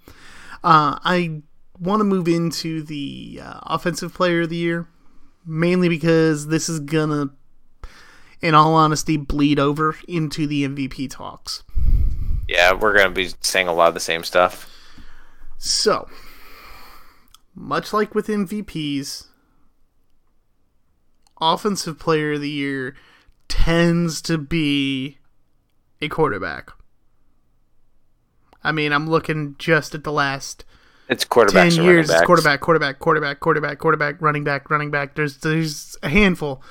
uh, 0.64 0.98
I 1.04 1.42
want 1.78 2.00
to 2.00 2.06
move 2.06 2.30
into 2.30 2.84
the 2.84 3.42
uh, 3.44 3.60
offensive 3.64 4.14
player 4.14 4.44
of 4.44 4.50
the 4.50 4.56
year, 4.56 4.88
mainly 5.46 5.90
because 5.90 6.48
this 6.48 6.70
is 6.70 6.80
gonna, 6.80 7.32
in 8.42 8.56
all 8.56 8.74
honesty, 8.74 9.18
bleed 9.18 9.60
over 9.60 9.96
into 10.08 10.48
the 10.48 10.66
MVP 10.66 11.10
talks. 11.10 11.64
Yeah, 12.48 12.74
we're 12.74 12.98
gonna 12.98 13.12
be 13.12 13.32
saying 13.42 13.68
a 13.68 13.74
lot 13.74 13.90
of 13.90 13.94
the 13.94 14.00
same 14.00 14.24
stuff. 14.24 14.70
So, 15.58 16.08
much 17.54 17.94
like 17.94 18.16
with 18.16 18.28
MVPs, 18.28 19.28
offensive 21.40 22.00
player 22.00 22.34
of 22.34 22.42
the 22.42 22.50
year 22.50 22.96
tends 23.48 24.22
to 24.24 24.38
be 24.38 25.20
a 26.02 26.08
quarterback. 26.08 26.72
I 28.64 28.72
mean, 28.72 28.92
I'm 28.92 29.10
looking 29.10 29.56
just 29.58 29.94
at 29.96 30.04
the 30.04 30.12
last 30.12 30.66
it's 31.08 31.26
quarterback. 31.26 31.72
Ten 31.72 31.84
years, 31.84 32.12
quarterback, 32.24 32.62
quarterback, 32.62 33.00
quarterback, 33.00 33.40
quarterback, 33.40 33.80
quarterback, 33.80 34.22
running 34.22 34.44
back, 34.44 34.70
running 34.70 34.92
back. 34.92 35.16
There's 35.16 35.38
there's 35.38 35.98
a 36.04 36.10
handful. 36.10 36.62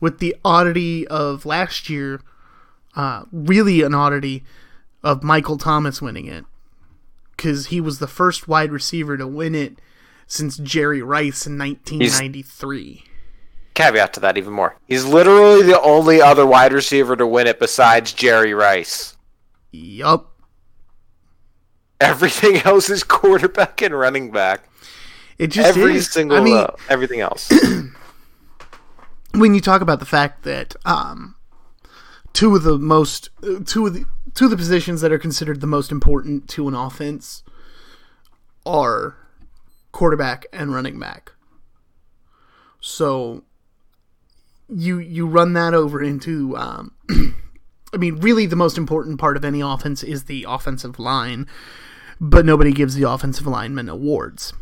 With 0.00 0.18
the 0.18 0.34
oddity 0.44 1.06
of 1.06 1.44
last 1.44 1.90
year, 1.90 2.22
uh, 2.96 3.24
really 3.30 3.82
an 3.82 3.94
oddity 3.94 4.44
of 5.02 5.22
Michael 5.22 5.58
Thomas 5.58 6.00
winning 6.00 6.26
it, 6.26 6.44
because 7.36 7.66
he 7.66 7.80
was 7.80 7.98
the 7.98 8.06
first 8.06 8.48
wide 8.48 8.72
receiver 8.72 9.16
to 9.16 9.26
win 9.26 9.54
it 9.54 9.78
since 10.26 10.56
Jerry 10.56 11.02
Rice 11.02 11.46
in 11.46 11.58
1993. 11.58 12.84
He's, 12.84 13.02
caveat 13.74 14.12
to 14.14 14.20
that 14.20 14.38
even 14.38 14.52
more. 14.52 14.76
He's 14.86 15.04
literally 15.04 15.62
the 15.62 15.80
only 15.80 16.20
other 16.20 16.46
wide 16.46 16.72
receiver 16.72 17.16
to 17.16 17.26
win 17.26 17.46
it 17.46 17.58
besides 17.58 18.12
Jerry 18.12 18.54
Rice. 18.54 19.16
Yup. 19.72 20.32
Everything 22.00 22.56
else 22.64 22.90
is 22.90 23.04
quarterback 23.04 23.82
and 23.82 23.94
running 23.98 24.30
back. 24.30 24.64
It 25.38 25.48
just 25.48 25.76
every 25.76 25.96
is. 25.96 26.10
single 26.10 26.36
I 26.36 26.40
mean, 26.40 26.56
uh, 26.56 26.74
everything 26.88 27.20
else. 27.20 27.50
when 29.32 29.54
you 29.54 29.60
talk 29.60 29.80
about 29.80 30.00
the 30.00 30.06
fact 30.06 30.42
that 30.44 30.74
um, 30.84 31.36
two 32.32 32.54
of 32.54 32.62
the 32.62 32.78
most 32.78 33.30
two 33.66 33.86
of 33.86 33.94
the 33.94 34.04
two 34.34 34.46
of 34.46 34.50
the 34.50 34.56
positions 34.56 35.00
that 35.00 35.12
are 35.12 35.18
considered 35.18 35.60
the 35.60 35.66
most 35.66 35.92
important 35.92 36.48
to 36.48 36.68
an 36.68 36.74
offense 36.74 37.42
are 38.66 39.16
quarterback 39.92 40.46
and 40.52 40.74
running 40.74 40.98
back. 40.98 41.32
So 42.80 43.44
you 44.68 44.98
you 44.98 45.26
run 45.26 45.52
that 45.54 45.74
over 45.74 46.02
into 46.02 46.56
um, 46.56 46.92
I 47.92 47.96
mean 47.96 48.16
really 48.16 48.46
the 48.46 48.56
most 48.56 48.78
important 48.78 49.18
part 49.18 49.36
of 49.36 49.44
any 49.44 49.60
offense 49.60 50.02
is 50.02 50.24
the 50.24 50.46
offensive 50.48 50.98
line 50.98 51.46
but 52.20 52.44
nobody 52.44 52.70
gives 52.70 52.94
the 52.94 53.08
offensive 53.08 53.46
lineman 53.46 53.88
awards. 53.88 54.52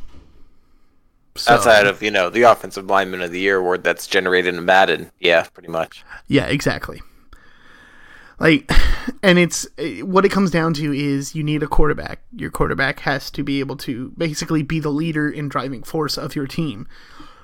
So, 1.38 1.54
Outside 1.54 1.86
of 1.86 2.02
you 2.02 2.10
know 2.10 2.30
the 2.30 2.42
offensive 2.42 2.86
lineman 2.86 3.22
of 3.22 3.30
the 3.30 3.40
year 3.40 3.58
award 3.58 3.84
that's 3.84 4.06
generated 4.06 4.54
in 4.54 4.64
Madden, 4.64 5.10
yeah, 5.18 5.44
pretty 5.44 5.68
much. 5.68 6.04
Yeah, 6.26 6.46
exactly. 6.46 7.00
Like, 8.38 8.70
and 9.22 9.38
it's 9.38 9.66
eh, 9.78 10.00
what 10.00 10.24
it 10.24 10.30
comes 10.30 10.50
down 10.50 10.74
to 10.74 10.92
is 10.92 11.34
you 11.34 11.42
need 11.42 11.62
a 11.62 11.68
quarterback. 11.68 12.20
Your 12.34 12.50
quarterback 12.50 13.00
has 13.00 13.30
to 13.32 13.42
be 13.42 13.60
able 13.60 13.76
to 13.78 14.12
basically 14.16 14.62
be 14.62 14.80
the 14.80 14.90
leader 14.90 15.28
and 15.28 15.50
driving 15.50 15.82
force 15.82 16.16
of 16.16 16.36
your 16.36 16.46
team. 16.46 16.86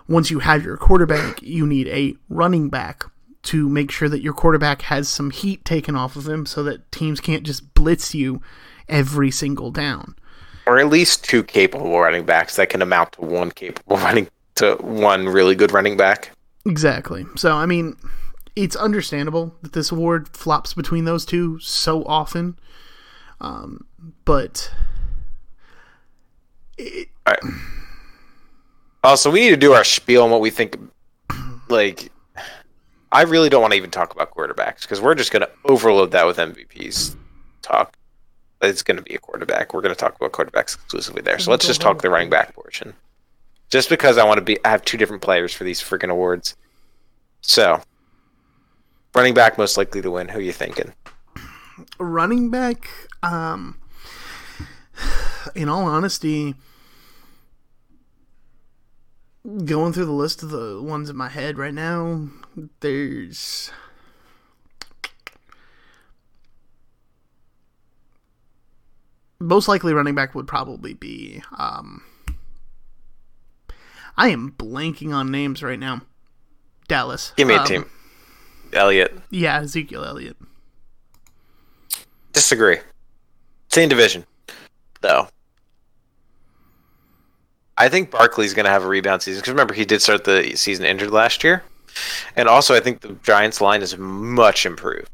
Once 0.07 0.31
you 0.31 0.41
have 0.41 0.65
your 0.65 0.77
quarterback, 0.77 1.43
you 1.43 1.67
need 1.67 1.89
a 1.89 2.17
running 2.29 2.69
back 2.69 3.05
to 3.45 3.69
make 3.69 3.91
sure 3.91 4.09
that 4.09 4.23
your 4.23 4.33
quarterback 4.33 4.83
has 4.83 5.09
some 5.09 5.31
heat 5.31 5.65
taken 5.65 5.95
off 5.95 6.17
of 6.17 6.29
him 6.29 6.47
so 6.47 6.63
that 6.63 6.91
teams 6.91 7.21
can't 7.21 7.43
just 7.43 7.75
blitz 7.75 8.15
you 8.15 8.43
every 8.89 9.31
single 9.31 9.71
down. 9.71 10.15
Or 10.67 10.79
at 10.79 10.89
least 10.89 11.25
two 11.25 11.43
capable 11.43 11.99
running 12.01 12.25
backs 12.25 12.57
that 12.57 12.71
can 12.71 12.81
amount 12.81 13.13
to 13.13 13.21
one 13.21 13.51
capable 13.51 13.97
running 13.99 14.29
to 14.57 14.77
one 14.77 15.29
really 15.29 15.55
good 15.55 15.73
running 15.73 15.97
back. 15.97 16.31
Exactly. 16.67 17.27
So 17.37 17.53
I 17.53 17.67
mean, 17.67 17.97
it's 18.57 18.77
understandable 18.77 19.55
that 19.63 19.73
this 19.73 19.91
award 19.91 20.29
flops 20.29 20.75
between 20.75 21.05
those 21.05 21.25
two 21.25 21.59
so 21.59 22.05
often. 22.05 22.59
Um, 23.41 23.87
but 24.25 24.73
it... 26.79 27.09
All 27.27 27.35
right. 27.35 27.55
Also, 29.03 29.31
we 29.31 29.41
need 29.41 29.51
to 29.51 29.57
do 29.57 29.73
our 29.73 29.85
spiel 29.85 30.23
on 30.23 30.31
what 30.31 30.41
we 30.41 30.51
think. 30.51 30.79
Like, 31.69 32.11
I 33.13 33.23
really 33.23 33.49
don't 33.49 33.61
want 33.61 33.73
to 33.73 33.77
even 33.77 33.91
talk 33.91 34.15
about 34.15 34.35
quarterbacks 34.35 34.83
because 34.83 35.01
we're 35.01 35.15
just 35.15 35.31
going 35.31 35.43
to 35.43 35.51
overload 35.65 36.11
that 36.13 36.27
with 36.27 36.37
MVPs 36.39 37.17
talk 37.63 37.97
it's 38.69 38.83
going 38.83 38.97
to 38.97 39.03
be 39.03 39.15
a 39.15 39.19
quarterback. 39.19 39.73
We're 39.73 39.83
going 39.83 39.95
to 39.95 39.99
talk 39.99 40.17
about 40.17 40.33
quarterbacks 40.33 40.75
exclusively 40.75 41.23
there. 41.23 41.39
So 41.39 41.51
let's 41.51 41.67
just 41.67 41.81
talk 41.81 42.03
the 42.03 42.11
running 42.11 42.31
back 42.31 42.55
portion. 42.55 42.95
Just 43.71 43.89
because 43.89 44.19
I 44.19 44.25
want 44.25 44.39
to 44.39 44.45
be, 44.45 44.59
I 44.65 44.69
have 44.69 44.85
two 44.85 44.97
different 44.97 45.23
players 45.23 45.53
for 45.53 45.65
these 45.65 45.81
freaking 45.81 46.11
awards. 46.11 46.57
So, 47.41 47.83
running 49.15 49.35
back 49.35 49.59
most 49.59 49.77
likely 49.77 50.01
to 50.03 50.11
win. 50.11 50.29
Who 50.29 50.39
are 50.39 50.43
you 50.43 50.53
thinking? 50.53 50.93
running 51.99 52.51
back, 52.51 52.89
um, 53.23 53.79
in 55.55 55.69
all 55.69 55.85
honesty, 55.85 56.55
going 59.65 59.93
through 59.93 60.07
the 60.07 60.13
list 60.13 60.43
of 60.43 60.51
the 60.51 60.81
ones 60.83 61.11
in 61.11 61.17
my 61.17 61.29
head 61.29 61.59
right 61.59 61.75
now, 61.75 62.29
there's 62.81 63.71
most 69.41 69.69
likely 69.69 69.93
running 69.93 70.15
back 70.15 70.35
would 70.35 70.47
probably 70.47 70.95
be 70.95 71.43
um 71.59 72.03
I 74.17 74.29
am 74.29 74.53
blanking 74.53 75.13
on 75.13 75.31
names 75.33 75.63
right 75.63 75.79
now. 75.79 76.03
Dallas. 76.87 77.33
Give 77.37 77.49
me 77.49 77.55
a 77.55 77.61
Um, 77.61 77.67
team. 77.67 77.85
Elliott. 78.73 79.17
Yeah, 79.31 79.61
Ezekiel 79.61 80.05
Elliott. 80.05 80.37
Disagree. 82.33 82.79
Same 83.71 83.89
division, 83.89 84.25
though. 85.01 85.29
I 87.77 87.89
think 87.89 88.11
Barkley's 88.11 88.55
going 88.55 88.67
to 88.67 88.71
have 88.71 88.85
a 88.85 88.89
rebound 88.89 89.23
season 89.23 89.41
because 89.41 89.51
remember 89.53 89.75
he 89.75 89.85
did 89.85 90.01
start 90.01 90.23
the 90.25 90.55
season 90.57 90.85
injured 90.85 91.11
last 91.11 91.43
year, 91.43 91.65
and 92.37 92.49
also 92.49 92.75
I 92.75 92.81
think 92.81 93.01
the 93.01 93.17
Giants' 93.25 93.61
line 93.61 93.83
is 93.83 93.97
much 93.99 94.65
improved. 94.65 95.11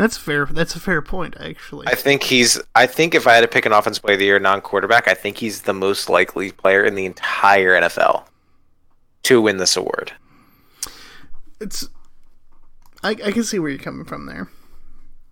That's 0.00 0.16
fair. 0.16 0.46
That's 0.46 0.74
a 0.74 0.80
fair 0.80 1.02
point, 1.02 1.36
actually. 1.38 1.86
I 1.86 1.94
think 1.94 2.22
he's. 2.22 2.58
I 2.74 2.86
think 2.86 3.14
if 3.14 3.26
I 3.26 3.34
had 3.34 3.42
to 3.42 3.48
pick 3.48 3.66
an 3.66 3.72
offense 3.72 3.98
player 3.98 4.14
of 4.14 4.18
the 4.18 4.24
year 4.24 4.38
non-quarterback, 4.38 5.06
I 5.06 5.12
think 5.12 5.36
he's 5.36 5.60
the 5.60 5.74
most 5.74 6.08
likely 6.08 6.52
player 6.52 6.82
in 6.82 6.94
the 6.94 7.04
entire 7.04 7.78
NFL 7.78 8.24
to 9.24 9.42
win 9.42 9.58
this 9.58 9.76
award. 9.76 10.12
it's. 11.60 11.86
I, 13.02 13.10
I 13.10 13.30
can 13.30 13.44
see 13.44 13.58
where 13.58 13.68
you're 13.68 13.78
coming 13.78 14.06
from 14.06 14.24
there. 14.24 14.48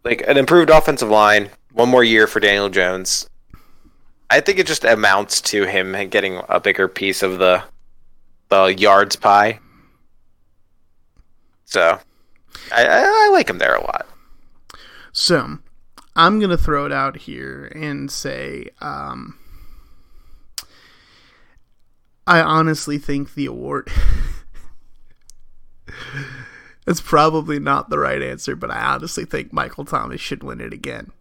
Like 0.05 0.23
an 0.29 0.37
improved 0.37 0.69
offensive 0.69 1.09
line, 1.09 1.49
one 1.73 1.89
more 1.89 2.05
year 2.05 2.27
for 2.27 2.39
Daniel 2.39 2.69
Jones. 2.69 3.27
I 4.29 4.41
think 4.41 4.59
it 4.59 4.67
just 4.67 4.85
amounts 4.85 5.41
to 5.41 5.65
him 5.65 6.11
getting 6.11 6.43
a 6.47 6.61
bigger 6.61 6.89
piece 6.89 7.23
of 7.23 7.39
the 7.39 7.63
the 8.51 8.67
yards 8.67 9.17
pie. 9.17 9.61
So, 11.65 11.99
I, 12.71 12.85
I, 12.85 13.03
I 13.05 13.31
like 13.33 13.49
him 13.49 13.57
there 13.57 13.75
a 13.75 13.81
lot. 13.81 14.08
So, 15.21 15.59
I'm 16.15 16.39
gonna 16.39 16.57
throw 16.57 16.87
it 16.87 16.93
out 16.93 17.17
here 17.17 17.73
and 17.75 18.09
say, 18.09 18.69
um, 18.81 19.37
I 22.25 22.41
honestly 22.41 22.99
think 22.99 23.35
the 23.35 23.47
award. 23.47 23.91
It's 26.87 27.03
probably 27.03 27.59
not 27.59 27.91
the 27.91 27.99
right 27.99 28.23
answer, 28.23 28.57
but 28.57 28.71
I 28.71 28.81
honestly 28.81 29.27
think 29.27 29.53
Michael 29.53 29.85
Thomas 29.85 30.23
should 30.23 30.43
win 30.43 30.59
it 30.59 30.73
again. 30.73 31.13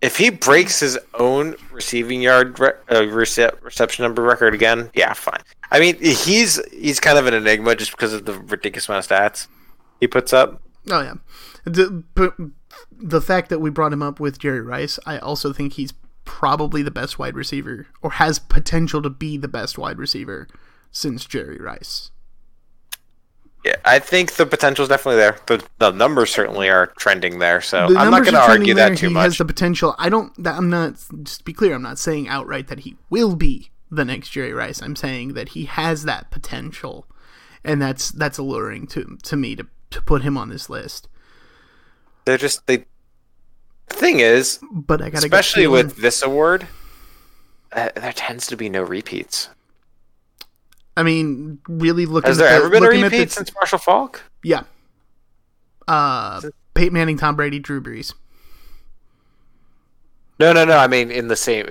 If 0.00 0.16
he 0.16 0.30
breaks 0.30 0.80
his 0.80 0.98
own 1.12 1.54
receiving 1.70 2.22
yard 2.22 2.58
re- 2.58 2.72
uh, 2.88 3.02
rece- 3.02 3.62
reception 3.62 4.04
number 4.04 4.22
record 4.22 4.54
again, 4.54 4.90
yeah, 4.94 5.12
fine. 5.12 5.42
I 5.70 5.80
mean, 5.80 5.96
he's 6.00 6.64
he's 6.72 6.98
kind 6.98 7.18
of 7.18 7.26
an 7.26 7.34
enigma 7.34 7.74
just 7.76 7.90
because 7.90 8.14
of 8.14 8.24
the 8.24 8.38
ridiculous 8.38 8.88
amount 8.88 9.04
of 9.04 9.10
stats 9.10 9.48
he 10.00 10.06
puts 10.06 10.32
up. 10.32 10.62
Oh 10.88 11.02
yeah, 11.02 11.16
the 13.00 13.20
fact 13.20 13.48
that 13.50 13.60
we 13.60 13.70
brought 13.70 13.92
him 13.92 14.02
up 14.02 14.20
with 14.20 14.38
Jerry 14.38 14.60
Rice, 14.60 14.98
I 15.06 15.18
also 15.18 15.52
think 15.52 15.74
he's 15.74 15.92
probably 16.24 16.82
the 16.82 16.90
best 16.90 17.18
wide 17.18 17.34
receiver, 17.36 17.86
or 18.02 18.12
has 18.12 18.38
potential 18.38 19.00
to 19.02 19.10
be 19.10 19.36
the 19.36 19.48
best 19.48 19.78
wide 19.78 19.98
receiver 19.98 20.46
since 20.90 21.24
Jerry 21.24 21.58
Rice. 21.58 22.10
Yeah, 23.64 23.74
I 23.84 23.98
think 23.98 24.32
the 24.34 24.46
potential 24.46 24.84
is 24.84 24.88
definitely 24.88 25.16
there. 25.16 25.38
The, 25.46 25.64
the 25.78 25.90
numbers 25.90 26.30
certainly 26.30 26.68
are 26.70 26.86
trending 26.98 27.38
there, 27.40 27.60
so 27.60 27.88
The 27.88 27.98
I'm 27.98 28.10
not 28.10 28.22
going 28.22 28.34
to 28.34 28.40
argue 28.40 28.72
there. 28.74 28.90
that 28.90 28.98
too 28.98 29.08
he 29.08 29.12
much. 29.14 29.24
has 29.24 29.38
the 29.38 29.44
potential. 29.44 29.94
I 29.98 30.08
don't. 30.08 30.32
I'm 30.46 30.70
not. 30.70 30.94
Just 31.22 31.38
to 31.40 31.44
be 31.44 31.52
clear, 31.52 31.74
I'm 31.74 31.82
not 31.82 31.98
saying 31.98 32.28
outright 32.28 32.68
that 32.68 32.80
he 32.80 32.96
will 33.10 33.34
be 33.34 33.70
the 33.90 34.04
next 34.04 34.28
Jerry 34.30 34.52
Rice. 34.52 34.80
I'm 34.80 34.94
saying 34.96 35.34
that 35.34 35.50
he 35.50 35.64
has 35.64 36.04
that 36.04 36.30
potential, 36.30 37.06
and 37.64 37.82
that's 37.82 38.10
that's 38.10 38.38
alluring 38.38 38.86
to 38.88 39.18
to 39.24 39.36
me 39.36 39.56
to 39.56 39.66
to 39.90 40.02
put 40.02 40.22
him 40.22 40.36
on 40.38 40.50
this 40.50 40.70
list. 40.70 41.08
They're 42.28 42.36
just 42.36 42.66
they. 42.66 42.84
The 43.88 43.94
thing 43.94 44.20
is, 44.20 44.60
But 44.70 45.00
I 45.00 45.08
gotta 45.08 45.24
especially 45.24 45.66
with 45.66 45.96
this 45.96 46.20
award, 46.22 46.66
uh, 47.72 47.88
there 47.96 48.12
tends 48.12 48.46
to 48.48 48.56
be 48.56 48.68
no 48.68 48.82
repeats. 48.82 49.48
I 50.94 51.04
mean, 51.04 51.58
really 51.66 52.04
looking. 52.04 52.28
Has 52.28 52.38
at 52.38 52.42
there 52.42 52.50
the- 52.50 52.56
ever 52.66 52.68
been 52.68 52.84
a 52.84 52.88
repeat 53.04 53.24
the- 53.24 53.30
since 53.30 53.54
Marshall 53.54 53.78
Faulk? 53.78 54.22
Yeah. 54.42 54.64
Uh, 55.88 56.42
Peyton 56.74 56.92
Manning, 56.92 57.16
Tom 57.16 57.34
Brady, 57.34 57.58
Drew 57.60 57.80
Brees. 57.80 58.12
No, 60.38 60.52
no, 60.52 60.66
no. 60.66 60.76
I 60.76 60.86
mean, 60.86 61.10
in 61.10 61.28
the 61.28 61.36
same 61.36 61.64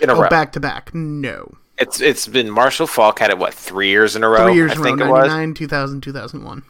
in 0.00 0.10
a 0.10 0.14
Oh, 0.14 0.22
row. 0.22 0.28
back 0.28 0.50
to 0.52 0.60
back. 0.60 0.92
No. 0.92 1.54
It's 1.78 2.00
it's 2.00 2.26
been 2.26 2.50
Marshall 2.50 2.88
Faulk 2.88 3.20
had 3.20 3.30
it 3.30 3.38
what 3.38 3.54
three 3.54 3.90
years 3.90 4.16
in 4.16 4.24
a 4.24 4.28
row? 4.28 4.46
Three 4.46 4.56
years 4.56 4.72
I 4.72 4.74
in 4.74 4.80
a 4.80 4.82
think 4.82 4.98
row. 5.00 5.06
it 5.06 5.10
was. 5.10 5.28
99, 5.28 5.54
2000, 5.54 6.00
2001. 6.02 6.64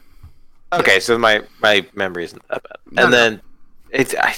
Okay, 0.73 1.01
so 1.01 1.17
my 1.19 1.43
my 1.61 1.87
memory 1.95 2.25
isn't 2.25 2.43
that 2.49 2.62
bad. 2.62 2.77
No, 2.91 3.03
and 3.05 3.11
no. 3.12 3.17
then 3.17 3.43
it's 3.91 4.14
I, 4.14 4.35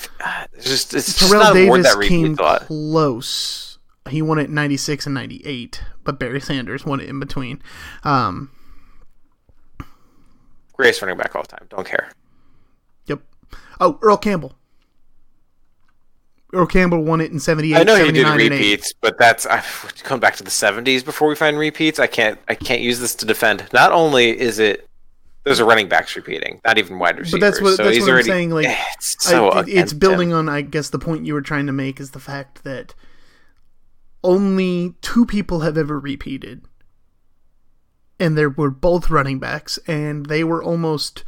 it's 0.53 0.67
just 0.67 0.95
it's 0.95 1.19
just 1.19 1.31
Terrell 1.31 1.43
not 1.43 1.57
a 1.57 1.65
award 1.67 1.83
Davis 1.83 1.95
that 1.97 2.09
came 2.09 2.23
repeats 2.23 2.41
a 2.41 2.43
lot. 2.43 2.61
close. 2.63 3.79
He 4.09 4.23
won 4.23 4.39
it 4.39 4.49
96 4.49 5.05
and 5.07 5.15
98, 5.15 5.83
but 6.05 6.19
Barry 6.19 6.41
Sanders 6.41 6.87
won 6.87 6.99
it 7.01 7.09
in 7.11 7.21
between. 7.21 7.61
Um, 8.05 8.51
Greatest 10.75 11.03
running 11.03 11.19
back 11.19 11.35
all 11.37 11.43
the 11.43 11.49
time. 11.49 11.67
Don't 11.69 11.87
care. 11.87 12.09
yep. 13.07 13.21
Oh, 13.81 13.99
Earl 14.01 14.17
Campbell. 14.17 14.55
Earl 16.55 16.67
Campbell 16.67 17.03
won 17.03 17.21
it 17.21 17.31
in 17.31 17.39
78, 17.41 17.77
I 17.77 17.83
know 17.83 17.97
he 17.97 18.11
did 18.13 18.25
79, 18.25 18.33
and 18.33 18.41
80. 18.41 18.55
repeats, 18.55 18.93
but 18.95 19.19
that's 19.19 19.45
I've 19.45 19.93
come 20.05 20.19
back 20.21 20.37
to 20.37 20.43
the 20.45 20.51
'70s 20.51 21.05
before 21.05 21.29
we 21.29 21.35
find 21.35 21.59
repeats. 21.59 21.99
I 21.99 22.07
can't 22.07 22.39
I 22.49 22.55
can't 22.55 22.81
use 22.81 23.01
this 23.01 23.15
to 23.17 23.27
defend. 23.27 23.69
Not 23.75 23.93
only 23.93 24.39
is 24.39 24.59
it 24.59 24.88
those 25.49 25.61
are 25.61 25.65
running 25.65 25.89
backs 25.89 26.15
repeating, 26.17 26.61
not 26.65 26.79
even 26.79 26.99
wide 26.99 27.19
receivers. 27.19 27.33
But 27.33 27.41
that's 27.41 27.61
what, 27.61 27.77
so 27.77 27.85
that's 27.85 27.97
he's 27.97 28.03
what 28.05 28.09
I'm 28.09 28.13
already, 28.15 28.29
saying. 28.29 28.51
Like, 28.51 28.67
it's 28.97 29.17
so 29.25 29.49
I- 29.49 29.63
it- 29.63 29.69
it's 29.69 29.93
building 29.93 30.31
him. 30.31 30.37
on, 30.37 30.49
I 30.49 30.61
guess, 30.63 30.91
the 30.91 30.99
point 30.99 31.27
you 31.27 31.35
were 31.35 31.43
trying 31.43 31.67
to 31.67 31.73
make 31.73 31.99
is 32.01 32.11
the 32.13 32.21
fact 32.21 32.65
that 32.65 32.95
only 34.25 34.95
two 35.01 35.25
people 35.27 35.61
have 35.61 35.79
ever 35.79 35.99
repeated, 35.99 36.65
and 38.21 38.37
they 38.37 38.47
were 38.47 38.71
both 38.71 39.11
running 39.11 39.39
backs, 39.39 39.79
and 39.87 40.27
they 40.27 40.43
were 40.45 40.63
almost 40.63 41.25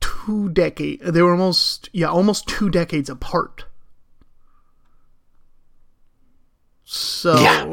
two 0.00 0.48
decade. 0.48 1.00
They 1.02 1.22
were 1.22 1.32
almost 1.32 1.88
yeah, 1.92 2.08
almost 2.08 2.46
two 2.48 2.70
decades 2.70 3.10
apart. 3.10 3.64
So, 6.84 7.38
Yeah. 7.38 7.64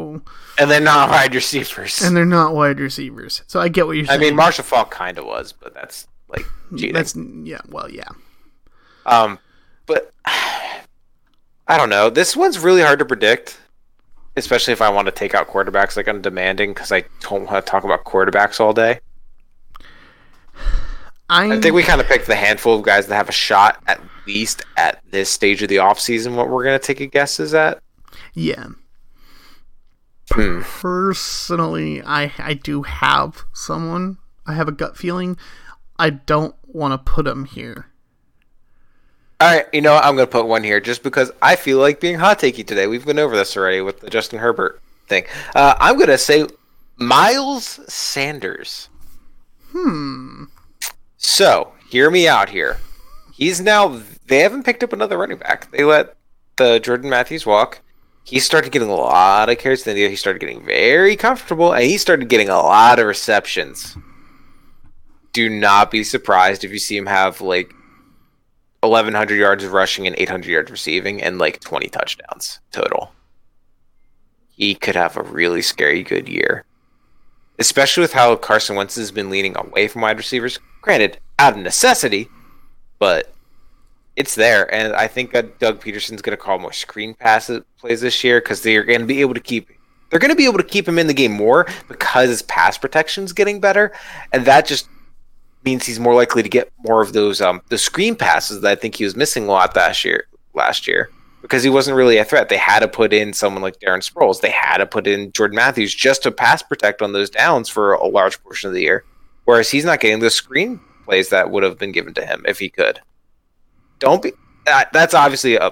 and 0.59 0.71
they're 0.71 0.79
not 0.79 1.09
wide 1.11 1.35
receivers. 1.35 2.01
and 2.01 2.15
they're 2.15 2.25
not 2.25 2.53
wide 2.53 2.79
receivers. 2.79 3.41
So 3.47 3.59
I 3.59 3.67
get 3.67 3.87
what 3.87 3.97
you're 3.97 4.05
saying. 4.05 4.19
I 4.19 4.23
mean, 4.23 4.35
Marshall 4.35 4.63
Faulk 4.63 4.91
kind 4.91 5.17
of 5.17 5.25
was, 5.25 5.51
but 5.51 5.73
that's 5.73 6.07
like 6.29 6.45
cheating. 6.77 6.93
that's 6.93 7.15
yeah, 7.15 7.61
well, 7.69 7.89
yeah. 7.91 8.07
Um, 9.05 9.39
but 9.85 10.11
I 10.25 11.77
don't 11.77 11.89
know. 11.89 12.09
This 12.09 12.35
one's 12.35 12.59
really 12.59 12.81
hard 12.81 12.99
to 12.99 13.05
predict, 13.05 13.59
especially 14.37 14.73
if 14.73 14.81
I 14.81 14.89
want 14.89 15.07
to 15.07 15.11
take 15.11 15.33
out 15.35 15.47
quarterbacks. 15.47 15.97
Like 15.97 16.07
I'm 16.07 16.21
demanding 16.21 16.73
because 16.73 16.91
I 16.91 17.03
don't 17.21 17.45
want 17.45 17.65
to 17.65 17.69
talk 17.69 17.83
about 17.83 18.03
quarterbacks 18.05 18.59
all 18.59 18.73
day. 18.73 18.99
I'm, 21.31 21.51
I 21.51 21.59
think 21.61 21.75
we 21.75 21.83
kind 21.83 22.01
of 22.01 22.07
picked 22.07 22.25
the 22.25 22.35
handful 22.35 22.75
of 22.75 22.81
guys 22.83 23.05
that 23.07 23.15
have 23.15 23.29
a 23.29 23.33
shot 23.33 23.81
at 23.87 24.01
least 24.25 24.63
at 24.77 24.99
this 25.11 25.29
stage 25.29 25.61
of 25.61 25.69
the 25.69 25.75
offseason. 25.77 26.35
What 26.35 26.49
we're 26.49 26.63
gonna 26.63 26.79
take 26.79 26.99
a 27.01 27.05
guesses 27.07 27.53
at? 27.53 27.81
yeah. 28.33 28.67
Hmm. 30.31 30.61
personally 30.61 32.01
I 32.03 32.31
I 32.37 32.53
do 32.53 32.83
have 32.83 33.45
someone. 33.53 34.17
I 34.45 34.53
have 34.53 34.67
a 34.67 34.71
gut 34.71 34.97
feeling. 34.97 35.37
I 35.97 36.11
don't 36.11 36.55
want 36.67 36.93
to 36.93 37.11
put 37.11 37.27
him 37.27 37.45
here. 37.45 37.87
All 39.41 39.55
right, 39.55 39.65
you 39.71 39.81
know 39.81 39.93
what? 39.93 40.03
I'm 40.03 40.15
gonna 40.15 40.27
put 40.27 40.47
one 40.47 40.63
here 40.63 40.81
just 40.81 41.01
because 41.01 41.31
I 41.41 41.55
feel 41.55 41.79
like 41.79 42.01
being 42.01 42.19
hot 42.19 42.39
takey 42.39 42.65
today. 42.65 42.87
We've 42.87 43.05
been 43.05 43.19
over 43.19 43.37
this 43.37 43.55
already 43.55 43.79
with 43.79 44.01
the 44.01 44.09
Justin 44.09 44.39
Herbert 44.39 44.81
thing. 45.07 45.23
Uh, 45.55 45.75
I'm 45.79 45.97
gonna 45.97 46.17
say 46.17 46.45
Miles 46.97 47.79
Sanders. 47.87 48.89
Hmm. 49.71 50.45
So, 51.15 51.73
hear 51.89 52.11
me 52.11 52.27
out 52.27 52.49
here. 52.49 52.79
He's 53.33 53.61
now 53.61 54.01
they 54.27 54.39
haven't 54.39 54.63
picked 54.63 54.83
up 54.83 54.91
another 54.91 55.17
running 55.17 55.37
back. 55.37 55.71
They 55.71 55.85
let 55.85 56.15
the 56.57 56.79
Jordan 56.79 57.09
Matthews 57.09 57.45
walk. 57.45 57.79
He 58.23 58.39
started 58.39 58.71
getting 58.71 58.89
a 58.89 58.95
lot 58.95 59.49
of 59.49 59.57
carries. 59.57 59.83
Then 59.83 59.95
he 59.95 60.15
started 60.15 60.39
getting 60.39 60.63
very 60.63 61.15
comfortable, 61.15 61.73
and 61.73 61.83
he 61.83 61.97
started 61.97 62.29
getting 62.29 62.49
a 62.49 62.57
lot 62.57 62.99
of 62.99 63.07
receptions. 63.07 63.97
Do 65.33 65.49
not 65.49 65.91
be 65.91 66.03
surprised 66.03 66.63
if 66.63 66.71
you 66.71 66.79
see 66.79 66.97
him 66.97 67.05
have 67.07 67.41
like 67.41 67.73
1,100 68.81 69.35
yards 69.35 69.63
of 69.63 69.73
rushing 69.73 70.05
and 70.05 70.15
800 70.17 70.49
yards 70.49 70.71
receiving, 70.71 71.21
and 71.21 71.37
like 71.37 71.59
20 71.59 71.87
touchdowns 71.89 72.59
total. 72.71 73.11
He 74.49 74.75
could 74.75 74.95
have 74.95 75.17
a 75.17 75.23
really 75.23 75.61
scary 75.61 76.03
good 76.03 76.27
year 76.27 76.65
especially 77.59 78.01
with 78.01 78.13
how 78.13 78.35
Carson 78.37 78.75
Wentz 78.75 78.95
has 78.95 79.11
been 79.11 79.29
leaning 79.29 79.55
away 79.55 79.87
from 79.87 80.01
wide 80.01 80.17
receivers. 80.17 80.59
Granted, 80.81 81.19
out 81.37 81.53
of 81.53 81.59
necessity, 81.59 82.29
but 82.97 83.33
it's 84.19 84.35
there, 84.35 84.71
and 84.75 84.93
I 84.93 85.07
think 85.07 85.31
Doug 85.31 85.81
Pederson's 85.81 86.21
going 86.21 86.37
to 86.37 86.43
call 86.43 86.59
more 86.59 86.73
screen 86.73 87.13
passes 87.13 87.63
plays 87.77 88.01
this 88.01 88.21
year 88.21 88.41
because 88.41 88.61
they're 88.61 88.83
going 88.83 88.99
to 88.99 89.05
be 89.05 89.21
able 89.21 89.33
to 89.33 89.39
keep. 89.39 89.69
They're 90.09 90.19
going 90.19 90.31
to 90.31 90.35
be 90.35 90.45
able 90.45 90.57
to 90.57 90.63
keep 90.63 90.85
him 90.85 90.99
in 90.99 91.07
the 91.07 91.13
game 91.13 91.31
more 91.31 91.67
because 91.87 92.27
his 92.27 92.41
pass 92.41 92.77
protection's 92.77 93.31
getting 93.31 93.61
better, 93.61 93.93
and 94.33 94.43
that 94.45 94.67
just 94.67 94.89
means 95.63 95.85
he's 95.85 96.01
more 96.01 96.13
likely 96.13 96.43
to 96.43 96.49
get 96.49 96.71
more 96.79 97.01
of 97.01 97.11
those 97.11 97.41
um 97.41 97.61
the 97.67 97.77
screen 97.77 98.15
passes 98.15 98.61
that 98.61 98.71
I 98.71 98.75
think 98.75 98.95
he 98.95 99.03
was 99.03 99.15
missing 99.15 99.45
a 99.45 99.47
lot 99.47 99.75
last 99.75 100.03
year. 100.03 100.25
Last 100.53 100.85
year 100.85 101.09
because 101.41 101.63
he 101.63 101.69
wasn't 101.69 101.95
really 101.95 102.17
a 102.17 102.25
threat. 102.25 102.49
They 102.49 102.57
had 102.57 102.79
to 102.79 102.87
put 102.89 103.13
in 103.13 103.31
someone 103.31 103.61
like 103.61 103.79
Darren 103.79 104.05
Sproles. 104.05 104.41
They 104.41 104.49
had 104.49 104.77
to 104.79 104.85
put 104.85 105.07
in 105.07 105.31
Jordan 105.31 105.55
Matthews 105.55 105.95
just 105.95 106.23
to 106.23 106.31
pass 106.31 106.61
protect 106.61 107.01
on 107.01 107.13
those 107.13 107.29
downs 107.29 107.69
for 107.69 107.93
a 107.93 108.05
large 108.05 108.41
portion 108.43 108.67
of 108.67 108.73
the 108.73 108.81
year. 108.81 109.05
Whereas 109.45 109.69
he's 109.69 109.85
not 109.85 110.01
getting 110.01 110.19
the 110.19 110.29
screen 110.29 110.81
plays 111.05 111.29
that 111.29 111.49
would 111.49 111.63
have 111.63 111.77
been 111.77 111.93
given 111.93 112.13
to 112.15 112.25
him 112.25 112.43
if 112.45 112.59
he 112.59 112.69
could. 112.69 112.99
Don't 113.99 114.21
be. 114.21 114.33
That, 114.65 114.91
that's 114.93 115.13
obviously 115.13 115.55
a 115.55 115.71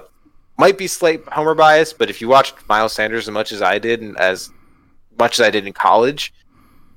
might 0.58 0.76
be 0.76 0.86
slight 0.86 1.22
homer 1.28 1.54
bias, 1.54 1.92
but 1.92 2.10
if 2.10 2.20
you 2.20 2.28
watched 2.28 2.54
Miles 2.68 2.92
Sanders 2.92 3.28
as 3.28 3.32
much 3.32 3.52
as 3.52 3.62
I 3.62 3.78
did 3.78 4.02
and 4.02 4.16
as 4.18 4.50
much 5.18 5.38
as 5.38 5.46
I 5.46 5.50
did 5.50 5.66
in 5.66 5.72
college, 5.72 6.34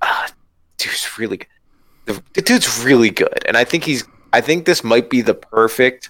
uh, 0.02 0.28
dude's 0.78 1.18
really 1.18 1.38
good. 1.38 1.48
The, 2.06 2.24
the 2.34 2.42
dude's 2.42 2.84
really 2.84 3.12
good, 3.12 3.44
and 3.46 3.56
I 3.56 3.64
think 3.64 3.84
he's. 3.84 4.04
I 4.34 4.42
think 4.42 4.66
this 4.66 4.84
might 4.84 5.10
be 5.10 5.22
the 5.22 5.34
perfect 5.34 6.10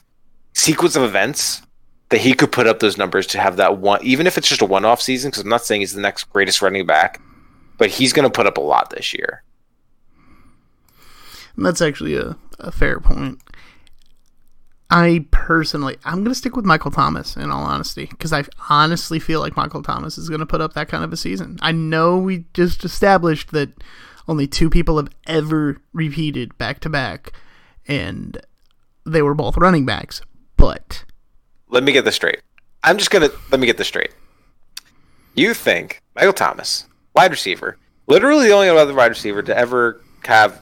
sequence 0.54 0.96
of 0.96 1.04
events 1.04 1.64
that 2.10 2.22
he 2.22 2.34
could 2.34 2.52
put 2.52 2.68
up 2.68 2.80
those 2.80 2.98
numbers 2.98 3.26
to 3.28 3.40
have 3.40 3.58
that 3.58 3.80
one, 3.80 4.00
even 4.04 4.28
if 4.28 4.38
it's 4.38 4.48
just 4.48 4.62
a 4.62 4.66
one-off 4.66 5.02
season. 5.02 5.32
Because 5.32 5.44
I'm 5.44 5.50
not 5.50 5.66
saying 5.66 5.82
he's 5.82 5.94
the 5.94 6.02
next 6.02 6.26
greatest 6.26 6.62
running 6.62 6.86
back, 6.86 7.20
but 7.78 7.90
he's 7.90 8.14
going 8.14 8.30
to 8.30 8.30
put 8.30 8.46
up 8.46 8.58
a 8.58 8.62
lot 8.62 8.92
this 8.92 9.14
year. 9.14 9.44
And 11.56 11.66
that's 11.66 11.82
actually 11.82 12.16
a, 12.16 12.38
a 12.60 12.72
fair 12.72 13.00
point. 13.00 13.40
I 14.92 15.26
personally, 15.32 15.98
I'm 16.04 16.16
going 16.16 16.26
to 16.26 16.36
stick 16.36 16.58
with 16.58 16.66
Michael 16.66 16.92
Thomas 16.92 17.38
in 17.38 17.50
all 17.50 17.64
honesty, 17.64 18.08
because 18.08 18.34
I 18.34 18.44
honestly 18.70 19.20
feel 19.20 19.40
like 19.40 19.56
Michael 19.56 19.82
Thomas 19.82 20.18
is 20.18 20.28
going 20.28 20.42
to 20.42 20.46
put 20.46 20.60
up 20.60 20.74
that 20.74 20.90
kind 20.90 21.06
of 21.06 21.14
a 21.14 21.18
season. 21.18 21.58
I 21.62 21.72
know 21.72 22.18
we 22.18 22.44
just 22.54 22.84
established 22.84 23.52
that 23.52 23.70
only 24.28 24.48
two 24.48 24.70
people 24.70 24.98
have 24.98 25.10
ever 25.28 25.82
repeated 25.94 26.58
back 26.58 26.82
to 26.82 26.90
back, 26.90 27.32
and 27.88 28.38
they 29.06 29.22
were 29.22 29.34
both 29.34 29.56
running 29.56 29.86
backs, 29.86 30.22
but. 30.58 31.06
Let 31.70 31.84
me 31.84 31.94
get 31.94 32.04
this 32.04 32.16
straight. 32.16 32.42
I'm 32.84 32.98
just 32.98 33.12
going 33.12 33.30
to, 33.30 33.36
let 33.50 33.62
me 33.62 33.68
get 33.68 33.78
this 33.78 33.88
straight. 33.88 34.12
You 35.36 35.54
think 35.54 36.02
Michael 36.16 36.34
Thomas, 36.34 36.86
wide 37.16 37.32
receiver, 37.32 37.78
literally 38.08 38.48
the 38.48 38.54
only 38.54 38.68
other 38.68 38.94
wide 38.94 39.06
receiver 39.06 39.42
to 39.42 39.58
ever 39.58 40.02
have 40.26 40.62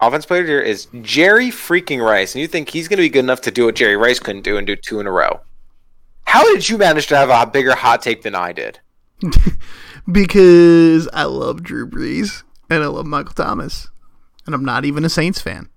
offense 0.00 0.26
player 0.26 0.44
here 0.44 0.60
is 0.60 0.88
Jerry 1.02 1.48
freaking 1.48 2.04
Rice, 2.04 2.34
and 2.34 2.42
you 2.42 2.48
think 2.48 2.70
he's 2.70 2.88
going 2.88 2.96
to 2.96 3.02
be 3.02 3.08
good 3.08 3.20
enough 3.20 3.40
to 3.42 3.50
do 3.50 3.66
what 3.66 3.76
Jerry 3.76 3.96
Rice 3.96 4.18
couldn't 4.18 4.42
do 4.42 4.56
and 4.56 4.66
do 4.66 4.76
two 4.76 5.00
in 5.00 5.06
a 5.06 5.12
row? 5.12 5.40
How 6.24 6.44
did 6.44 6.68
you 6.68 6.78
manage 6.78 7.06
to 7.08 7.16
have 7.16 7.30
a 7.30 7.50
bigger 7.50 7.74
hot 7.74 8.02
take 8.02 8.22
than 8.22 8.34
I 8.34 8.52
did? 8.52 8.80
because 10.10 11.08
I 11.12 11.24
love 11.24 11.62
Drew 11.62 11.88
Brees 11.88 12.42
and 12.68 12.82
I 12.82 12.86
love 12.86 13.06
Michael 13.06 13.34
Thomas, 13.34 13.88
and 14.46 14.54
I'm 14.54 14.64
not 14.64 14.84
even 14.84 15.04
a 15.04 15.08
Saints 15.10 15.40
fan. 15.40 15.68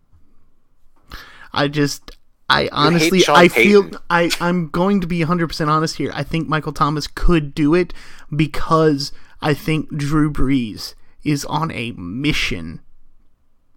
I 1.51 1.67
just, 1.67 2.11
I 2.49 2.69
honestly, 2.71 3.23
I 3.27 3.47
feel, 3.47 3.91
I, 4.09 4.31
I'm 4.39 4.69
going 4.69 5.01
to 5.01 5.07
be 5.07 5.19
100% 5.19 5.67
honest 5.67 5.97
here. 5.97 6.11
I 6.15 6.23
think 6.23 6.47
Michael 6.47 6.73
Thomas 6.73 7.07
could 7.07 7.53
do 7.53 7.75
it 7.75 7.93
because 8.35 9.11
I 9.41 9.53
think 9.53 9.95
Drew 9.95 10.31
Brees 10.31 10.95
is 11.23 11.45
on 11.45 11.71
a 11.71 11.91
mission 11.91 12.81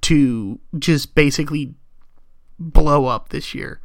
to 0.06 0.60
just 0.78 1.16
basically 1.16 1.74
blow 2.60 3.06
up 3.06 3.30
this 3.30 3.54
year. 3.54 3.80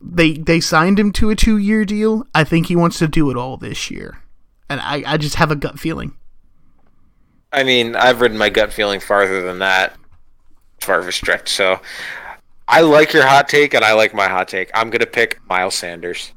They 0.00 0.32
they 0.32 0.60
signed 0.60 0.98
him 0.98 1.12
to 1.12 1.28
a 1.28 1.36
two 1.36 1.58
year 1.58 1.84
deal. 1.84 2.26
I 2.34 2.44
think 2.44 2.66
he 2.66 2.76
wants 2.76 2.98
to 3.00 3.08
do 3.08 3.30
it 3.30 3.36
all 3.36 3.58
this 3.58 3.90
year. 3.90 4.22
And 4.70 4.80
I, 4.80 5.02
I 5.06 5.16
just 5.18 5.34
have 5.34 5.50
a 5.50 5.56
gut 5.56 5.78
feeling. 5.78 6.14
I 7.52 7.64
mean, 7.64 7.96
I've 7.96 8.20
ridden 8.20 8.38
my 8.38 8.48
gut 8.48 8.72
feeling 8.72 9.00
farther 9.00 9.42
than 9.42 9.58
that, 9.58 9.94
far 10.80 10.98
of 10.98 11.08
a 11.08 11.12
stretch. 11.12 11.50
So 11.50 11.80
I 12.66 12.80
like 12.80 13.12
your 13.12 13.26
hot 13.26 13.48
take, 13.48 13.74
and 13.74 13.84
I 13.84 13.92
like 13.92 14.14
my 14.14 14.28
hot 14.28 14.48
take. 14.48 14.70
I'm 14.72 14.88
gonna 14.88 15.06
pick 15.06 15.38
Miles 15.48 15.74
Sanders. 15.74 16.32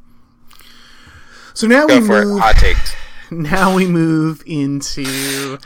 So 1.53 1.67
now 1.67 1.87
Go 1.87 1.99
we 1.99 2.07
move. 2.07 2.37
It. 2.37 2.41
Hot 2.41 2.55
takes. 2.55 2.95
Now 3.33 3.73
we 3.73 3.87
move 3.87 4.43
into 4.45 5.57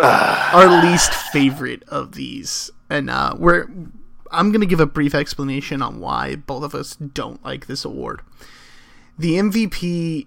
our 0.54 0.82
least 0.82 1.12
favorite 1.12 1.82
of 1.88 2.12
these, 2.12 2.70
and 2.88 3.10
uh, 3.10 3.34
we're. 3.38 3.68
I'm 4.32 4.52
gonna 4.52 4.66
give 4.66 4.80
a 4.80 4.86
brief 4.86 5.14
explanation 5.14 5.82
on 5.82 5.98
why 5.98 6.36
both 6.36 6.62
of 6.62 6.74
us 6.74 6.94
don't 6.94 7.44
like 7.44 7.66
this 7.66 7.84
award. 7.84 8.22
The 9.18 9.34
MVP 9.34 10.26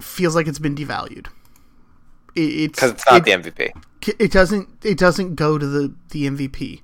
feels 0.00 0.34
like 0.34 0.46
it's 0.46 0.58
been 0.58 0.74
devalued. 0.74 1.26
It, 2.34 2.40
it's 2.40 2.78
because 2.78 2.92
it's 2.92 3.06
not 3.06 3.28
it, 3.28 3.42
the 3.42 3.50
MVP. 3.50 3.84
It 4.18 4.32
doesn't. 4.32 4.68
It 4.82 4.98
doesn't 4.98 5.34
go 5.34 5.58
to 5.58 5.66
the 5.66 5.94
the 6.10 6.26
MVP 6.26 6.80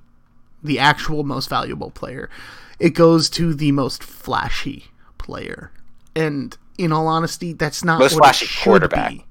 the 0.63 0.79
actual 0.79 1.25
most 1.25 1.49
valuable 1.49 1.91
player. 1.91 2.31
It 2.79 2.91
goes 2.91 3.29
to 3.31 3.55
the 3.55 3.73
most 3.73 4.03
flashy 4.03 4.87
player. 5.19 5.71
And 6.15 6.57
in 6.79 6.93
all 6.93 7.07
honesty, 7.07 7.53
that's 7.53 7.85
not 7.85 7.99
most 8.01 8.17
flashy 8.17 8.47
quarterback. 8.63 9.11
Be. 9.11 9.25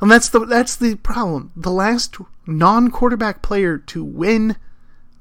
And 0.00 0.10
that's 0.10 0.28
the 0.28 0.40
that's 0.40 0.76
the 0.76 0.94
problem. 0.96 1.52
The 1.56 1.72
last 1.72 2.16
non-quarterback 2.46 3.42
player 3.42 3.78
to 3.78 4.04
win 4.04 4.56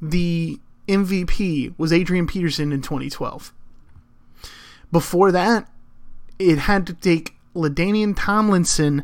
the 0.02 0.60
MVP 0.88 1.74
was 1.78 1.92
Adrian 1.92 2.28
Peterson 2.28 2.72
in 2.72 2.82
2012. 2.82 3.54
Before 4.92 5.32
that, 5.32 5.70
it 6.40 6.60
had 6.60 6.86
to 6.88 6.94
take 6.94 7.34
LaDainian 7.56 8.14
Tomlinson 8.16 9.04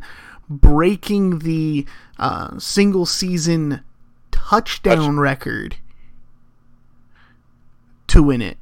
breaking 0.50 1.40
the 1.40 1.86
uh, 2.18 2.58
single 2.60 3.06
season 3.06 3.84
touchdown 4.32 4.98
Touch. 4.98 5.16
record 5.16 5.76
to 8.08 8.22
win 8.22 8.42
it. 8.42 8.58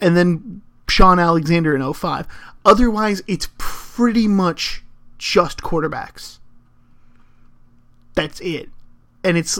And 0.00 0.16
then 0.16 0.62
Shaun 0.88 1.18
Alexander 1.18 1.74
in 1.74 1.92
05. 1.92 2.28
Otherwise, 2.64 3.22
it's 3.26 3.48
pretty 3.58 4.28
much 4.28 4.84
just 5.18 5.58
quarterbacks. 5.62 6.38
That's 8.14 8.40
it. 8.40 8.70
And 9.22 9.36
it's. 9.36 9.58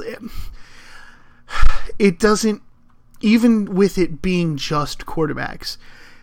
It 1.99 2.19
doesn't. 2.19 2.63
Even 3.21 3.75
with 3.75 3.99
it 3.99 4.23
being 4.23 4.57
just 4.57 5.05
quarterbacks, 5.05 5.77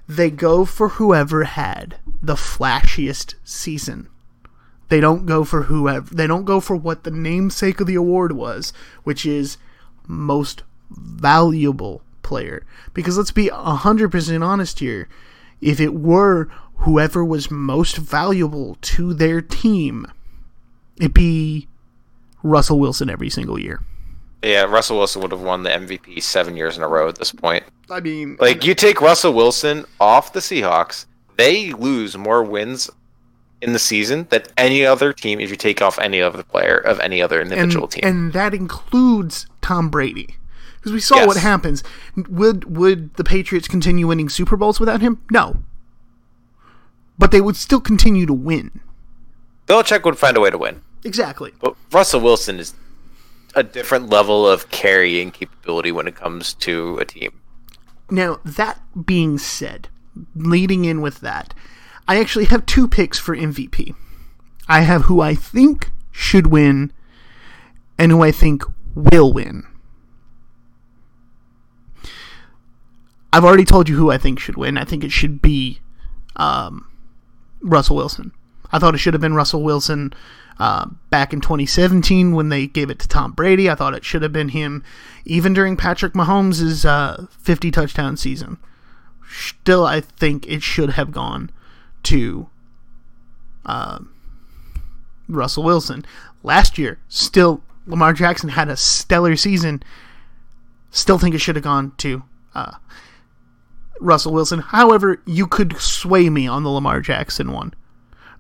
they 0.07 0.29
go 0.29 0.63
for 0.63 0.89
whoever 0.89 1.43
had 1.43 1.97
the 2.21 2.35
flashiest 2.35 3.35
season. 3.43 4.07
They 4.89 4.99
don't 4.99 5.25
go 5.25 5.43
for 5.43 5.63
whoever. 5.63 6.13
They 6.13 6.27
don't 6.27 6.45
go 6.45 6.59
for 6.59 6.75
what 6.75 7.03
the 7.03 7.11
namesake 7.11 7.79
of 7.79 7.87
the 7.87 7.95
award 7.95 8.31
was, 8.33 8.71
which 9.03 9.25
is 9.25 9.57
most 10.07 10.63
valuable 10.89 12.01
player. 12.21 12.63
Because 12.93 13.17
let's 13.17 13.31
be 13.31 13.47
100% 13.47 14.45
honest 14.45 14.79
here. 14.79 15.09
If 15.59 15.79
it 15.79 15.93
were 15.95 16.49
whoever 16.77 17.23
was 17.23 17.49
most 17.49 17.97
valuable 17.97 18.77
to 18.81 19.13
their 19.13 19.41
team, 19.41 20.07
it'd 20.97 21.13
be 21.13 21.67
Russell 22.43 22.79
Wilson 22.79 23.09
every 23.09 23.29
single 23.29 23.59
year. 23.59 23.81
Yeah, 24.43 24.63
Russell 24.63 24.97
Wilson 24.97 25.21
would 25.23 25.31
have 25.31 25.41
won 25.41 25.63
the 25.63 25.71
MVP 25.71 26.21
seven 26.21 26.55
years 26.55 26.77
in 26.77 26.83
a 26.83 26.87
row 26.87 27.07
at 27.07 27.15
this 27.15 27.31
point. 27.31 27.63
I 27.89 27.99
mean, 27.99 28.37
like 28.39 28.63
you 28.63 28.75
take 28.75 29.01
Russell 29.01 29.33
Wilson 29.33 29.85
off 29.99 30.33
the 30.33 30.39
Seahawks, 30.39 31.05
they 31.37 31.73
lose 31.73 32.17
more 32.17 32.43
wins 32.43 32.89
in 33.61 33.73
the 33.73 33.79
season 33.79 34.27
than 34.29 34.43
any 34.57 34.85
other 34.85 35.13
team 35.13 35.39
if 35.39 35.49
you 35.49 35.55
take 35.55 35.81
off 35.81 35.97
any 35.97 36.21
other 36.21 36.43
player 36.43 36.77
of 36.77 36.99
any 36.99 37.21
other 37.21 37.41
individual 37.41 37.85
and, 37.85 37.91
team. 37.91 38.01
And 38.03 38.33
that 38.33 38.53
includes 38.53 39.47
Tom 39.61 39.89
Brady. 39.89 40.35
Because 40.77 40.91
we 40.91 40.99
saw 40.99 41.15
yes. 41.15 41.27
what 41.27 41.37
happens. 41.37 41.83
Would 42.15 42.77
would 42.77 43.15
the 43.15 43.23
Patriots 43.23 43.67
continue 43.67 44.05
winning 44.05 44.29
Super 44.29 44.55
Bowls 44.55 44.79
without 44.79 45.01
him? 45.01 45.23
No. 45.31 45.63
But 47.17 47.31
they 47.31 47.41
would 47.41 47.55
still 47.55 47.81
continue 47.81 48.25
to 48.25 48.33
win. 48.33 48.81
Belichick 49.67 50.03
would 50.03 50.17
find 50.17 50.37
a 50.37 50.39
way 50.41 50.49
to 50.49 50.57
win. 50.57 50.81
Exactly. 51.03 51.53
But 51.59 51.75
Russell 51.91 52.21
Wilson 52.21 52.59
is 52.59 52.73
a 53.55 53.63
different 53.63 54.09
level 54.09 54.47
of 54.47 54.69
carrying 54.69 55.31
capability 55.31 55.91
when 55.91 56.07
it 56.07 56.15
comes 56.15 56.53
to 56.55 56.97
a 56.97 57.05
team. 57.05 57.39
Now, 58.09 58.39
that 58.43 58.81
being 59.05 59.37
said, 59.37 59.87
leading 60.35 60.85
in 60.85 61.01
with 61.01 61.21
that, 61.21 61.53
I 62.07 62.19
actually 62.19 62.45
have 62.45 62.65
two 62.65 62.87
picks 62.87 63.17
for 63.17 63.35
MVP. 63.35 63.95
I 64.67 64.81
have 64.81 65.03
who 65.03 65.21
I 65.21 65.35
think 65.35 65.91
should 66.11 66.47
win 66.47 66.91
and 67.97 68.11
who 68.11 68.21
I 68.21 68.31
think 68.31 68.63
will 68.93 69.31
win. 69.31 69.63
I've 73.31 73.43
already 73.43 73.65
told 73.65 73.89
you 73.89 73.95
who 73.97 74.11
I 74.11 74.17
think 74.17 74.39
should 74.39 74.55
win. 74.55 74.77
I 74.77 74.85
think 74.85 75.03
it 75.03 75.11
should 75.11 75.41
be 75.41 75.81
um, 76.35 76.87
Russell 77.65 77.95
Wilson. 77.95 78.31
I 78.71 78.79
thought 78.79 78.95
it 78.95 78.99
should 78.99 79.13
have 79.13 79.21
been 79.21 79.33
Russell 79.33 79.63
Wilson 79.63 80.13
uh, 80.59 80.87
back 81.09 81.33
in 81.33 81.41
2017 81.41 82.33
when 82.33 82.49
they 82.49 82.67
gave 82.67 82.89
it 82.89 82.99
to 82.99 83.07
Tom 83.07 83.31
Brady. 83.31 83.69
I 83.69 83.75
thought 83.75 83.95
it 83.95 84.05
should 84.05 84.21
have 84.21 84.31
been 84.31 84.49
him 84.49 84.83
even 85.25 85.53
during 85.53 85.75
Patrick 85.75 86.13
Mahomes' 86.13 86.85
uh, 86.85 87.27
50 87.39 87.71
touchdown 87.71 88.15
season. 88.15 88.57
Still, 89.29 89.85
I 89.85 90.01
think 90.01 90.47
it 90.47 90.61
should 90.61 90.91
have 90.91 91.11
gone 91.11 91.51
to 92.03 92.47
uh, 93.65 93.99
Russell 95.27 95.63
Wilson. 95.63 96.05
Last 96.43 96.77
year, 96.77 96.99
still, 97.09 97.63
Lamar 97.87 98.13
Jackson 98.13 98.49
had 98.49 98.69
a 98.69 98.77
stellar 98.77 99.35
season. 99.35 99.81
Still 100.91 101.17
think 101.17 101.33
it 101.33 101.39
should 101.39 101.55
have 101.55 101.63
gone 101.63 101.93
to 101.97 102.23
uh, 102.53 102.73
Russell 103.99 104.33
Wilson. 104.33 104.59
However, 104.59 105.21
you 105.25 105.47
could 105.47 105.77
sway 105.79 106.29
me 106.29 106.47
on 106.47 106.63
the 106.63 106.69
Lamar 106.69 106.99
Jackson 107.01 107.51
one 107.51 107.73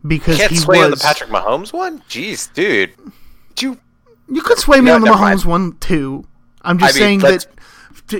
because 0.05 0.35
you 0.37 0.41
Can't 0.41 0.51
he 0.51 0.57
sway 0.57 0.77
was. 0.79 0.85
on 0.85 0.91
the 0.91 0.97
Patrick 0.97 1.29
Mahomes 1.29 1.71
one? 1.73 1.99
Jeez, 2.09 2.51
dude. 2.53 2.91
Did 3.55 3.61
you 3.61 3.79
you 4.27 4.41
could 4.41 4.57
sway 4.57 4.79
me 4.81 4.87
No, 4.87 4.95
on 4.95 5.01
the 5.01 5.07
Mahomes 5.07 5.19
mind. 5.19 5.45
one 5.45 5.77
too. 5.79 6.25
I'm 6.63 6.77
just 6.79 6.95
I 6.95 6.99
saying 6.99 7.19
let's- 7.21 7.45
that. 7.45 7.51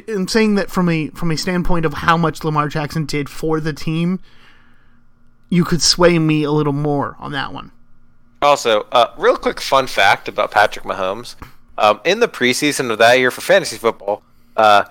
I'm 0.10 0.28
saying 0.28 0.56
that 0.56 0.72
from 0.72 0.90
a 0.90 1.10
from 1.10 1.30
a 1.32 1.38
standpoint 1.38 1.86
of 1.86 1.94
how 1.94 2.18
much 2.18 2.44
Lamar 2.44 2.68
Jackson 2.70 3.06
did 3.06 3.30
for 3.30 3.60
the 3.60 3.72
team, 3.74 4.20
you 5.50 5.64
could 5.64 5.82
sway 5.82 6.18
me 6.18 6.44
a 6.44 6.52
little 6.52 6.74
more 6.74 7.16
on 7.20 7.32
that 7.34 7.54
one. 7.54 7.72
Also, 8.42 8.82
uh, 8.92 9.08
real 9.18 9.38
quick 9.38 9.62
fun 9.62 9.86
fact 9.88 10.28
about 10.28 10.52
Patrick 10.52 10.86
Mahomes. 10.86 11.36
Um, 11.78 12.00
in 12.06 12.20
the 12.20 12.28
preseason 12.28 12.90
of 12.92 12.98
that 13.00 13.20
year 13.20 13.30
for 13.32 13.42
fantasy 13.42 13.78
football, 13.78 14.24
uh, 14.56 14.86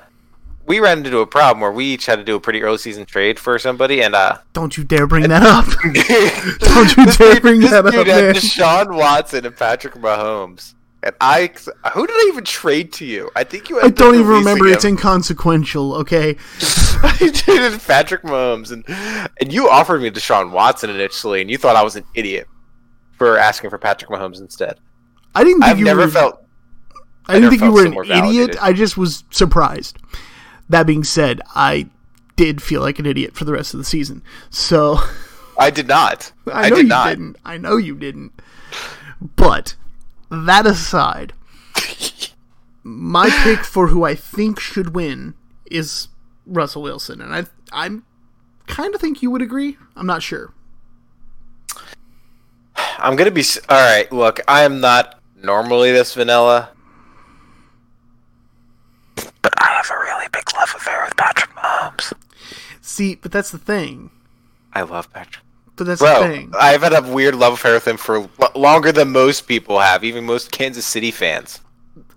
we 0.67 0.81
ran 0.81 1.05
into 1.05 1.19
a 1.19 1.27
problem 1.27 1.61
where 1.61 1.73
we 1.73 1.85
each 1.87 2.07
had 2.07 2.17
to 2.17 2.25
do 2.25 2.37
a 2.37 2.41
pretty 2.41 2.63
early 2.63 2.79
season 2.79 3.05
trade 3.05 3.39
for 3.39 3.59
somebody, 3.59 4.03
and 4.03 4.15
uh, 4.15 4.39
Don't 4.53 4.77
you 4.77 4.85
dare 4.85 5.07
bring 5.07 5.29
that 5.29 5.43
up. 5.43 5.67
don't 6.61 6.97
you 6.97 7.07
dare 7.13 7.41
bring 7.41 7.61
this 7.61 7.71
that 7.71 7.87
up, 7.87 7.93
dude 7.93 8.07
man. 8.07 8.35
Deshaun 8.35 8.97
Watson 8.97 9.45
and 9.45 9.57
Patrick 9.57 9.95
Mahomes, 9.95 10.75
and 11.03 11.15
I 11.21 11.51
who 11.93 12.07
did 12.07 12.15
I 12.15 12.25
even 12.29 12.45
trade 12.45 12.93
to 12.95 13.05
you? 13.05 13.31
I 13.37 13.45
think 13.45 13.69
you. 13.69 13.81
I 13.81 13.91
don't 13.91 14.15
even 14.15 14.27
remember. 14.27 14.67
It's 14.69 14.85
inconsequential. 14.85 15.95
Okay. 15.97 16.37
I 17.03 17.31
traded 17.35 17.81
Patrick 17.83 18.23
Mahomes, 18.23 18.73
and 18.73 18.85
and 19.41 19.53
you 19.53 19.69
offered 19.69 20.01
me 20.01 20.11
Deshaun 20.11 20.51
Watson 20.51 20.89
initially, 20.89 21.43
and 21.43 21.51
you 21.51 21.59
thought 21.59 21.77
I 21.77 21.83
was 21.83 21.97
an 21.97 22.05
idiot 22.15 22.49
for 23.19 23.39
asking 23.39 23.71
for 23.71 23.79
Patrick 23.79 24.11
Mahomes 24.11 24.41
instead. 24.41 24.79
I 25.35 25.45
didn't 25.45 25.61
think 25.61 25.73
I've 25.73 25.79
you 25.79 25.85
never 25.85 26.03
were. 26.03 26.09
felt 26.09 26.45
I 27.27 27.35
didn't 27.35 27.43
never 27.45 27.51
think 27.51 27.63
you 27.63 27.73
were 27.73 27.87
an 27.87 27.93
idiot. 27.93 28.07
validated. 28.07 28.57
I 28.59 28.73
just 28.73 28.97
was 28.97 29.25
surprised. 29.31 29.99
That 30.69 30.87
being 30.87 31.05
said, 31.05 31.41
I 31.55 31.89
did 32.37 32.63
feel 32.63 32.81
like 32.81 32.99
an 32.99 33.07
idiot 33.07 33.35
for 33.37 33.45
the 33.45 33.53
rest 33.53 33.75
of 33.75 33.79
the 33.79 33.85
season. 33.85 34.23
So 34.51 34.99
I 35.59 35.71
did 35.71 35.87
not. 35.89 36.33
I 36.53 36.67
I, 36.67 36.69
know 36.71 36.77
did 36.77 36.83
you 36.83 36.89
not. 36.89 37.09
didn't. 37.09 37.37
I 37.45 37.59
know 37.59 37.77
you 37.77 37.95
didn't. 37.97 38.33
But 39.37 39.77
that 40.31 40.67
aside, 40.67 41.33
my 42.83 43.31
pick 43.43 43.61
for 43.65 43.89
who 43.89 44.05
I 44.05 44.15
think 44.15 44.59
should 44.59 44.95
win 44.95 45.35
is 45.71 46.09
Russell 46.47 46.83
Wilson, 46.83 47.21
and 47.21 47.35
I 47.35 47.45
I 47.73 47.99
kind 48.67 48.95
of 48.95 49.01
think 49.01 49.23
you 49.23 49.31
would 49.31 49.43
agree. 49.43 49.77
I'm 49.97 50.07
not 50.07 50.23
sure. 50.23 50.53
I'm 52.99 53.17
gonna 53.17 53.31
be 53.31 53.45
all 53.69 53.79
right. 53.81 54.11
Look, 54.13 54.41
I 54.49 54.65
am 54.65 54.81
not 54.81 55.21
normally 55.43 55.93
this 55.93 56.15
vanilla, 56.15 56.71
but 59.17 59.53
I 59.59 59.67
have 59.67 59.91
a 59.91 59.99
really 60.01 60.27
big 60.33 60.45
love 60.65 60.75
affair 60.77 61.05
with 61.05 61.17
Patrick 61.17 61.51
Mahomes. 61.51 62.13
See, 62.81 63.15
but 63.17 63.33
that's 63.33 63.51
the 63.51 63.59
thing. 63.59 64.11
I 64.73 64.83
love 64.83 65.13
Patrick. 65.13 65.45
But 65.77 65.85
that's 65.85 66.01
the 66.01 66.15
thing. 66.21 66.53
I've 66.59 66.83
had 66.83 66.93
a 66.93 67.03
weird 67.03 67.35
love 67.35 67.55
affair 67.55 67.75
with 67.75 67.87
him 67.87 67.97
for 67.97 68.29
longer 68.55 68.93
than 68.93 69.11
most 69.11 69.49
people 69.49 69.81
have, 69.81 70.05
even 70.05 70.25
most 70.25 70.53
Kansas 70.53 70.87
City 70.87 71.11
fans. 71.11 71.61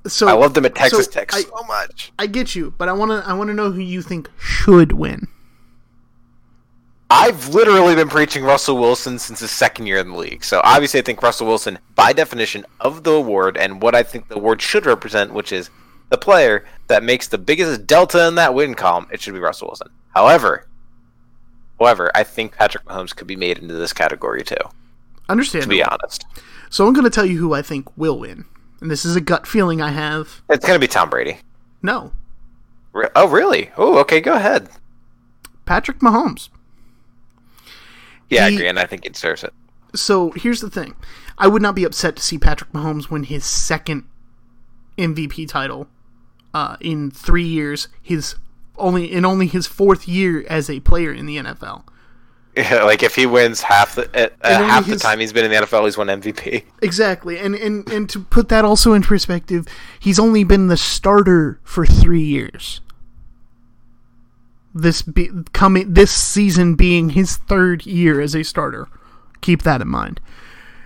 So 0.05 0.27
I 0.27 0.33
loved 0.33 0.55
him 0.55 0.65
at 0.65 0.75
Texas 0.75 1.05
so 1.05 1.11
Tech 1.11 1.33
I- 1.33 1.41
so 1.41 1.63
much. 1.67 2.11
I 2.19 2.27
get 2.27 2.55
you, 2.55 2.73
but 2.77 2.87
I 2.87 2.93
want 2.93 3.11
to 3.11 3.27
I 3.29 3.33
want 3.33 3.49
to 3.49 3.53
know 3.53 3.71
who 3.71 3.81
you 3.81 4.01
think 4.01 4.29
should 4.39 4.93
win. 4.93 5.27
I've 7.09 7.49
literally 7.49 7.95
been 7.95 8.09
preaching 8.09 8.43
Russell 8.43 8.77
Wilson 8.77 9.17
since 9.17 9.39
his 9.39 9.49
second 9.51 9.87
year 9.87 9.97
in 9.97 10.11
the 10.11 10.17
league. 10.17 10.43
So 10.43 10.61
obviously, 10.63 10.99
I 10.99 11.03
think 11.03 11.21
Russell 11.23 11.47
Wilson, 11.47 11.79
by 11.95 12.13
definition 12.13 12.65
of 12.81 13.03
the 13.03 13.11
award, 13.11 13.57
and 13.57 13.81
what 13.81 13.95
I 13.95 14.03
think 14.03 14.27
the 14.27 14.35
award 14.35 14.61
should 14.61 14.85
represent, 14.85 15.33
which 15.33 15.51
is 15.51 15.69
the 16.09 16.17
player 16.17 16.65
that 16.87 17.03
makes 17.03 17.27
the 17.27 17.37
biggest 17.37 17.85
delta 17.87 18.27
in 18.27 18.35
that 18.35 18.53
win 18.53 18.73
column, 18.75 19.07
it 19.11 19.21
should 19.21 19.33
be 19.33 19.39
Russell 19.39 19.67
Wilson. 19.67 19.89
However, 20.15 20.67
however, 21.79 22.11
I 22.15 22.23
think 22.23 22.53
Patrick 22.55 22.85
Mahomes 22.85 23.15
could 23.15 23.27
be 23.27 23.35
made 23.35 23.57
into 23.57 23.73
this 23.73 23.93
category 23.93 24.43
too. 24.43 24.55
Understand. 25.29 25.63
To 25.63 25.69
be 25.69 25.83
honest, 25.83 26.25
So 26.69 26.87
I'm 26.87 26.93
going 26.93 27.03
to 27.03 27.09
tell 27.09 27.25
you 27.25 27.37
who 27.37 27.53
I 27.53 27.61
think 27.61 27.95
will 27.97 28.17
win, 28.19 28.45
and 28.81 28.89
this 28.89 29.03
is 29.05 29.15
a 29.15 29.21
gut 29.21 29.45
feeling 29.45 29.81
I 29.81 29.91
have. 29.91 30.41
it's 30.49 30.65
gonna 30.65 30.79
be 30.79 30.87
Tom 30.87 31.09
Brady. 31.09 31.39
No, 31.81 32.11
Re- 32.93 33.09
Oh, 33.15 33.27
really? 33.27 33.69
Oh, 33.77 33.97
okay. 33.99 34.21
Go 34.21 34.33
ahead. 34.33 34.69
Patrick 35.65 35.99
Mahomes. 35.99 36.49
Yeah, 38.29 38.45
I 38.45 38.49
agree, 38.49 38.67
and 38.67 38.79
I 38.79 38.85
think 38.85 39.03
he 39.03 39.09
deserves 39.09 39.43
it. 39.43 39.53
So 39.95 40.31
here's 40.31 40.61
the 40.61 40.69
thing: 40.69 40.95
I 41.37 41.47
would 41.47 41.61
not 41.61 41.75
be 41.75 41.83
upset 41.83 42.15
to 42.15 42.21
see 42.21 42.37
Patrick 42.37 42.71
Mahomes 42.71 43.09
win 43.09 43.23
his 43.23 43.45
second 43.45 44.03
MVP 44.97 45.47
title 45.47 45.87
uh, 46.53 46.77
in 46.81 47.11
three 47.11 47.47
years. 47.47 47.87
His 48.01 48.35
only 48.77 49.11
in 49.11 49.25
only 49.25 49.47
his 49.47 49.67
fourth 49.67 50.07
year 50.07 50.45
as 50.49 50.69
a 50.69 50.79
player 50.81 51.11
in 51.11 51.25
the 51.25 51.37
NFL. 51.37 51.83
Yeah, 52.57 52.83
like 52.83 53.03
if 53.03 53.15
he 53.15 53.27
wins 53.27 53.61
half 53.61 53.93
the 53.93 54.09
uh, 54.15 54.29
half 54.67 54.87
the 54.87 54.95
time 54.95 55.19
he's 55.19 55.31
been 55.31 55.45
in 55.45 55.51
the 55.51 55.57
NFL, 55.57 55.85
he's 55.85 55.95
won 55.95 56.07
MVP. 56.07 56.63
Exactly, 56.81 57.37
and 57.37 57.53
and 57.53 57.87
and 57.89 58.09
to 58.09 58.19
put 58.19 58.49
that 58.49 58.65
also 58.65 58.93
in 58.93 59.03
perspective, 59.03 59.67
he's 59.99 60.17
only 60.17 60.43
been 60.43 60.67
the 60.67 60.77
starter 60.77 61.59
for 61.63 61.85
three 61.85 62.23
years. 62.23 62.81
This 64.73 65.03
be, 65.03 65.29
coming 65.53 65.93
this 65.93 66.11
season 66.11 66.73
being 66.73 67.11
his 67.11 67.37
third 67.37 67.85
year 67.85 68.19
as 68.21 68.35
a 68.35 68.43
starter. 68.43 68.87
Keep 69.41 69.61
that 69.61 69.81
in 69.81 69.87
mind. 69.87 70.19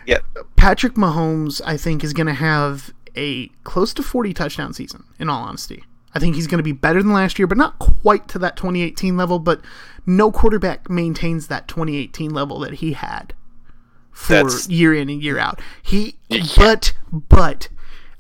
Yeah, 0.06 0.20
Patrick 0.58 0.96
Mahomes, 0.96 1.62
I 1.66 1.78
think, 1.78 2.04
is 2.04 2.12
going 2.12 2.28
to 2.28 2.34
have 2.34 2.94
a 3.16 3.48
close 3.64 3.94
to 3.96 4.04
40 4.04 4.34
touchdown 4.34 4.74
season, 4.74 5.04
in 5.20 5.30
all 5.30 5.44
honesty. 5.44 5.84
I 6.14 6.20
think 6.20 6.36
he's 6.36 6.48
going 6.48 6.58
to 6.60 6.64
be 6.64 6.72
better 6.74 7.02
than 7.02 7.14
last 7.14 7.40
year, 7.40 7.48
but 7.48 7.58
not 7.58 7.80
quite 7.80 8.28
to 8.30 8.40
that 8.40 8.58
2018 8.58 9.16
level. 9.16 9.40
But 9.40 9.62
no 10.06 10.32
quarterback 10.32 10.90
maintains 10.90 11.48
that 11.48 11.68
2018 11.70 12.32
level 12.34 12.60
that 12.60 12.74
he 12.76 12.94
had 12.94 13.34
for 14.12 14.34
That's- 14.34 14.68
year 14.68 14.94
in 14.94 15.10
and 15.10 15.24
year 15.24 15.38
out. 15.40 15.62
He, 15.82 16.18
Yeah. 16.28 16.44
but, 16.58 16.94
but, 17.12 17.70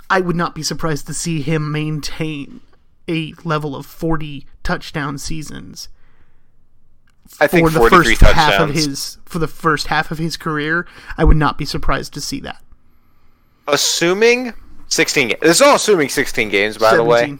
I 0.09 0.21
would 0.21 0.35
not 0.37 0.55
be 0.55 0.63
surprised 0.63 1.05
to 1.07 1.13
see 1.13 1.41
him 1.41 1.71
maintain 1.71 2.61
a 3.09 3.33
level 3.43 3.75
of 3.75 3.85
40 3.85 4.45
touchdown 4.63 5.17
seasons 5.17 5.89
I 7.39 7.47
think 7.47 7.67
for 7.67 7.73
the 7.73 7.79
43 7.79 8.15
first 8.15 8.21
half 8.21 8.53
of 8.53 8.67
touchdowns. 8.69 8.85
his 8.85 9.17
for 9.25 9.39
the 9.39 9.47
first 9.47 9.87
half 9.87 10.11
of 10.11 10.17
his 10.17 10.35
career. 10.37 10.85
I 11.17 11.23
would 11.23 11.37
not 11.37 11.57
be 11.57 11.65
surprised 11.65 12.13
to 12.13 12.21
see 12.21 12.39
that. 12.41 12.61
assuming 13.67 14.53
16 14.91 15.29
games. 15.29 15.39
This 15.41 15.57
is 15.57 15.61
all 15.61 15.75
assuming 15.75 16.09
16 16.09 16.49
games, 16.49 16.77
by 16.77 16.95
the 16.95 17.03
way. 17.03 17.21
17. 17.21 17.39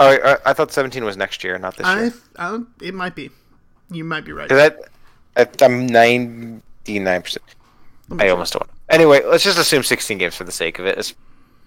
Oh, 0.00 0.18
I, 0.24 0.50
I 0.50 0.52
thought 0.54 0.72
17 0.72 1.04
was 1.04 1.16
next 1.16 1.44
year, 1.44 1.58
not 1.58 1.76
this 1.76 1.86
I, 1.86 2.00
year. 2.04 2.14
I, 2.36 2.60
it 2.80 2.94
might 2.94 3.14
be. 3.14 3.30
You 3.90 4.04
might 4.04 4.24
be 4.24 4.32
right. 4.32 4.48
That, 4.48 4.78
I'm 5.36 5.88
99%. 5.88 7.38
I 8.18 8.28
almost 8.28 8.54
don't. 8.54 8.68
Anyway, 8.88 9.22
let's 9.24 9.44
just 9.44 9.58
assume 9.58 9.82
16 9.82 10.16
games 10.16 10.34
for 10.34 10.44
the 10.44 10.52
sake 10.52 10.78
of 10.78 10.86
it. 10.86 10.96
Let's, 10.96 11.14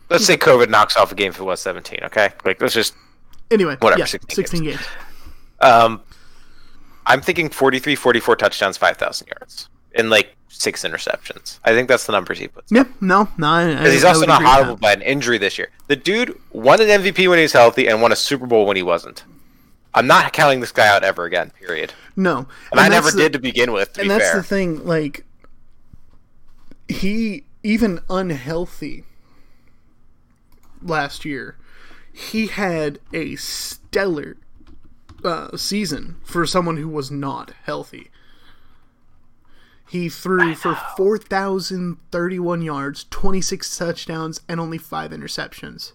let's 0.09 0.25
say 0.25 0.37
COVID 0.37 0.69
knocks 0.69 0.97
off 0.97 1.11
a 1.11 1.15
game 1.15 1.29
if 1.29 1.39
it 1.39 1.43
was 1.43 1.61
17, 1.61 1.99
okay? 2.05 2.29
Like, 2.43 2.59
let's 2.61 2.73
just. 2.73 2.95
Anyway, 3.51 3.75
Whatever, 3.79 3.99
yeah, 3.99 4.05
16 4.05 4.35
16, 4.35 4.63
games. 4.63 4.79
Um, 5.59 6.01
I'm 7.05 7.21
thinking 7.21 7.49
43, 7.49 7.95
44 7.95 8.35
touchdowns, 8.37 8.77
5,000 8.77 9.27
yards, 9.27 9.69
and 9.95 10.09
like 10.09 10.35
six 10.49 10.83
interceptions. 10.83 11.59
I 11.63 11.71
think 11.73 11.87
that's 11.87 12.05
the 12.05 12.11
numbers 12.11 12.39
he 12.39 12.47
puts. 12.47 12.71
Yeah, 12.71 12.83
no, 12.99 13.29
no. 13.37 13.67
Because 13.75 13.93
he's 13.93 14.03
also 14.03 14.25
not 14.25 14.41
agree 14.41 14.45
with 14.47 14.53
honorable 14.55 14.75
that. 14.75 14.81
by 14.81 14.93
an 14.93 15.01
injury 15.01 15.37
this 15.37 15.57
year. 15.57 15.69
The 15.87 15.95
dude 15.95 16.37
won 16.51 16.81
an 16.81 16.87
MVP 16.87 17.27
when 17.29 17.37
he 17.39 17.43
was 17.43 17.53
healthy 17.53 17.87
and 17.87 18.01
won 18.01 18.11
a 18.11 18.15
Super 18.15 18.45
Bowl 18.47 18.65
when 18.65 18.75
he 18.77 18.83
wasn't. 18.83 19.23
I'm 19.93 20.07
not 20.07 20.31
counting 20.33 20.59
this 20.61 20.71
guy 20.71 20.87
out 20.87 21.03
ever 21.03 21.25
again. 21.25 21.51
Period. 21.59 21.93
No, 22.15 22.47
And, 22.71 22.79
I 22.79 22.87
never 22.87 23.11
the- 23.11 23.17
did 23.17 23.33
to 23.33 23.39
begin 23.39 23.71
with. 23.73 23.93
To 23.93 24.01
and 24.01 24.09
that's 24.09 24.23
fair, 24.29 24.37
the 24.37 24.43
thing. 24.43 24.85
Like, 24.85 25.25
he 26.87 27.43
even 27.63 27.99
unhealthy 28.09 29.03
last 30.81 31.25
year, 31.25 31.57
he 32.11 32.47
had 32.47 32.99
a 33.13 33.35
stellar 33.35 34.37
uh, 35.23 35.55
season 35.57 36.17
for 36.23 36.45
someone 36.45 36.77
who 36.77 36.87
was 36.89 37.11
not 37.11 37.53
healthy. 37.63 38.09
He 39.91 40.07
threw 40.07 40.55
for 40.55 40.73
4,031 40.95 42.61
yards, 42.61 43.05
26 43.09 43.77
touchdowns, 43.77 44.39
and 44.47 44.57
only 44.57 44.77
five 44.77 45.11
interceptions. 45.11 45.91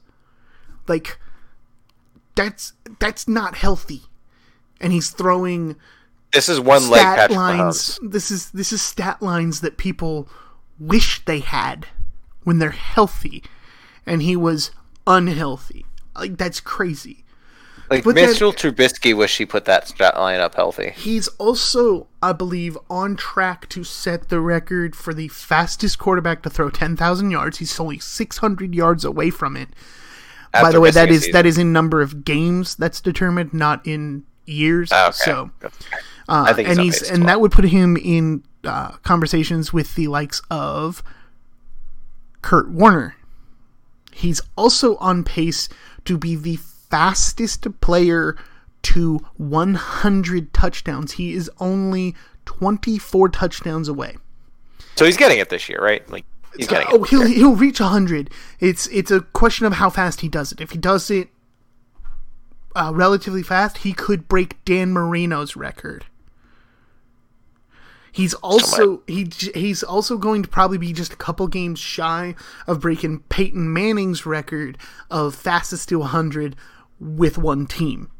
Like, 0.86 1.18
that's 2.34 2.74
that's 2.98 3.26
not 3.26 3.54
healthy. 3.54 4.02
And 4.82 4.92
he's 4.92 5.08
throwing 5.08 5.76
This 6.34 6.50
is 6.50 6.60
one 6.60 6.90
leg 6.90 7.00
stat 7.00 7.16
Patrick 7.16 7.38
lines. 7.38 7.98
This 8.02 8.30
is 8.30 8.50
this 8.50 8.70
is 8.70 8.82
stat 8.82 9.22
lines 9.22 9.62
that 9.62 9.78
people 9.78 10.28
wish 10.78 11.24
they 11.24 11.38
had 11.40 11.86
when 12.44 12.58
they're 12.58 12.72
healthy, 12.72 13.42
and 14.04 14.20
he 14.20 14.36
was 14.36 14.72
unhealthy. 15.06 15.86
Like 16.14 16.36
that's 16.36 16.60
crazy. 16.60 17.24
Like 17.90 18.04
But 18.04 18.14
then- 18.14 18.28
Mitchell 18.28 18.52
Trubisky 18.52 19.16
wish 19.16 19.38
he 19.38 19.46
put 19.46 19.64
that 19.66 19.88
stat 19.88 20.16
line 20.16 20.40
up 20.40 20.54
healthy. 20.54 20.92
He's 20.96 21.28
also, 21.38 22.08
I 22.22 22.32
believe, 22.32 22.76
on 22.90 23.16
track 23.16 23.68
to 23.70 23.84
set 23.84 24.28
the 24.28 24.40
record 24.40 24.96
for 24.96 25.14
the 25.14 25.28
fastest 25.28 25.98
quarterback 25.98 26.42
to 26.42 26.50
throw 26.50 26.70
10,000 26.70 27.30
yards. 27.30 27.58
He's 27.58 27.78
only 27.78 27.98
600 27.98 28.74
yards 28.74 29.04
away 29.04 29.30
from 29.30 29.56
it. 29.56 29.68
By 30.52 30.72
the 30.72 30.80
way, 30.80 30.90
that 30.90 31.10
is 31.10 31.20
season. 31.20 31.32
that 31.32 31.46
is 31.46 31.58
in 31.58 31.72
number 31.72 32.00
of 32.00 32.24
games 32.24 32.76
that's 32.76 33.00
determined, 33.00 33.52
not 33.52 33.86
in 33.86 34.24
years. 34.46 34.90
Oh, 34.92 35.08
okay. 35.08 35.12
So, 35.12 35.50
I 35.60 35.70
uh, 36.28 36.54
he's 36.54 36.66
and 36.66 36.80
he's 36.80 37.10
and 37.10 37.18
well. 37.20 37.26
that 37.26 37.40
would 37.40 37.52
put 37.52 37.66
him 37.66 37.96
in 37.96 38.42
uh, 38.64 38.92
conversations 39.02 39.72
with 39.72 39.94
the 39.96 40.08
likes 40.08 40.40
of 40.50 41.02
Kurt 42.42 42.70
Warner. 42.70 43.16
He's 44.12 44.40
also 44.56 44.96
on 44.96 45.24
pace 45.24 45.68
to 46.06 46.16
be 46.16 46.36
the 46.36 46.58
fastest 46.96 47.66
player 47.82 48.36
to 48.80 49.18
100 49.36 50.54
touchdowns. 50.54 51.12
He 51.12 51.34
is 51.34 51.50
only 51.60 52.14
24 52.46 53.28
touchdowns 53.28 53.86
away. 53.86 54.16
So 54.94 55.04
he's 55.04 55.18
getting 55.18 55.38
it 55.38 55.50
this 55.50 55.68
year, 55.68 55.78
right? 55.82 56.08
Like 56.10 56.24
he's 56.56 56.66
getting 56.66 56.86
Oh, 56.90 57.04
it. 57.04 57.10
he'll 57.10 57.26
he'll 57.26 57.54
reach 57.54 57.80
100. 57.80 58.30
It's 58.60 58.86
it's 58.86 59.10
a 59.10 59.20
question 59.20 59.66
of 59.66 59.74
how 59.74 59.90
fast 59.90 60.22
he 60.22 60.28
does 60.28 60.52
it. 60.52 60.60
If 60.62 60.70
he 60.70 60.78
does 60.78 61.10
it 61.10 61.28
uh, 62.74 62.92
relatively 62.94 63.42
fast, 63.42 63.78
he 63.78 63.92
could 63.92 64.26
break 64.26 64.64
Dan 64.64 64.94
Marino's 64.94 65.54
record. 65.54 66.06
He's 68.10 68.32
also 68.34 69.02
he 69.06 69.30
he's 69.54 69.82
also 69.82 70.16
going 70.16 70.42
to 70.42 70.48
probably 70.48 70.78
be 70.78 70.94
just 70.94 71.12
a 71.12 71.16
couple 71.16 71.46
games 71.48 71.78
shy 71.78 72.34
of 72.66 72.80
breaking 72.80 73.18
Peyton 73.28 73.70
Manning's 73.70 74.24
record 74.24 74.78
of 75.10 75.34
fastest 75.34 75.90
to 75.90 75.98
100 75.98 76.56
with 76.98 77.38
one 77.38 77.66
team. 77.66 78.10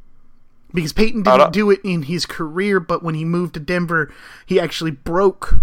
Because 0.75 0.93
Peyton 0.93 1.23
didn't 1.23 1.53
do 1.53 1.71
it 1.71 1.81
in 1.85 2.03
his 2.03 2.27
career, 2.27 2.81
but 2.81 3.03
when 3.03 3.15
he 3.15 3.25
moved 3.25 3.55
to 3.55 3.61
Denver, 3.61 4.13
he 4.45 4.61
actually 4.61 4.91
broke 4.91 5.55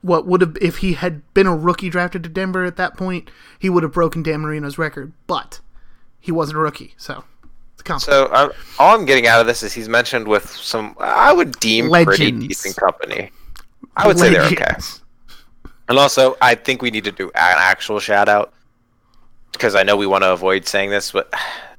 what 0.00 0.26
would 0.26 0.40
have 0.40 0.56
if 0.60 0.78
he 0.78 0.94
had 0.94 1.22
been 1.34 1.46
a 1.46 1.56
rookie 1.56 1.90
drafted 1.90 2.22
to 2.22 2.28
Denver 2.28 2.64
at 2.64 2.76
that 2.76 2.96
point, 2.96 3.30
he 3.58 3.68
would 3.68 3.82
have 3.82 3.92
broken 3.92 4.22
Dan 4.22 4.40
Marino's 4.40 4.78
record. 4.78 5.12
But 5.26 5.60
he 6.20 6.32
wasn't 6.32 6.58
a 6.58 6.60
rookie, 6.60 6.94
so 6.96 7.24
it's 7.74 7.82
a 7.82 7.84
compliment. 7.84 8.30
So 8.30 8.52
all 8.78 8.96
I'm 8.96 9.04
getting 9.04 9.26
out 9.26 9.40
of 9.40 9.46
this 9.46 9.62
is 9.62 9.72
he's 9.72 9.88
mentioned 9.88 10.28
with 10.28 10.48
some 10.48 10.96
I 10.98 11.32
would 11.32 11.58
deem 11.60 11.90
pretty 11.90 12.30
decent 12.30 12.76
company. 12.76 13.30
I 13.96 14.06
would 14.06 14.18
say 14.18 14.30
they're 14.30 14.42
okay. 14.42 14.76
And 15.88 15.98
also, 15.98 16.36
I 16.40 16.54
think 16.54 16.82
we 16.82 16.90
need 16.90 17.04
to 17.04 17.12
do 17.12 17.28
an 17.28 17.32
actual 17.34 17.98
shout 17.98 18.28
out 18.28 18.52
because 19.52 19.74
I 19.74 19.82
know 19.82 19.96
we 19.96 20.06
want 20.06 20.22
to 20.22 20.32
avoid 20.32 20.66
saying 20.66 20.90
this, 20.90 21.10
but 21.10 21.32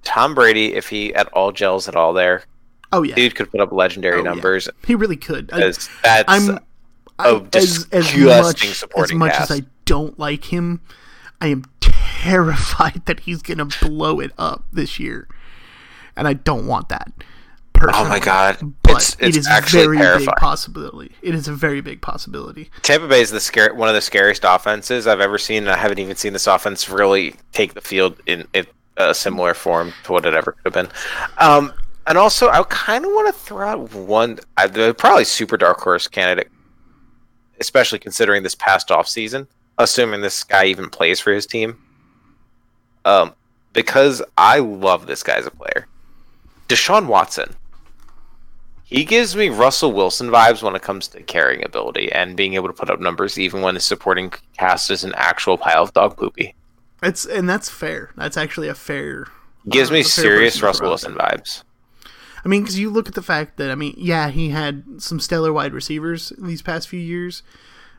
Tom 0.03 0.33
Brady, 0.35 0.73
if 0.75 0.89
he 0.89 1.13
at 1.15 1.27
all 1.33 1.51
gels 1.51 1.87
at 1.87 1.95
all 1.95 2.13
there, 2.13 2.43
Oh 2.91 3.03
yeah, 3.03 3.15
dude 3.15 3.35
could 3.35 3.51
put 3.51 3.59
up 3.59 3.71
legendary 3.71 4.15
Oh, 4.21 4.23
yeah. 4.23 4.29
numbers. 4.29 4.67
he 4.85 4.95
really 4.95 5.17
could. 5.17 5.51
I- 5.53 5.59
that's 5.59 5.89
I'm 6.03 6.59
I- 7.19 7.41
as, 7.53 7.85
as 7.91 8.15
much, 8.17 8.83
as 8.97 9.13
much 9.13 9.31
cast. 9.33 9.51
as 9.51 9.59
I 9.59 9.65
don't 9.85 10.17
like 10.17 10.53
him, 10.53 10.79
I 11.41 11.47
am 11.47 11.65
terrified 11.81 13.01
that 13.05 13.21
he's 13.21 13.41
gonna 13.41 13.65
blow 13.81 14.19
it 14.19 14.31
up 14.37 14.63
this 14.71 14.99
year, 14.99 15.27
and 16.15 16.27
I 16.27 16.33
don't 16.33 16.65
want 16.67 16.89
that. 16.89 17.11
Personally. 17.73 18.05
oh 18.05 18.09
my 18.09 18.19
god, 18.19 18.73
But 18.83 18.95
it's, 18.97 19.15
it 19.19 19.35
it's 19.37 19.47
actually 19.47 19.97
very 19.97 20.17
big 20.19 20.27
possibility. 20.37 21.13
It 21.21 21.33
is 21.33 21.47
a 21.47 21.53
very 21.53 21.79
big 21.79 22.01
possibility. 22.01 22.71
Tampa 22.81 23.07
Bay 23.07 23.21
is 23.21 23.31
the 23.31 23.39
scare 23.39 23.73
one 23.73 23.87
of 23.87 23.95
the 23.95 24.01
scariest 24.01 24.43
offenses 24.45 25.07
I've 25.07 25.21
ever 25.21 25.37
seen. 25.37 25.65
I 25.69 25.77
haven't 25.77 25.99
even 25.99 26.17
seen 26.17 26.33
this 26.33 26.45
offense 26.47 26.89
really 26.89 27.35
take 27.53 27.73
the 27.75 27.81
field 27.81 28.17
in, 28.25 28.45
in 28.53 28.65
a 28.99 29.15
similar 29.15 29.53
form 29.53 29.93
to 30.03 30.11
what 30.11 30.25
it 30.25 30.33
ever 30.33 30.51
could 30.51 30.73
have 30.73 30.73
been. 30.73 30.93
Um, 31.37 31.73
and 32.07 32.17
also, 32.17 32.49
I 32.49 32.61
kind 32.63 33.05
of 33.05 33.11
want 33.11 33.33
to 33.33 33.39
throw 33.39 33.67
out 33.67 33.93
one, 33.93 34.39
uh, 34.57 34.67
the 34.67 34.93
probably 34.93 35.23
super 35.23 35.57
dark 35.57 35.79
horse 35.79 36.07
candidate, 36.07 36.49
especially 37.59 37.99
considering 37.99 38.43
this 38.43 38.55
past 38.55 38.91
off 38.91 39.07
season, 39.07 39.47
assuming 39.77 40.21
this 40.21 40.43
guy 40.43 40.65
even 40.65 40.89
plays 40.89 41.19
for 41.19 41.31
his 41.31 41.45
team. 41.45 41.77
Um, 43.05 43.33
because 43.73 44.21
I 44.37 44.59
love 44.59 45.07
this 45.07 45.23
guy 45.23 45.35
as 45.35 45.45
a 45.45 45.51
player, 45.51 45.87
Deshaun 46.67 47.07
Watson. 47.07 47.55
He 48.83 49.05
gives 49.05 49.35
me 49.35 49.49
Russell 49.49 49.93
Wilson 49.93 50.29
vibes 50.29 50.63
when 50.63 50.75
it 50.75 50.81
comes 50.81 51.07
to 51.09 51.21
carrying 51.21 51.63
ability 51.63 52.11
and 52.11 52.35
being 52.35 52.55
able 52.55 52.67
to 52.69 52.73
put 52.73 52.89
up 52.89 52.99
numbers 52.99 53.37
even 53.37 53.61
when 53.61 53.75
the 53.75 53.79
supporting 53.79 54.33
cast 54.57 54.89
is 54.89 55.03
an 55.03 55.13
actual 55.15 55.59
pile 55.59 55.83
of 55.83 55.93
dog 55.93 56.17
poopy. 56.17 56.55
It's 57.01 57.25
and 57.25 57.49
that's 57.49 57.69
fair. 57.69 58.11
That's 58.15 58.37
actually 58.37 58.67
a 58.67 58.75
fair. 58.75 59.27
Gives 59.67 59.89
uh, 59.89 59.93
me 59.93 60.03
serious 60.03 60.61
Russell 60.61 60.87
Wilson 60.87 61.15
vibes. 61.15 61.63
I 62.43 62.47
mean, 62.47 62.61
because 62.61 62.79
you 62.79 62.89
look 62.89 63.07
at 63.07 63.15
the 63.15 63.21
fact 63.21 63.57
that 63.57 63.69
I 63.69 63.75
mean, 63.75 63.95
yeah, 63.97 64.29
he 64.29 64.49
had 64.49 64.83
some 65.01 65.19
stellar 65.19 65.53
wide 65.53 65.73
receivers 65.73 66.31
in 66.31 66.47
these 66.47 66.61
past 66.61 66.87
few 66.87 66.99
years, 66.99 67.43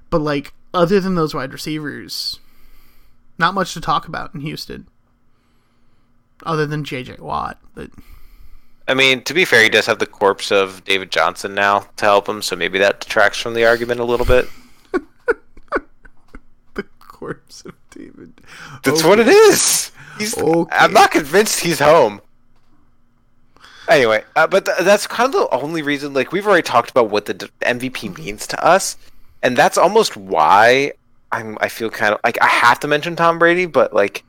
but 0.09 0.21
like 0.21 0.53
other 0.73 1.01
than 1.01 1.15
those 1.15 1.35
wide 1.35 1.53
receivers, 1.53 2.39
not 3.39 3.55
much 3.55 3.75
to 3.75 3.81
talk 3.81 4.09
about 4.09 4.35
in 4.35 4.41
Houston, 4.41 4.87
other 6.45 6.67
than 6.67 6.85
J.J. 6.85 7.17
Watt. 7.19 7.59
But 7.75 7.91
I 8.89 8.95
mean, 8.95 9.23
to 9.25 9.35
be 9.35 9.45
fair, 9.45 9.63
he 9.63 9.69
does 9.69 9.87
have 9.87 9.99
the 9.99 10.07
corpse 10.07 10.51
of 10.51 10.85
David 10.85 11.11
Johnson 11.11 11.55
now 11.55 11.87
to 11.97 12.05
help 12.05 12.29
him, 12.29 12.43
so 12.43 12.57
maybe 12.57 12.79
that 12.79 13.01
detracts 13.01 13.39
from 13.39 13.55
the 13.55 13.65
argument 13.65 14.01
a 14.01 14.05
little 14.05 14.27
bit. 14.27 14.49
the 16.75 16.83
corpse 16.99 17.63
of 17.65 17.75
That's 18.83 19.05
what 19.05 19.19
it 19.21 19.29
is. 19.29 19.91
He's, 20.19 20.37
Okay. 20.37 20.77
I'm 20.77 20.93
not 20.93 21.11
convinced 21.11 21.61
he's 21.61 21.79
home. 21.79 22.21
Anyway, 23.89 24.23
uh, 24.37 24.47
but 24.47 24.65
th- 24.67 24.79
that's 24.83 25.07
kind 25.07 25.35
of 25.35 25.41
the 25.41 25.49
only 25.57 25.83
reason. 25.83 26.13
Like 26.15 26.31
we've 26.33 26.47
already 26.47 26.63
talked 26.63 26.91
about 26.91 27.11
what 27.11 27.27
the 27.27 27.35
d- 27.35 27.47
MVP 27.63 28.17
means 28.19 28.47
to 28.49 28.65
us, 28.65 28.97
and 29.43 29.57
that's 29.57 29.77
almost 29.79 30.17
why 30.17 30.93
I'm. 31.33 31.59
I 31.61 31.69
feel 31.69 31.91
kind 31.91 32.15
of 32.15 32.21
like 32.23 32.41
I 32.41 32.47
have 32.47 32.79
to 32.81 32.89
mention 32.89 33.17
Tom 33.17 33.39
Brady, 33.39 33.67
but 33.67 33.93
like 33.93 34.23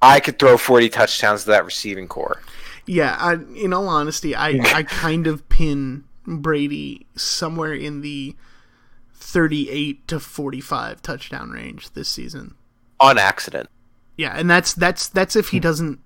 I 0.00 0.18
could 0.20 0.38
throw 0.38 0.56
40 0.56 0.88
touchdowns 0.88 1.42
to 1.44 1.50
that 1.50 1.64
receiving 1.66 2.08
corps. 2.08 2.40
Yeah, 2.86 3.16
I, 3.18 3.34
in 3.54 3.72
all 3.74 3.86
honesty, 3.88 4.34
I 4.34 4.48
I 4.74 4.82
kind 4.84 5.26
of 5.26 5.46
pin 5.50 6.04
Brady 6.26 7.06
somewhere 7.16 7.74
in 7.74 8.00
the 8.00 8.34
thirty-eight 9.14 10.08
to 10.08 10.18
forty-five 10.20 11.02
touchdown 11.02 11.50
range 11.50 11.90
this 11.90 12.08
season. 12.08 12.54
On 13.00 13.18
accident. 13.18 13.68
Yeah, 14.16 14.34
and 14.36 14.48
that's 14.50 14.74
that's 14.74 15.08
that's 15.08 15.34
if 15.36 15.48
he 15.48 15.58
doesn't 15.60 15.98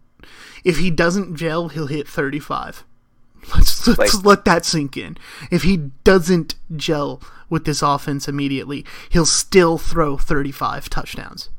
if 0.65 0.79
he 0.79 0.91
doesn't 0.91 1.35
gel, 1.37 1.69
he'll 1.69 1.89
hit 1.89 2.07
35. 2.09 2.85
Let's 3.55 3.87
let's 3.87 4.15
Like- 4.15 4.25
let 4.25 4.45
that 4.47 4.65
sink 4.65 4.97
in. 4.97 5.17
If 5.51 5.65
he 5.65 5.77
doesn't 6.05 6.55
gel 6.75 7.21
with 7.51 7.65
this 7.67 7.83
offense 7.83 8.27
immediately, 8.29 8.85
he'll 9.11 9.27
still 9.27 9.77
throw 9.77 10.17
35 10.17 10.89
touchdowns. 10.89 11.51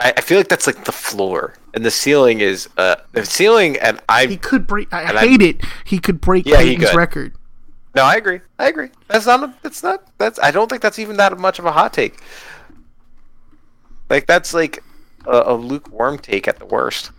I, 0.00 0.12
I 0.16 0.20
feel 0.22 0.38
like 0.38 0.48
that's 0.48 0.66
like 0.66 0.84
the 0.86 0.92
floor, 0.92 1.54
and 1.72 1.84
the 1.84 1.90
ceiling 1.90 2.40
is 2.40 2.68
uh 2.76 2.96
the 3.12 3.24
ceiling. 3.24 3.76
And 3.78 4.00
I 4.08 4.26
He 4.26 4.36
could 4.36 4.66
break 4.66 4.92
I 4.92 5.02
And 5.02 5.18
I- 5.18 5.26
hate 5.26 5.42
it. 5.42 5.60
He 5.84 5.98
could 5.98 6.20
break 6.20 6.46
Yeah, 6.46 6.56
Peyton's 6.56 6.94
record. 6.94 7.34
no, 7.94 8.02
I 8.02 8.16
agree. 8.16 8.40
I 8.58 8.68
agree. 8.68 8.88
That's 9.06 9.26
not. 9.26 9.42
A, 9.44 9.54
that's 9.62 9.82
not. 9.84 10.02
That's. 10.18 10.38
I 10.40 10.50
don't 10.50 10.68
think 10.68 10.82
that's 10.82 10.98
even 10.98 11.16
that 11.18 11.38
much 11.38 11.58
of 11.60 11.64
a 11.64 11.70
hot 11.72 11.92
take. 11.92 12.18
Like 14.10 14.26
that's 14.26 14.54
like 14.54 14.82
a, 15.26 15.42
a 15.46 15.54
lukewarm 15.54 16.18
take 16.18 16.48
at 16.48 16.58
the 16.58 16.66
worst. 16.66 17.10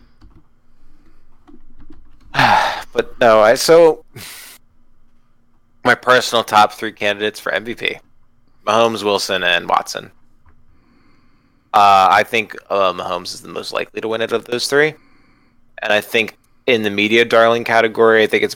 but 2.34 3.20
no, 3.20 3.42
I 3.42 3.56
so 3.56 4.04
my 5.84 5.96
personal 5.96 6.44
top 6.44 6.74
three 6.74 6.92
candidates 6.92 7.40
for 7.40 7.52
MVP: 7.52 8.00
Mahomes, 8.66 9.04
Wilson, 9.04 9.44
and 9.44 9.68
Watson. 9.70 10.12
Uh, 11.74 12.08
I 12.10 12.24
think 12.24 12.56
uh, 12.70 12.94
Mahomes 12.94 13.34
is 13.34 13.42
the 13.42 13.50
most 13.50 13.74
likely 13.74 14.00
to 14.00 14.08
win 14.08 14.22
it 14.22 14.32
of 14.32 14.46
those 14.46 14.68
three, 14.68 14.94
and 15.82 15.92
I 15.92 16.02
think 16.02 16.38
in 16.66 16.84
the 16.84 16.90
media 16.90 17.26
darling 17.26 17.64
category, 17.64 18.24
I 18.24 18.28
think 18.28 18.44
it's 18.44 18.56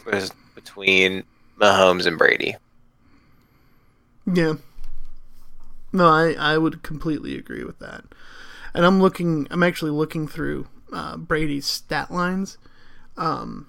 between 0.55 1.23
Mahomes 1.59 2.05
and 2.05 2.17
Brady. 2.17 2.55
Yeah. 4.25 4.53
No, 5.91 6.07
I, 6.07 6.33
I 6.33 6.57
would 6.57 6.83
completely 6.83 7.37
agree 7.37 7.63
with 7.63 7.79
that. 7.79 8.03
And 8.73 8.85
I'm 8.85 9.01
looking, 9.01 9.47
I'm 9.49 9.63
actually 9.63 9.91
looking 9.91 10.27
through 10.27 10.67
uh, 10.93 11.17
Brady's 11.17 11.65
stat 11.65 12.11
lines. 12.11 12.57
Um, 13.17 13.67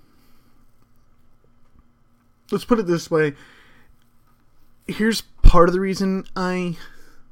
let's 2.51 2.65
put 2.65 2.79
it 2.79 2.87
this 2.87 3.11
way. 3.11 3.35
Here's 4.87 5.23
part 5.43 5.69
of 5.69 5.73
the 5.73 5.81
reason 5.81 6.25
I 6.37 6.77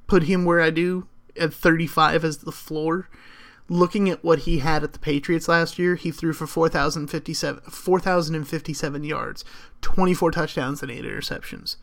put 0.06 0.24
him 0.24 0.44
where 0.44 0.60
I 0.60 0.70
do 0.70 1.06
at 1.38 1.52
35 1.52 2.24
as 2.24 2.38
the 2.38 2.52
floor. 2.52 3.08
looking 3.70 4.08
at 4.08 4.24
what 4.24 4.40
he 4.40 4.60
had 4.60 4.82
at 4.82 4.94
the 4.94 4.98
Patriots 4.98 5.46
last 5.46 5.78
year, 5.78 5.94
he 5.94 6.10
threw 6.10 6.32
for 6.32 6.46
4,057 6.46 7.62
4,057 7.70 9.04
yards, 9.04 9.44
24 9.82 10.30
touchdowns 10.30 10.82
and 10.82 10.90
8 10.90 11.04
interceptions. 11.04 11.76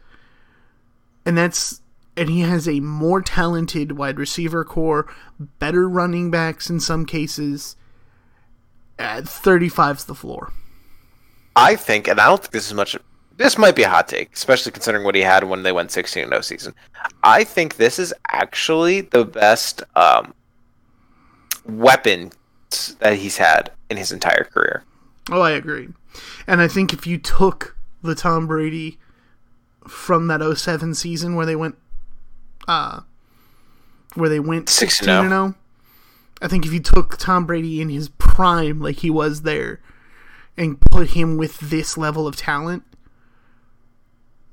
And 1.26 1.38
that's 1.38 1.82
and 2.18 2.30
he 2.30 2.42
has 2.42 2.68
a 2.68 2.80
more 2.80 3.22
talented 3.22 3.94
wide 3.94 4.18
receiver 4.18 4.64
corps, 4.64 5.08
better 5.40 5.88
running 5.88 6.32
backs 6.32 6.70
in 6.70 6.80
some 6.80 7.06
cases. 7.06 7.76
At 8.98 9.26
35's 9.26 10.06
the 10.06 10.16
floor. 10.16 10.54
I 11.56 11.76
think, 11.76 12.08
and 12.08 12.20
I 12.20 12.28
don't 12.28 12.42
think 12.42 12.52
this 12.52 12.68
is 12.68 12.74
much. 12.74 12.98
This 13.36 13.58
might 13.58 13.76
be 13.76 13.84
a 13.84 13.90
hot 13.90 14.08
take, 14.08 14.34
especially 14.34 14.72
considering 14.72 15.04
what 15.04 15.16
he 15.16 15.22
had 15.22 15.44
when 15.44 15.64
they 15.64 15.74
went 15.74 15.92
16 15.92 16.30
0 16.30 16.42
season. 16.42 16.74
I 17.24 17.44
think 17.44 17.76
this 17.76 18.00
is 18.00 18.14
actually 18.32 19.02
the 19.02 19.26
best 19.26 19.84
um, 19.98 20.34
weapon 21.66 22.32
that 23.00 23.18
he's 23.18 23.38
had 23.38 23.72
in 23.90 23.98
his 23.98 24.14
entire 24.14 24.46
career. 24.46 24.84
Oh, 25.30 25.42
I 25.42 25.52
agree. 25.52 25.90
And 26.48 26.62
I 26.62 26.68
think 26.68 26.94
if 26.94 27.06
you 27.06 27.18
took 27.18 27.76
the 28.02 28.16
Tom 28.16 28.48
Brady 28.48 28.98
from 29.88 30.28
that 30.28 30.42
07 30.58 30.94
season 30.96 31.36
where 31.36 31.46
they 31.46 31.56
went 31.56 31.76
uh 32.68 33.02
where 34.16 34.30
they 34.30 34.40
went 34.40 34.70
16 34.70 35.10
and 35.10 35.30
0, 35.30 35.56
I 36.42 36.48
think 36.48 36.66
if 36.66 36.74
you 36.74 36.80
took 36.80 37.18
Tom 37.18 37.46
Brady 37.46 37.82
in 37.82 37.90
his 37.90 38.10
prime 38.10 38.80
like 38.80 38.98
he 38.98 39.10
was 39.10 39.42
there 39.42 39.82
and 40.58 40.80
put 40.80 41.12
him 41.12 41.38
with 41.38 41.60
this 41.60 41.98
level 41.98 42.28
of 42.28 42.36
talent, 42.36 42.84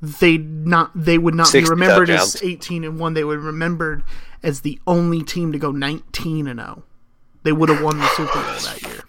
they 0.00 0.36
not 0.36 0.90
they 0.94 1.16
would 1.16 1.34
not 1.34 1.52
be 1.52 1.62
remembered 1.64 2.08
touchdowns. 2.08 2.34
as 2.36 2.42
18 2.42 2.84
and 2.84 2.98
1 2.98 3.14
they 3.14 3.22
would 3.22 3.38
be 3.38 3.46
remembered 3.46 4.02
as 4.42 4.62
the 4.62 4.80
only 4.86 5.22
team 5.22 5.52
to 5.52 5.58
go 5.58 5.70
19 5.70 6.48
and 6.48 6.58
0 6.58 6.82
they 7.44 7.52
would 7.52 7.68
have 7.68 7.80
won 7.82 7.98
the 7.98 8.08
super 8.08 8.32
bowl 8.32 8.42
that 8.42 8.82
year. 8.82 9.04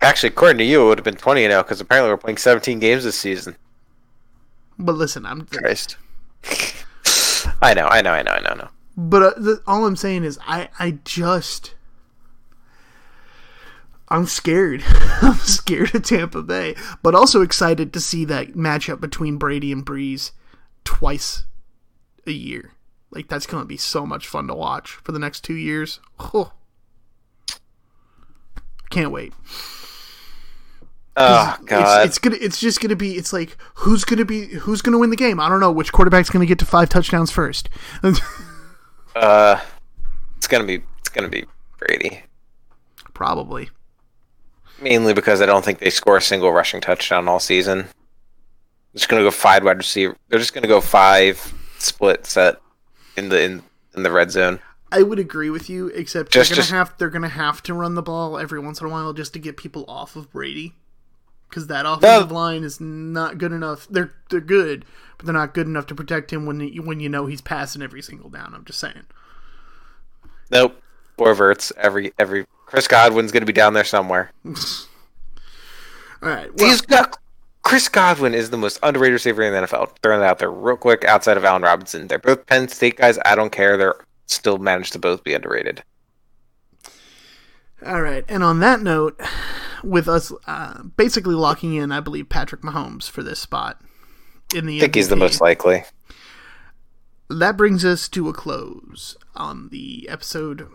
Actually 0.00 0.30
according 0.30 0.58
to 0.58 0.64
you 0.64 0.82
it 0.82 0.88
would 0.88 0.98
have 0.98 1.04
been 1.04 1.14
20 1.14 1.44
and 1.44 1.52
0 1.52 1.62
because 1.62 1.80
apparently 1.80 2.10
we're 2.10 2.16
playing 2.16 2.36
17 2.36 2.80
games 2.80 3.04
this 3.04 3.16
season. 3.16 3.56
But 4.76 4.96
listen 4.96 5.24
i'm 5.24 5.46
Christ. 5.46 5.96
i 7.64 7.74
know 7.74 7.86
i 7.86 8.00
know 8.02 8.10
i 8.10 8.22
know 8.22 8.32
i 8.32 8.40
know, 8.40 8.50
I 8.50 8.54
know. 8.54 8.68
but 8.96 9.22
uh, 9.22 9.40
the, 9.40 9.62
all 9.66 9.86
i'm 9.86 9.96
saying 9.96 10.24
is 10.24 10.38
i 10.46 10.68
i 10.78 10.98
just 11.04 11.74
I'm 14.08 14.26
scared. 14.26 14.84
I'm 14.86 15.34
scared 15.38 15.94
of 15.94 16.04
Tampa 16.04 16.42
Bay, 16.42 16.76
but 17.02 17.14
also 17.14 17.42
excited 17.42 17.92
to 17.92 18.00
see 18.00 18.24
that 18.26 18.52
matchup 18.52 19.00
between 19.00 19.38
Brady 19.38 19.72
and 19.72 19.84
Brees 19.84 20.30
twice 20.84 21.44
a 22.26 22.32
year. 22.32 22.72
Like 23.10 23.28
that's 23.28 23.46
going 23.46 23.62
to 23.62 23.66
be 23.66 23.76
so 23.76 24.04
much 24.06 24.26
fun 24.26 24.46
to 24.48 24.54
watch 24.54 24.92
for 24.92 25.12
the 25.12 25.18
next 25.18 25.40
2 25.42 25.54
years. 25.54 26.00
Oh. 26.18 26.52
Can't 28.90 29.10
wait. 29.10 29.32
Oh 31.16 31.56
god. 31.64 32.06
It's, 32.06 32.16
it's, 32.16 32.18
gonna 32.18 32.36
it's 32.40 32.60
just 32.60 32.80
gonna 32.80 32.96
be 32.96 33.12
it's 33.12 33.32
like 33.32 33.56
who's 33.74 34.04
gonna 34.04 34.24
be 34.24 34.46
who's 34.46 34.82
gonna 34.82 34.98
win 34.98 35.10
the 35.10 35.16
game? 35.16 35.38
I 35.38 35.48
don't 35.48 35.60
know 35.60 35.70
which 35.70 35.92
quarterback's 35.92 36.30
gonna 36.30 36.46
get 36.46 36.58
to 36.58 36.66
five 36.66 36.88
touchdowns 36.88 37.30
first. 37.30 37.68
uh 39.16 39.60
it's 40.36 40.48
gonna 40.48 40.64
be 40.64 40.82
it's 40.98 41.08
gonna 41.08 41.28
be 41.28 41.44
Brady. 41.78 42.22
Probably. 43.12 43.70
Mainly 44.80 45.14
because 45.14 45.40
I 45.40 45.46
don't 45.46 45.64
think 45.64 45.78
they 45.78 45.90
score 45.90 46.16
a 46.16 46.22
single 46.22 46.52
rushing 46.52 46.80
touchdown 46.80 47.28
all 47.28 47.38
season. 47.38 47.78
They're 47.78 48.98
just 48.98 49.08
gonna 49.08 49.22
go 49.22 49.30
five 49.30 49.64
wide 49.64 49.78
receiver. 49.78 50.16
They're 50.28 50.40
just 50.40 50.52
gonna 50.52 50.66
go 50.66 50.80
five 50.80 51.54
split 51.78 52.26
set 52.26 52.56
in 53.16 53.28
the 53.28 53.40
in, 53.40 53.62
in 53.94 54.02
the 54.02 54.10
red 54.10 54.32
zone. 54.32 54.58
I 54.90 55.02
would 55.02 55.18
agree 55.18 55.50
with 55.50 55.68
you, 55.68 55.88
except 55.88 56.32
just, 56.32 56.50
they're 56.50 56.54
gonna 56.56 56.62
just, 56.62 56.70
have 56.70 56.94
they're 56.98 57.10
gonna 57.10 57.28
have 57.28 57.62
to 57.64 57.74
run 57.74 57.94
the 57.94 58.02
ball 58.02 58.38
every 58.38 58.60
once 58.60 58.80
in 58.80 58.86
a 58.86 58.90
while 58.90 59.12
just 59.12 59.32
to 59.32 59.38
get 59.38 59.56
people 59.56 59.84
off 59.88 60.16
of 60.16 60.30
Brady, 60.30 60.74
because 61.54 61.68
that 61.68 61.86
offensive 61.86 62.30
no. 62.30 62.34
line 62.34 62.64
is 62.64 62.80
not 62.80 63.38
good 63.38 63.52
enough. 63.52 63.86
They're 63.88 64.12
they're 64.28 64.40
good, 64.40 64.84
but 65.16 65.26
they're 65.26 65.32
not 65.32 65.54
good 65.54 65.68
enough 65.68 65.86
to 65.86 65.94
protect 65.94 66.32
him 66.32 66.46
when 66.46 66.84
when 66.84 66.98
you 66.98 67.08
know 67.08 67.26
he's 67.26 67.40
passing 67.40 67.80
every 67.80 68.02
single 68.02 68.28
down. 68.28 68.52
I'm 68.54 68.64
just 68.64 68.80
saying. 68.80 69.04
Nope, 70.50 70.82
four 71.16 71.32
verts 71.34 71.72
every 71.76 72.12
every 72.18 72.46
Chris 72.66 72.88
Godwin's 72.88 73.30
going 73.30 73.42
to 73.42 73.46
be 73.46 73.52
down 73.52 73.72
there 73.72 73.84
somewhere. 73.84 74.32
All 74.44 74.54
right. 76.22 76.50
Well, 76.56 76.68
He's 76.68 76.80
got 76.80 77.18
Chris 77.62 77.88
Godwin 77.88 78.34
is 78.34 78.50
the 78.50 78.56
most 78.56 78.80
underrated 78.82 79.12
receiver 79.12 79.42
in 79.42 79.52
the 79.52 79.68
NFL. 79.68 79.96
Throwing 80.02 80.22
that 80.22 80.30
out 80.30 80.38
there 80.40 80.50
real 80.50 80.76
quick 80.76 81.04
outside 81.04 81.36
of 81.36 81.44
Allen 81.44 81.62
Robinson. 81.62 82.08
They're 82.08 82.18
both 82.18 82.46
Penn 82.46 82.66
State 82.66 82.96
guys. 82.96 83.16
I 83.24 83.36
don't 83.36 83.52
care. 83.52 83.76
They're 83.76 84.04
still 84.26 84.58
managed 84.58 84.92
to 84.94 84.98
both 84.98 85.22
be 85.22 85.34
underrated. 85.34 85.84
All 87.86 88.02
right. 88.02 88.24
And 88.28 88.42
on 88.42 88.58
that 88.60 88.80
note, 88.80 89.20
with 89.84 90.08
us 90.08 90.32
uh, 90.46 90.82
basically 90.82 91.34
locking 91.34 91.74
in, 91.74 91.92
I 91.92 92.00
believe, 92.00 92.28
Patrick 92.28 92.62
Mahomes 92.62 93.10
for 93.10 93.22
this 93.22 93.38
spot 93.38 93.80
in 94.54 94.66
the 94.66 94.78
I 94.78 94.80
think 94.80 94.92
MVP, 94.92 94.96
he's 94.96 95.08
the 95.08 95.16
most 95.16 95.40
likely. 95.40 95.84
That 97.30 97.56
brings 97.56 97.84
us 97.84 98.08
to 98.10 98.28
a 98.28 98.32
close 98.32 99.16
on 99.34 99.68
the 99.70 100.08
episode 100.08 100.68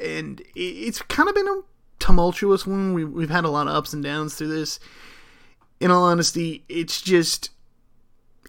and 0.00 0.42
it's 0.54 1.00
kind 1.02 1.28
of 1.28 1.34
been 1.34 1.48
a 1.48 1.60
tumultuous 1.98 2.66
one. 2.66 2.94
We, 2.94 3.04
we've 3.04 3.30
had 3.30 3.44
a 3.44 3.50
lot 3.50 3.68
of 3.68 3.74
ups 3.74 3.92
and 3.92 4.02
downs 4.02 4.34
through 4.34 4.48
this. 4.48 4.78
In 5.80 5.90
all 5.90 6.04
honesty, 6.04 6.64
it's 6.68 7.00
just 7.00 7.50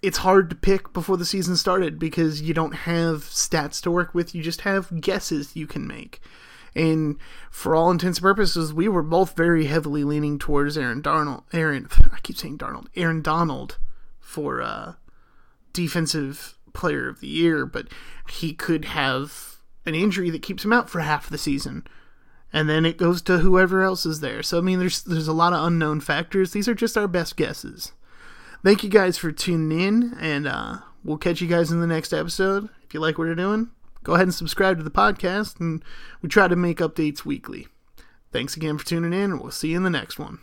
it's 0.02 0.20
hard 0.20 0.50
to 0.50 0.56
pick 0.56 0.94
before 0.94 1.18
the 1.18 1.26
season 1.26 1.58
started 1.58 1.98
because 1.98 2.42
you 2.42 2.54
don't 2.54 2.74
have 2.74 3.24
stats 3.24 3.82
to 3.82 3.92
work 3.92 4.14
with. 4.14 4.36
You 4.36 4.44
just 4.44 4.62
have 4.62 5.02
guesses 5.02 5.56
you 5.56 5.68
can 5.68 5.88
make. 5.88 6.22
And 6.76 7.18
for 7.50 7.76
all 7.76 7.92
intents 7.92 8.20
and 8.20 8.24
purposes, 8.24 8.74
we 8.74 8.88
were 8.88 9.04
both 9.04 9.36
very 9.36 9.66
heavily 9.66 10.04
leaning 10.04 10.38
towards 10.38 10.78
Aaron 10.78 11.02
Darnold. 11.02 11.44
Aaron, 11.54 11.88
I 12.14 12.20
keep 12.22 12.38
saying 12.38 12.58
Darnold. 12.58 12.88
Aaron 12.96 13.22
Donald 13.22 13.78
for 14.20 14.62
uh, 14.62 14.94
defensive 15.74 16.58
player 16.74 17.10
of 17.10 17.20
the 17.20 17.28
year, 17.28 17.66
but 17.66 17.88
he 18.30 18.54
could 18.54 18.86
have 18.86 19.58
an 19.86 19.96
injury 19.96 20.30
that 20.30 20.42
keeps 20.42 20.64
him 20.64 20.74
out 20.74 20.90
for 20.90 21.00
half 21.00 21.30
the 21.30 21.38
season. 21.38 21.86
And 22.54 22.70
then 22.70 22.86
it 22.86 22.98
goes 22.98 23.22
to 23.24 23.40
whoever 23.40 23.84
else 23.84 24.06
is 24.06 24.20
there. 24.20 24.42
So 24.44 24.58
I 24.58 24.62
mean 24.62 24.80
there's 24.80 25.04
there's 25.04 25.28
a 25.28 25.34
lot 25.34 25.54
of 25.54 25.66
unknown 25.66 26.00
factors. 26.02 26.52
These 26.52 26.68
are 26.68 26.76
just 26.76 26.98
our 26.98 27.08
best 27.08 27.36
guesses. 27.36 27.92
Thank 28.64 28.84
you 28.84 28.90
guys 28.90 29.18
for 29.18 29.32
tuning 29.32 29.80
in 29.80 30.18
and 30.20 30.48
uh, 30.48 30.78
we'll 31.04 31.18
catch 31.18 31.42
you 31.42 31.48
guys 31.48 31.72
in 31.72 31.82
the 31.82 31.88
next 31.88 32.14
episode. 32.14 32.70
If 32.86 32.94
you 32.94 33.00
like 33.00 33.18
what 33.18 33.28
we're 33.28 33.36
doing, 33.36 33.70
go 34.08 34.14
ahead 34.14 34.26
and 34.26 34.34
subscribe 34.34 34.78
to 34.78 34.84
the 34.84 34.90
podcast 34.90 35.60
and 35.60 35.84
we 36.22 36.30
try 36.30 36.48
to 36.48 36.56
make 36.56 36.78
updates 36.78 37.26
weekly. 37.26 37.68
Thanks 38.32 38.56
again 38.56 38.78
for 38.78 38.86
tuning 38.86 39.12
in 39.12 39.32
and 39.32 39.42
we'll 39.42 39.52
see 39.52 39.72
you 39.72 39.78
in 39.78 39.84
the 39.84 39.90
next 39.90 40.18
one. 40.18 40.40